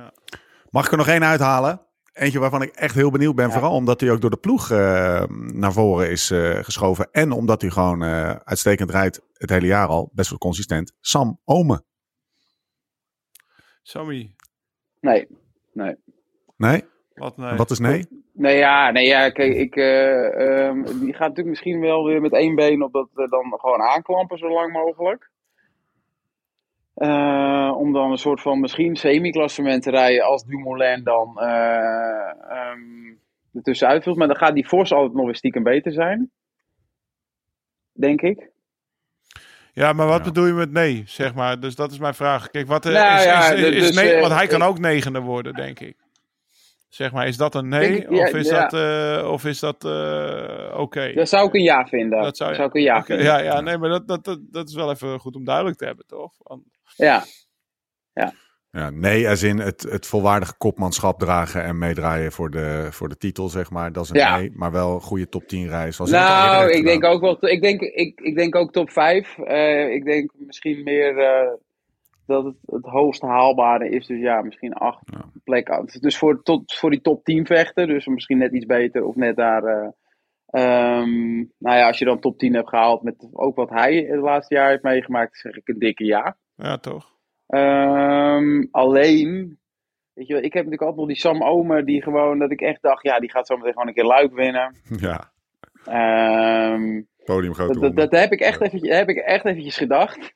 [0.70, 1.82] Mag ik er nog één uithalen?
[2.16, 3.48] Eentje waarvan ik echt heel benieuwd ben.
[3.48, 3.52] Ja.
[3.52, 7.08] Vooral omdat hij ook door de ploeg eh, naar voren is eh, geschoven.
[7.12, 10.12] En omdat hij gewoon eh, uitstekend rijdt het hele jaar al.
[10.14, 10.94] Best wel consistent.
[11.00, 11.86] Sam Omen.
[13.82, 14.36] Sammy,
[15.00, 15.28] Nee,
[15.74, 15.96] nee.
[16.58, 16.84] Nee?
[17.14, 17.56] wat nee.
[17.56, 18.06] Wat is nee?
[18.34, 22.34] Nee, ja, nee, ja, kijk, ik, eh, ehm, die gaat natuurlijk misschien wel weer met
[22.34, 25.32] één been op dat dan gewoon aanklampen zo lang mogelijk.
[26.96, 33.14] Eh, om dan een soort van misschien semi-klassement te rijden als Dumoulin dan eh ehm
[33.54, 34.18] ertussenuit vult.
[34.18, 36.32] Maar dan gaat die Vos altijd nog weer stiekem beter zijn.
[37.94, 38.50] Denk ik.
[39.74, 40.24] Ja, maar wat Ja.
[40.24, 41.60] bedoel je met nee, zeg maar?
[41.60, 42.50] Dus dat is mijn vraag.
[42.50, 45.20] Kijk, wat eh, Nou is, ja, is, is, dus, nee, want hij kan ook negende
[45.20, 45.96] worden, denk ik.
[46.90, 47.92] Zeg maar, is dat een nee?
[47.92, 48.68] Denk ik, ja, of is ja.
[48.68, 48.74] dat,
[49.24, 51.14] eh, of is dat eh, oké?
[51.14, 52.22] Dat zou ik een ja vinden.
[52.22, 53.26] Dat zou, zou ik een ja vinden.
[53.26, 55.86] ja, ja, nee, maar dat, dat, dat, dat is wel even goed om duidelijk te
[55.86, 56.34] hebben, toch?
[56.38, 57.24] Want- Ja.
[58.72, 63.18] Ja, nee, als in het, het volwaardige kopmanschap dragen en meedraaien voor de, voor de
[63.18, 63.92] titel, zeg maar.
[63.92, 64.38] Dat is een Ja.
[64.38, 65.96] nee, maar wel een goede top 10 reis.
[65.96, 67.38] Zoals Nou, ik denk ook wel.
[67.50, 69.38] Ik denk, ik, ik denk ook top 5.
[69.90, 71.54] ik denk misschien meer eh,
[72.26, 74.08] dat het het hoogste haalbare is.
[74.08, 75.26] Dus ja, misschien acht Ja.
[75.44, 75.86] plekken.
[76.00, 77.88] Dus voor, tot, voor die top 10 vechten.
[77.88, 79.64] Dus misschien net iets beter of net daar.
[79.64, 79.88] eh,
[80.46, 84.20] ehm, nou ja, als je dan top 10 hebt gehaald met ook wat hij het
[84.22, 86.38] laatste jaar heeft meegemaakt, zeg ik een dikke ja.
[86.56, 87.14] Ja, toch?
[87.48, 89.60] Ehm, alleen,
[90.14, 92.62] weet je wel, ik heb natuurlijk altijd nog die Sam Omer die gewoon, dat ik
[92.62, 94.76] echt dacht, ja, die gaat zo meteen gewoon een keer luik winnen.
[95.08, 95.34] Ja,
[95.86, 100.34] Ehm podium grote dat, dat, heb ik echt eventjes, heb ik echt eventjes gedacht.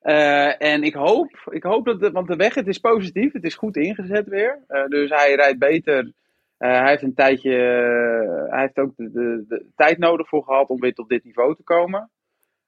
[0.00, 3.44] Eh, en ik hoop, ik hoop dat, de, want de weg, het is positief, het
[3.44, 4.64] is goed ingezet weer.
[4.66, 6.12] Eh, dus hij rijdt beter.
[6.58, 7.52] Eh, hij heeft een tijdje,
[8.50, 11.54] hij heeft ook de, de, de tijd nodig voor gehad om weer tot dit niveau
[11.54, 12.10] te komen.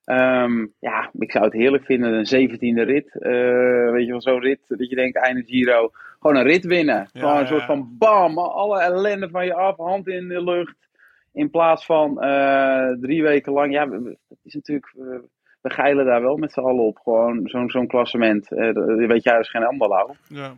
[0.08, 3.14] Ehm, ja, ik zou het heerlijk vinden, een zeventiende rit.
[3.20, 5.90] Eh, weet je wel, zo'n rit dat je denkt, einde Giro.
[6.20, 7.08] Gewoon een rit winnen.
[7.12, 7.66] Ja, Gewoon een ja, soort ja.
[7.66, 10.76] van bam, alle ellende van je af, hand in de lucht.
[11.32, 13.72] In plaats van eh, drie weken lang.
[13.72, 14.92] Ja, dat is natuurlijk.
[15.62, 16.98] we geilen daar wel met z'n allen op.
[16.98, 18.48] Gewoon zo'n zo'n klassement.
[18.48, 20.12] Dat weet jij, dus geen anderlau.
[20.28, 20.54] Ja.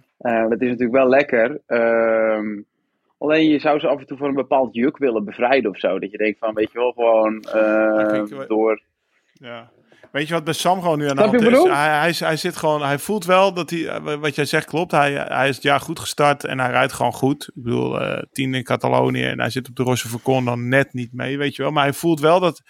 [0.49, 1.61] Dat is natuurlijk wel lekker.
[1.67, 2.61] Ehm,
[3.19, 5.99] alleen je zou ze af en toe voor een bepaald juk willen bevrijden of zo.
[5.99, 8.81] Dat je denkt van, weet je wel, gewoon we- door.
[9.41, 9.71] Ja.
[10.13, 11.63] Weet je wat bij Sam gewoon nu aan de hand is?
[11.63, 14.91] Hij, hij, hij zit gewoon, hij voelt wel dat hij, eh, wat jij zegt klopt.
[14.91, 17.51] Hij, hij is het jaar goed gestart en hij rijdt gewoon goed.
[17.55, 20.93] Ik bedoel, eh tien in Catalonië en hij zit op de Rosse Vercon dan net
[20.93, 21.71] niet mee, weet je wel.
[21.71, 22.63] Maar hij voelt wel dat,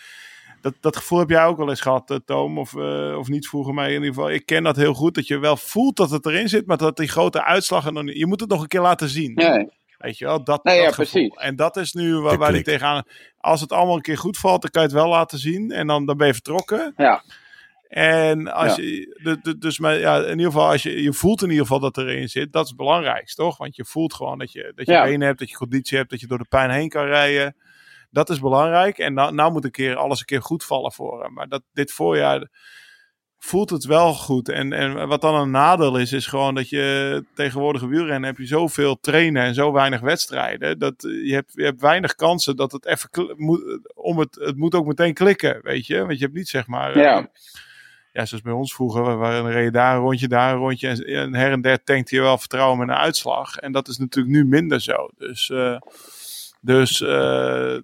[0.60, 3.48] dat, dat gevoel heb jij ook wel eens gehad, eh, Toom, of, eh, of niet
[3.48, 4.30] vroeger mij in ieder geval.
[4.30, 6.96] Ik ken dat heel goed, dat je wel voelt dat het erin zit, maar dat
[6.96, 9.34] die grote uitslag nog niet, je moet het nog een keer laten zien.
[9.34, 9.68] Nee,
[10.00, 11.28] Weet je wel, dat, Nee, dat ja, gevoel.
[11.28, 11.34] precies.
[11.48, 12.64] En dat is nu waar, waar klik.
[12.64, 13.02] tegenaan...
[13.38, 15.70] Als het allemaal een keer goed valt, dan kan je het wel laten zien.
[15.70, 16.92] En dan, dan ben je vertrokken.
[16.96, 17.22] ja.
[17.88, 18.82] En als Ja.
[18.82, 21.62] je, de, de- dus maar ja, in ieder geval, als je, je voelt in ieder
[21.66, 23.56] geval dat erin zit, dat is het belangrijkste, toch?
[23.56, 25.04] Want je voelt gewoon dat je, dat je Ja.
[25.04, 27.56] benen hebt, dat je conditie hebt, dat je door de pijn heen kan rijden.
[28.10, 28.98] Dat is belangrijk.
[28.98, 31.32] En nou, nou moet een keer alles een keer goed vallen voor hem.
[31.32, 32.48] Maar dat, dit voorjaar,
[33.42, 34.48] voelt het wel goed.
[34.48, 38.46] En, en wat dan een nadeel is, is gewoon dat je tegenwoordige wielrennen heb je
[38.46, 40.78] zoveel trainen en zo weinig wedstrijden.
[40.78, 44.74] Dat je hebt, je hebt weinig kansen dat het even moet, om het, het moet
[44.74, 45.98] ook meteen klikken, weet je.
[45.98, 46.98] Want je hebt niet zeg maar.
[46.98, 47.18] Ja.
[47.18, 47.24] eh,
[48.12, 50.88] ja, zoals bij ons vroeger, we waren reden daar een rondje, daar een rondje.
[50.88, 53.56] En, en her en der tankt je wel vertrouwen met een uitslag.
[53.56, 55.08] En dat is natuurlijk nu minder zo.
[55.18, 55.80] Dus, eh,
[56.60, 57.76] dus eh,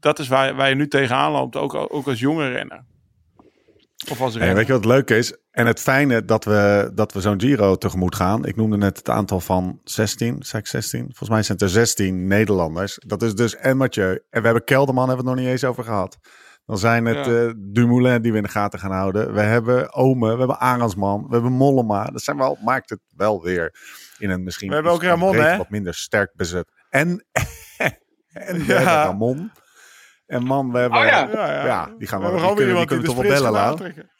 [0.00, 2.84] dat is waar, waar je nu tegenaan loopt, ook, ook als jonge renner.
[4.10, 5.36] Of als weet je wat het leuke is?
[5.50, 8.44] En het fijne dat we, dat we zo'n Giro tegemoet gaan.
[8.44, 11.00] Ik noemde net het aantal van 16, zei ik 16?
[11.00, 12.98] Volgens mij zijn het er 16 Nederlanders.
[13.06, 14.10] Dat is dus en Mathieu.
[14.30, 16.18] En we hebben Kelderman, hebben we het nog niet eens over gehad.
[16.66, 17.44] Dan zijn het Ja.
[17.46, 19.34] eh, Dumoulin die we in de gaten gaan houden.
[19.34, 22.04] We hebben Ome, we hebben Arendsman, we hebben Mollema.
[22.04, 23.74] Dat zijn wel, maakt het wel weer
[24.18, 25.56] in een misschien We hebben ook Ramon, breed hè?
[25.56, 26.72] wat minder sterk bezet.
[26.88, 27.08] En,
[28.32, 28.74] en we Ja.
[28.74, 29.50] hebben Ramon.
[30.26, 30.98] En man, we hebben...
[30.98, 31.28] Oh ja.
[31.64, 34.10] Ja, die gaan we, We hebben kunnen, die kunnen toch wel bellen, aantrekken.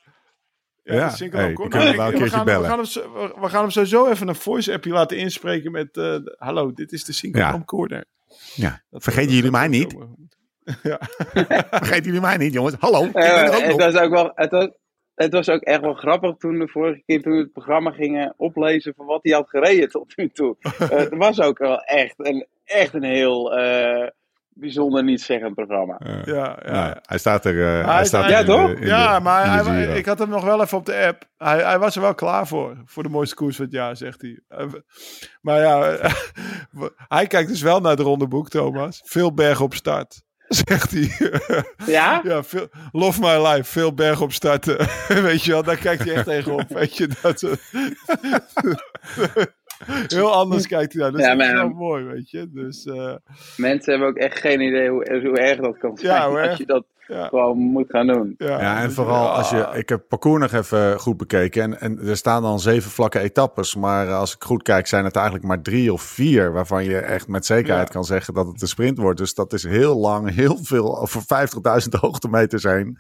[0.83, 1.37] Ja, Ja, hey, we
[1.69, 2.63] Nou, wel een we gaan, bellen.
[2.63, 5.97] We gaan, hem, zo- we gaan hem sowieso even een voice-appje laten inspreken met...
[5.97, 7.51] eh, Hallo, dit is de single Ja.
[7.51, 8.05] van Corner.
[8.55, 8.83] Ja.
[8.91, 9.95] Dat- Vergeten dat jullie mij niet?
[10.83, 10.99] Ja.
[11.85, 12.75] Vergeten jullie mij niet, jongens?
[12.79, 13.77] Hallo, ik ben Eh, er ook het, nog.
[13.77, 14.69] was ook wel, het, was,
[15.15, 18.35] het was ook echt wel grappig toen de vorige keer toen we het programma gingen
[18.37, 20.57] oplezen van wat hij had gereden tot nu toe.
[20.79, 24.09] Eh, het was ook wel echt een, echt een heel eh,
[24.55, 26.01] bijzonder niet zeggend programma.
[26.25, 27.59] Ja, ja, nou, hij staat er.
[27.79, 28.75] eh, hij Hij- staat ja, er toch?
[28.79, 31.25] de- Ja, maar hij, ik had hem nog wel even op de app.
[31.37, 32.77] Hij, hij was er wel klaar voor.
[32.85, 34.41] Voor de mooiste koers van het jaar, zegt hij.
[34.49, 34.67] Eh,
[35.41, 35.97] Maar ja,
[37.17, 39.01] hij kijkt dus wel naar het rondeboek, Thomas.
[39.05, 40.23] Veel berg op start,
[40.65, 41.11] zegt hij.
[41.87, 42.21] Ja?
[42.25, 43.73] Ja, veel, love my life.
[43.73, 44.77] Veel berg op starten.
[45.09, 46.69] weet je wel, daar kijkt hij echt tegenop.
[46.69, 47.43] Weet je, dat,
[50.07, 51.13] Heel anders kijkt hij daar.
[51.13, 52.51] Dus Ja, dat is maar- wel mooi, weet je.
[52.53, 53.15] Dus uh,
[53.57, 56.13] Mensen hebben ook echt geen idee hoe, hoe erg dat kan zijn.
[56.13, 56.49] Ja, hoe erg.
[56.49, 58.35] als je dat ja, gewoon moet gaan doen.
[58.39, 59.69] ja, Ja, en vooral als je.
[59.75, 61.63] Ik heb parcours nog even goed bekeken.
[61.63, 63.75] En, en er staan dan zeven vlakke etappes.
[63.75, 66.53] Maar als ik goed kijk, zijn het eigenlijk maar drie of vier.
[66.53, 67.93] Waarvan je echt met zekerheid Ja.
[67.93, 69.19] kan zeggen dat het een sprint wordt.
[69.19, 71.01] Dus dat is heel lang, heel veel.
[71.01, 71.23] Over
[71.83, 72.99] 50.000 hoogtemeters heen.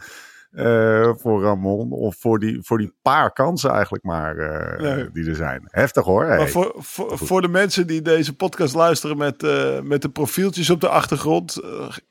[0.54, 1.92] Eh, voor Ramon.
[1.92, 4.36] Of voor die, voor die paar kansen eigenlijk maar.
[4.36, 5.10] eh, Nee.
[5.12, 5.62] Die er zijn.
[5.70, 6.24] Heftig hoor.
[6.24, 6.36] Hey.
[6.36, 10.70] Maar voor, voor, voor de mensen die deze podcast luisteren met, eh, met de profieltjes
[10.70, 11.60] op de achtergrond,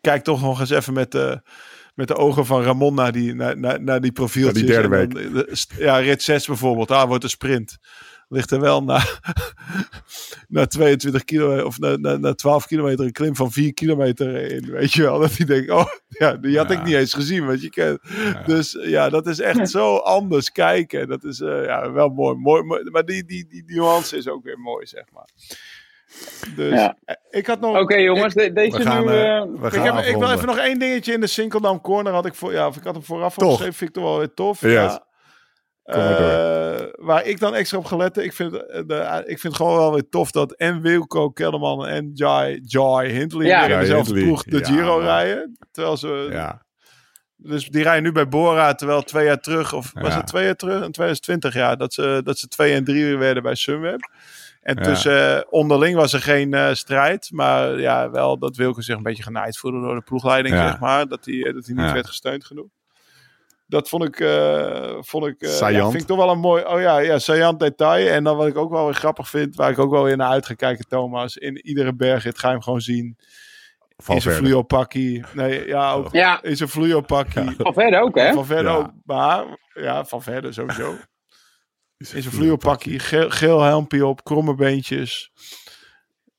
[0.01, 1.41] kijk toch nog eens even met de,
[1.95, 4.63] met de ogen van Ramon naar die, naar, naar, naar die profieltjes.
[4.65, 7.77] Die derde dan, st- ja, rit 6 bijvoorbeeld, daar wordt een sprint.
[8.33, 9.01] Ligt er wel na,
[10.47, 14.71] na 22 kilometer of na, na, na 12 kilometer een klim van 4 kilometer in.
[14.71, 16.75] Weet je wel, dat hij denkt, oh ja, die had Ja.
[16.79, 17.45] ik niet eens gezien.
[17.45, 17.99] Want je kent,
[18.45, 21.07] Dus ja, dat is echt zo anders kijken.
[21.07, 22.35] Dat is eh, ja, wel mooi.
[22.35, 22.89] mooi.
[22.91, 25.27] Maar die, die, die, die nuance is ook weer mooi, zeg maar.
[26.55, 26.97] Dus Ja.
[27.05, 27.77] eh, ik had nog.
[27.79, 29.11] Oké jongens, de- deze We gaan, nu...
[29.11, 32.13] eh, we Ik, heb, ik wil even nog één dingetje in de Sinkeldam Corner.
[32.13, 33.43] Had ik, voor, ja, of ik had hem vooraf Toch?
[33.43, 33.73] opgeschreven.
[33.73, 34.61] Vind ik toch wel weer tof.
[34.61, 34.71] Yes.
[34.71, 35.05] Ja.
[35.83, 39.55] Eh, waar ik dan extra op gelet heb, ik vind, het, eh, de, ik vind
[39.55, 43.63] gewoon wel weer tof dat en Wilco Kelderman en Jai, Jai Hindley Ja.
[43.67, 45.57] in dezelfde Hindley, ploeg de ja, Giro rijden.
[45.71, 46.65] Terwijl ze Ja,
[47.35, 50.55] dus die rijden nu bij Bora, terwijl twee jaar terug, of was het twee jaar
[50.55, 50.75] terug?
[50.83, 53.99] In 2020 jaar, dat ze, dat ze twee en drie werden bij Sunweb.
[54.61, 54.81] En Ja.
[54.81, 59.03] tussen eh, onderling was er geen eh, strijd, maar ja, wel dat Wilke zich een
[59.03, 60.67] beetje genaaid voelde door de ploegleiding, Ja.
[60.67, 61.07] zeg maar.
[61.07, 61.93] Dat hij, eh, dat hij niet Ja.
[61.93, 62.67] werd gesteund genoeg.
[63.65, 66.79] Dat vond ik, eh, vond ik, eh, ja, vind ik toch wel een mooi, oh
[66.81, 68.07] ja, ja, saillant detail.
[68.07, 70.29] En dan wat ik ook wel weer grappig vind, waar ik ook wel weer naar
[70.29, 71.37] uit ga kijken, Thomas.
[71.37, 73.05] In iedere bergrit ga je hem gewoon zien.
[73.05, 73.15] In
[74.05, 74.47] zijn Valverde.
[74.47, 75.23] fluo pakkie.
[75.33, 77.55] Nee, ja, ook Ja, in zijn fluo pakkie.
[77.57, 78.33] van verder ook hè?
[78.33, 78.77] Van verder Ja.
[78.77, 78.91] ook.
[79.03, 80.95] Maar, ja, van verder sowieso.
[81.97, 85.31] Is zijn fluopakkie, geel, geel helmpje op, kromme beentjes.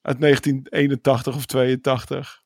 [0.02, 2.42] Uit 1981 of 82.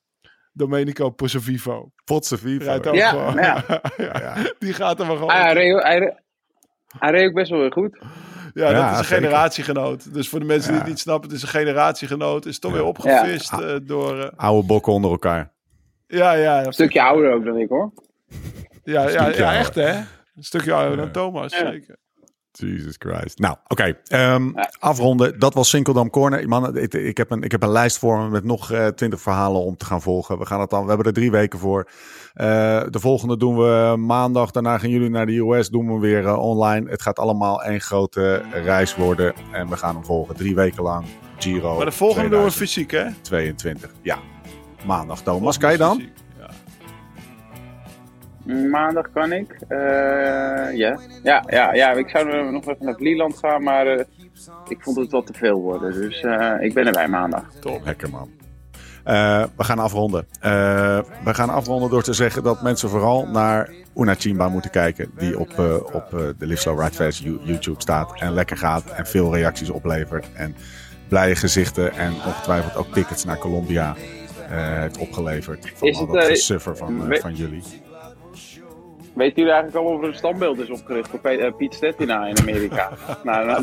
[0.59, 1.91] Domenico Pozzovivo.
[2.05, 2.65] Potse Vivo.
[2.65, 3.35] Rijdt ook Ja, gewoon.
[3.35, 3.65] ja.
[3.97, 5.31] Ja, Die gaat er maar gewoon.
[5.31, 6.15] Ah, hij, reed, hij, reed-
[6.99, 7.99] hij reed ook best wel weer goed.
[8.55, 9.23] ja, Ja, dat is een zeker.
[9.23, 10.15] generatiegenoot.
[10.15, 12.47] Dus voor de mensen die het niet snappen, het is een generatiegenoot.
[12.47, 12.77] Is toch Ja.
[12.77, 14.21] weer opgevist eh, door...
[14.23, 15.53] eh, Oude bokken onder elkaar.
[16.07, 17.93] ja, ja, Een stukje ouder ook dan ik hoor.
[18.85, 19.91] ja, ja, ja, echt hè.
[20.35, 21.11] Een stukje ouder dan.
[21.13, 21.71] Thomas, Ja.
[21.71, 21.97] zeker.
[22.67, 23.39] Jesus Christ.
[23.39, 23.99] Nou, oké.
[24.07, 24.71] ehm, Ja.
[24.79, 25.39] Afronden.
[25.39, 26.49] Dat was Sinkeldam Corner.
[26.49, 29.21] Man, ik, ik, heb een, ik heb een lijst voor me met nog eh, twintig
[29.21, 30.39] verhalen om te gaan volgen.
[30.39, 31.89] We, gaan het dan, we hebben er drie weken voor.
[32.35, 32.47] Eh,
[32.91, 34.51] de volgende doen we maandag.
[34.51, 35.69] Daarna gaan jullie naar de US.
[35.69, 36.91] Doen we weer eh, online.
[36.91, 39.33] Het gaat allemaal één grote reis worden.
[39.53, 40.37] En we gaan hem volgen.
[40.37, 41.05] Drie weken lang.
[41.39, 43.05] Giro Maar de volgende doen we fysiek hè.
[43.23, 43.91] 2022.
[44.03, 44.19] Ja.
[44.87, 45.59] Maandag, Thomas.
[45.59, 45.97] Kan je dan?
[45.97, 46.13] Fysiek.
[48.49, 49.57] Maandag kan ik.
[49.69, 49.79] Eh,
[50.77, 50.99] ja.
[51.23, 51.93] ja, ja, ja.
[51.93, 54.05] Ik zou nog even naar Vlieland gaan, maar eh,
[54.69, 55.93] ik vond het wat te veel worden.
[55.93, 57.45] Dus eh, ik ben erbij maandag.
[57.61, 57.85] Top.
[57.85, 58.31] Lekker man.
[59.05, 60.27] Eh, we gaan afronden.
[61.25, 65.11] We gaan afronden door te zeggen dat mensen vooral naar Una Chimba moeten kijken.
[65.19, 68.21] Die op, uh, op uh, de Live Slow Ride Fast YouTube staat.
[68.21, 68.85] En lekker gaat.
[68.85, 70.27] En veel reacties oplevert.
[70.35, 70.57] En
[71.09, 71.93] blije gezichten.
[71.93, 73.95] En ongetwijfeld ook tickets naar Colombia
[74.51, 75.73] heeft opgeleverd.
[75.75, 77.63] Van is het, dat suffer van, van jullie.
[79.19, 82.39] Weet jullie eigenlijk al of er een standbeeld is opgericht voor uh, Piet Stettina in
[82.39, 82.91] Amerika?
[83.25, 83.61] na, na,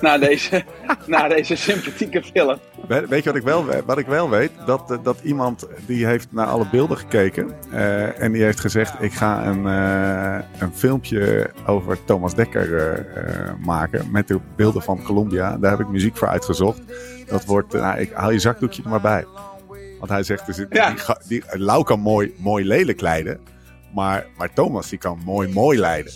[0.00, 0.64] na, deze,
[1.06, 2.58] na deze sympathieke film.
[2.88, 4.50] Weet je wat ik wel, wat ik wel weet?
[4.66, 7.52] Dat, uh, dat iemand die heeft naar alle beelden gekeken.
[7.72, 9.64] Uh, en die heeft gezegd: Ik ga een,
[10.58, 13.06] een filmpje over Thomas Dekker
[13.60, 14.10] maken.
[14.10, 15.56] Met de beelden van Colombia.
[15.58, 16.80] Daar heb ik muziek voor uitgezocht.
[17.26, 19.24] Dat wordt, nou, ik haal je zakdoekje er maar bij.
[19.98, 20.90] Want hij zegt: er zit, ja.
[20.90, 23.54] die, die, Lau kan mooi, mooi lelijk leiden.
[23.96, 26.12] Maar, maar Thomas die kan mooi mooi leiden.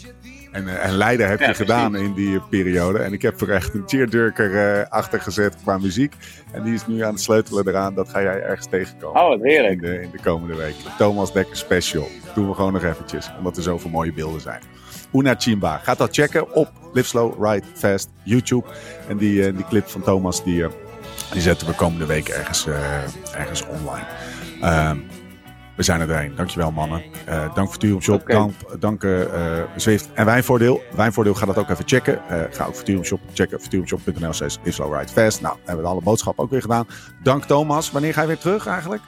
[0.53, 2.99] En, uh, en leiden heb je ja, gedaan in die uh, periode.
[2.99, 6.15] En ik heb er echt een cheerdurker uh, achter gezet qua muziek.
[6.53, 7.95] En die is nu aan het sleutelen eraan.
[7.95, 9.23] Dat ga jij ergens tegenkomen.
[9.23, 9.73] Oh, wat heerlijk.
[9.73, 10.75] In de, in de komende week.
[10.99, 12.09] Thomas Dekker Special.
[12.25, 13.31] Dat doen we gewoon nog eventjes.
[13.39, 14.61] Omdat er zoveel mooie beelden zijn.
[15.13, 15.79] Una Chimba.
[15.79, 18.67] Ga dat checken op Live Slow, Ride Fast YouTube.
[19.09, 20.67] En die, die clip van Thomas die,
[21.33, 22.67] die zetten we komende week ergens,
[23.35, 24.05] ergens online.
[25.81, 26.35] We zijn er doorheen.
[26.37, 27.03] Dankjewel mannen.
[27.29, 28.21] Uh, dank voor Turum Shop.
[28.21, 28.37] Okay.
[28.37, 29.21] Dank, dank uh,
[29.77, 30.83] Zwift en Wijnvoordeel.
[30.97, 32.21] Wijnvoordeel, ga dat ook even checken.
[32.31, 33.61] Uh, ga ook voor Turum Shop checken.
[33.61, 35.41] Futurumshop.nl slash Ride Fast.
[35.41, 36.87] Nou, hebben we alle boodschappen ook weer gedaan.
[37.23, 37.91] Dank Thomas.
[37.91, 39.03] Wanneer ga je weer terug eigenlijk?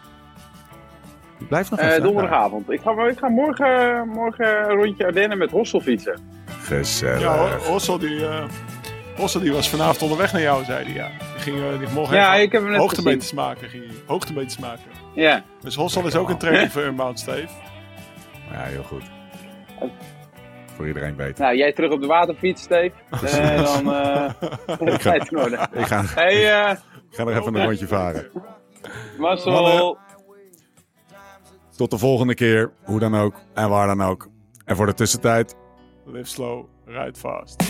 [1.39, 2.03] Je blijft nog even.
[2.03, 2.71] donderdagavond.
[2.71, 6.19] Ik ga, ik ga morgen, morgen een rondje Ardennen met Hossel fietsen.
[6.47, 7.21] Gezellig.
[7.21, 8.25] Ja, Hossel die...
[9.17, 10.95] Hossel die was vanavond onderweg naar jou, zei hij.
[10.95, 11.07] Ja.
[11.07, 13.69] Die ging uh, die morgen ja, ik heb hem net hoogtemeters maken.
[13.69, 13.85] Ging.
[14.07, 15.02] Hoogtemeters maken.
[15.15, 15.45] Ja.
[15.61, 17.49] Dus Hossel is ook een training voor Unbound, Steve.
[18.51, 19.03] Ja, heel goed.
[20.77, 21.45] Voor iedereen beter.
[21.45, 22.93] Nou, jij terug op de waterfiets, Steve.
[23.41, 24.31] En dan uh,
[24.95, 25.15] ik ga,
[25.73, 26.71] ik ga, hey, uh,
[27.11, 28.31] ik ga nog even een rondje varen.
[29.19, 29.99] Marcel.
[31.77, 34.29] Tot de volgende keer, hoe dan ook en waar dan ook.
[34.65, 35.57] En voor de tussentijd...
[36.07, 37.65] Live slow, ride fast.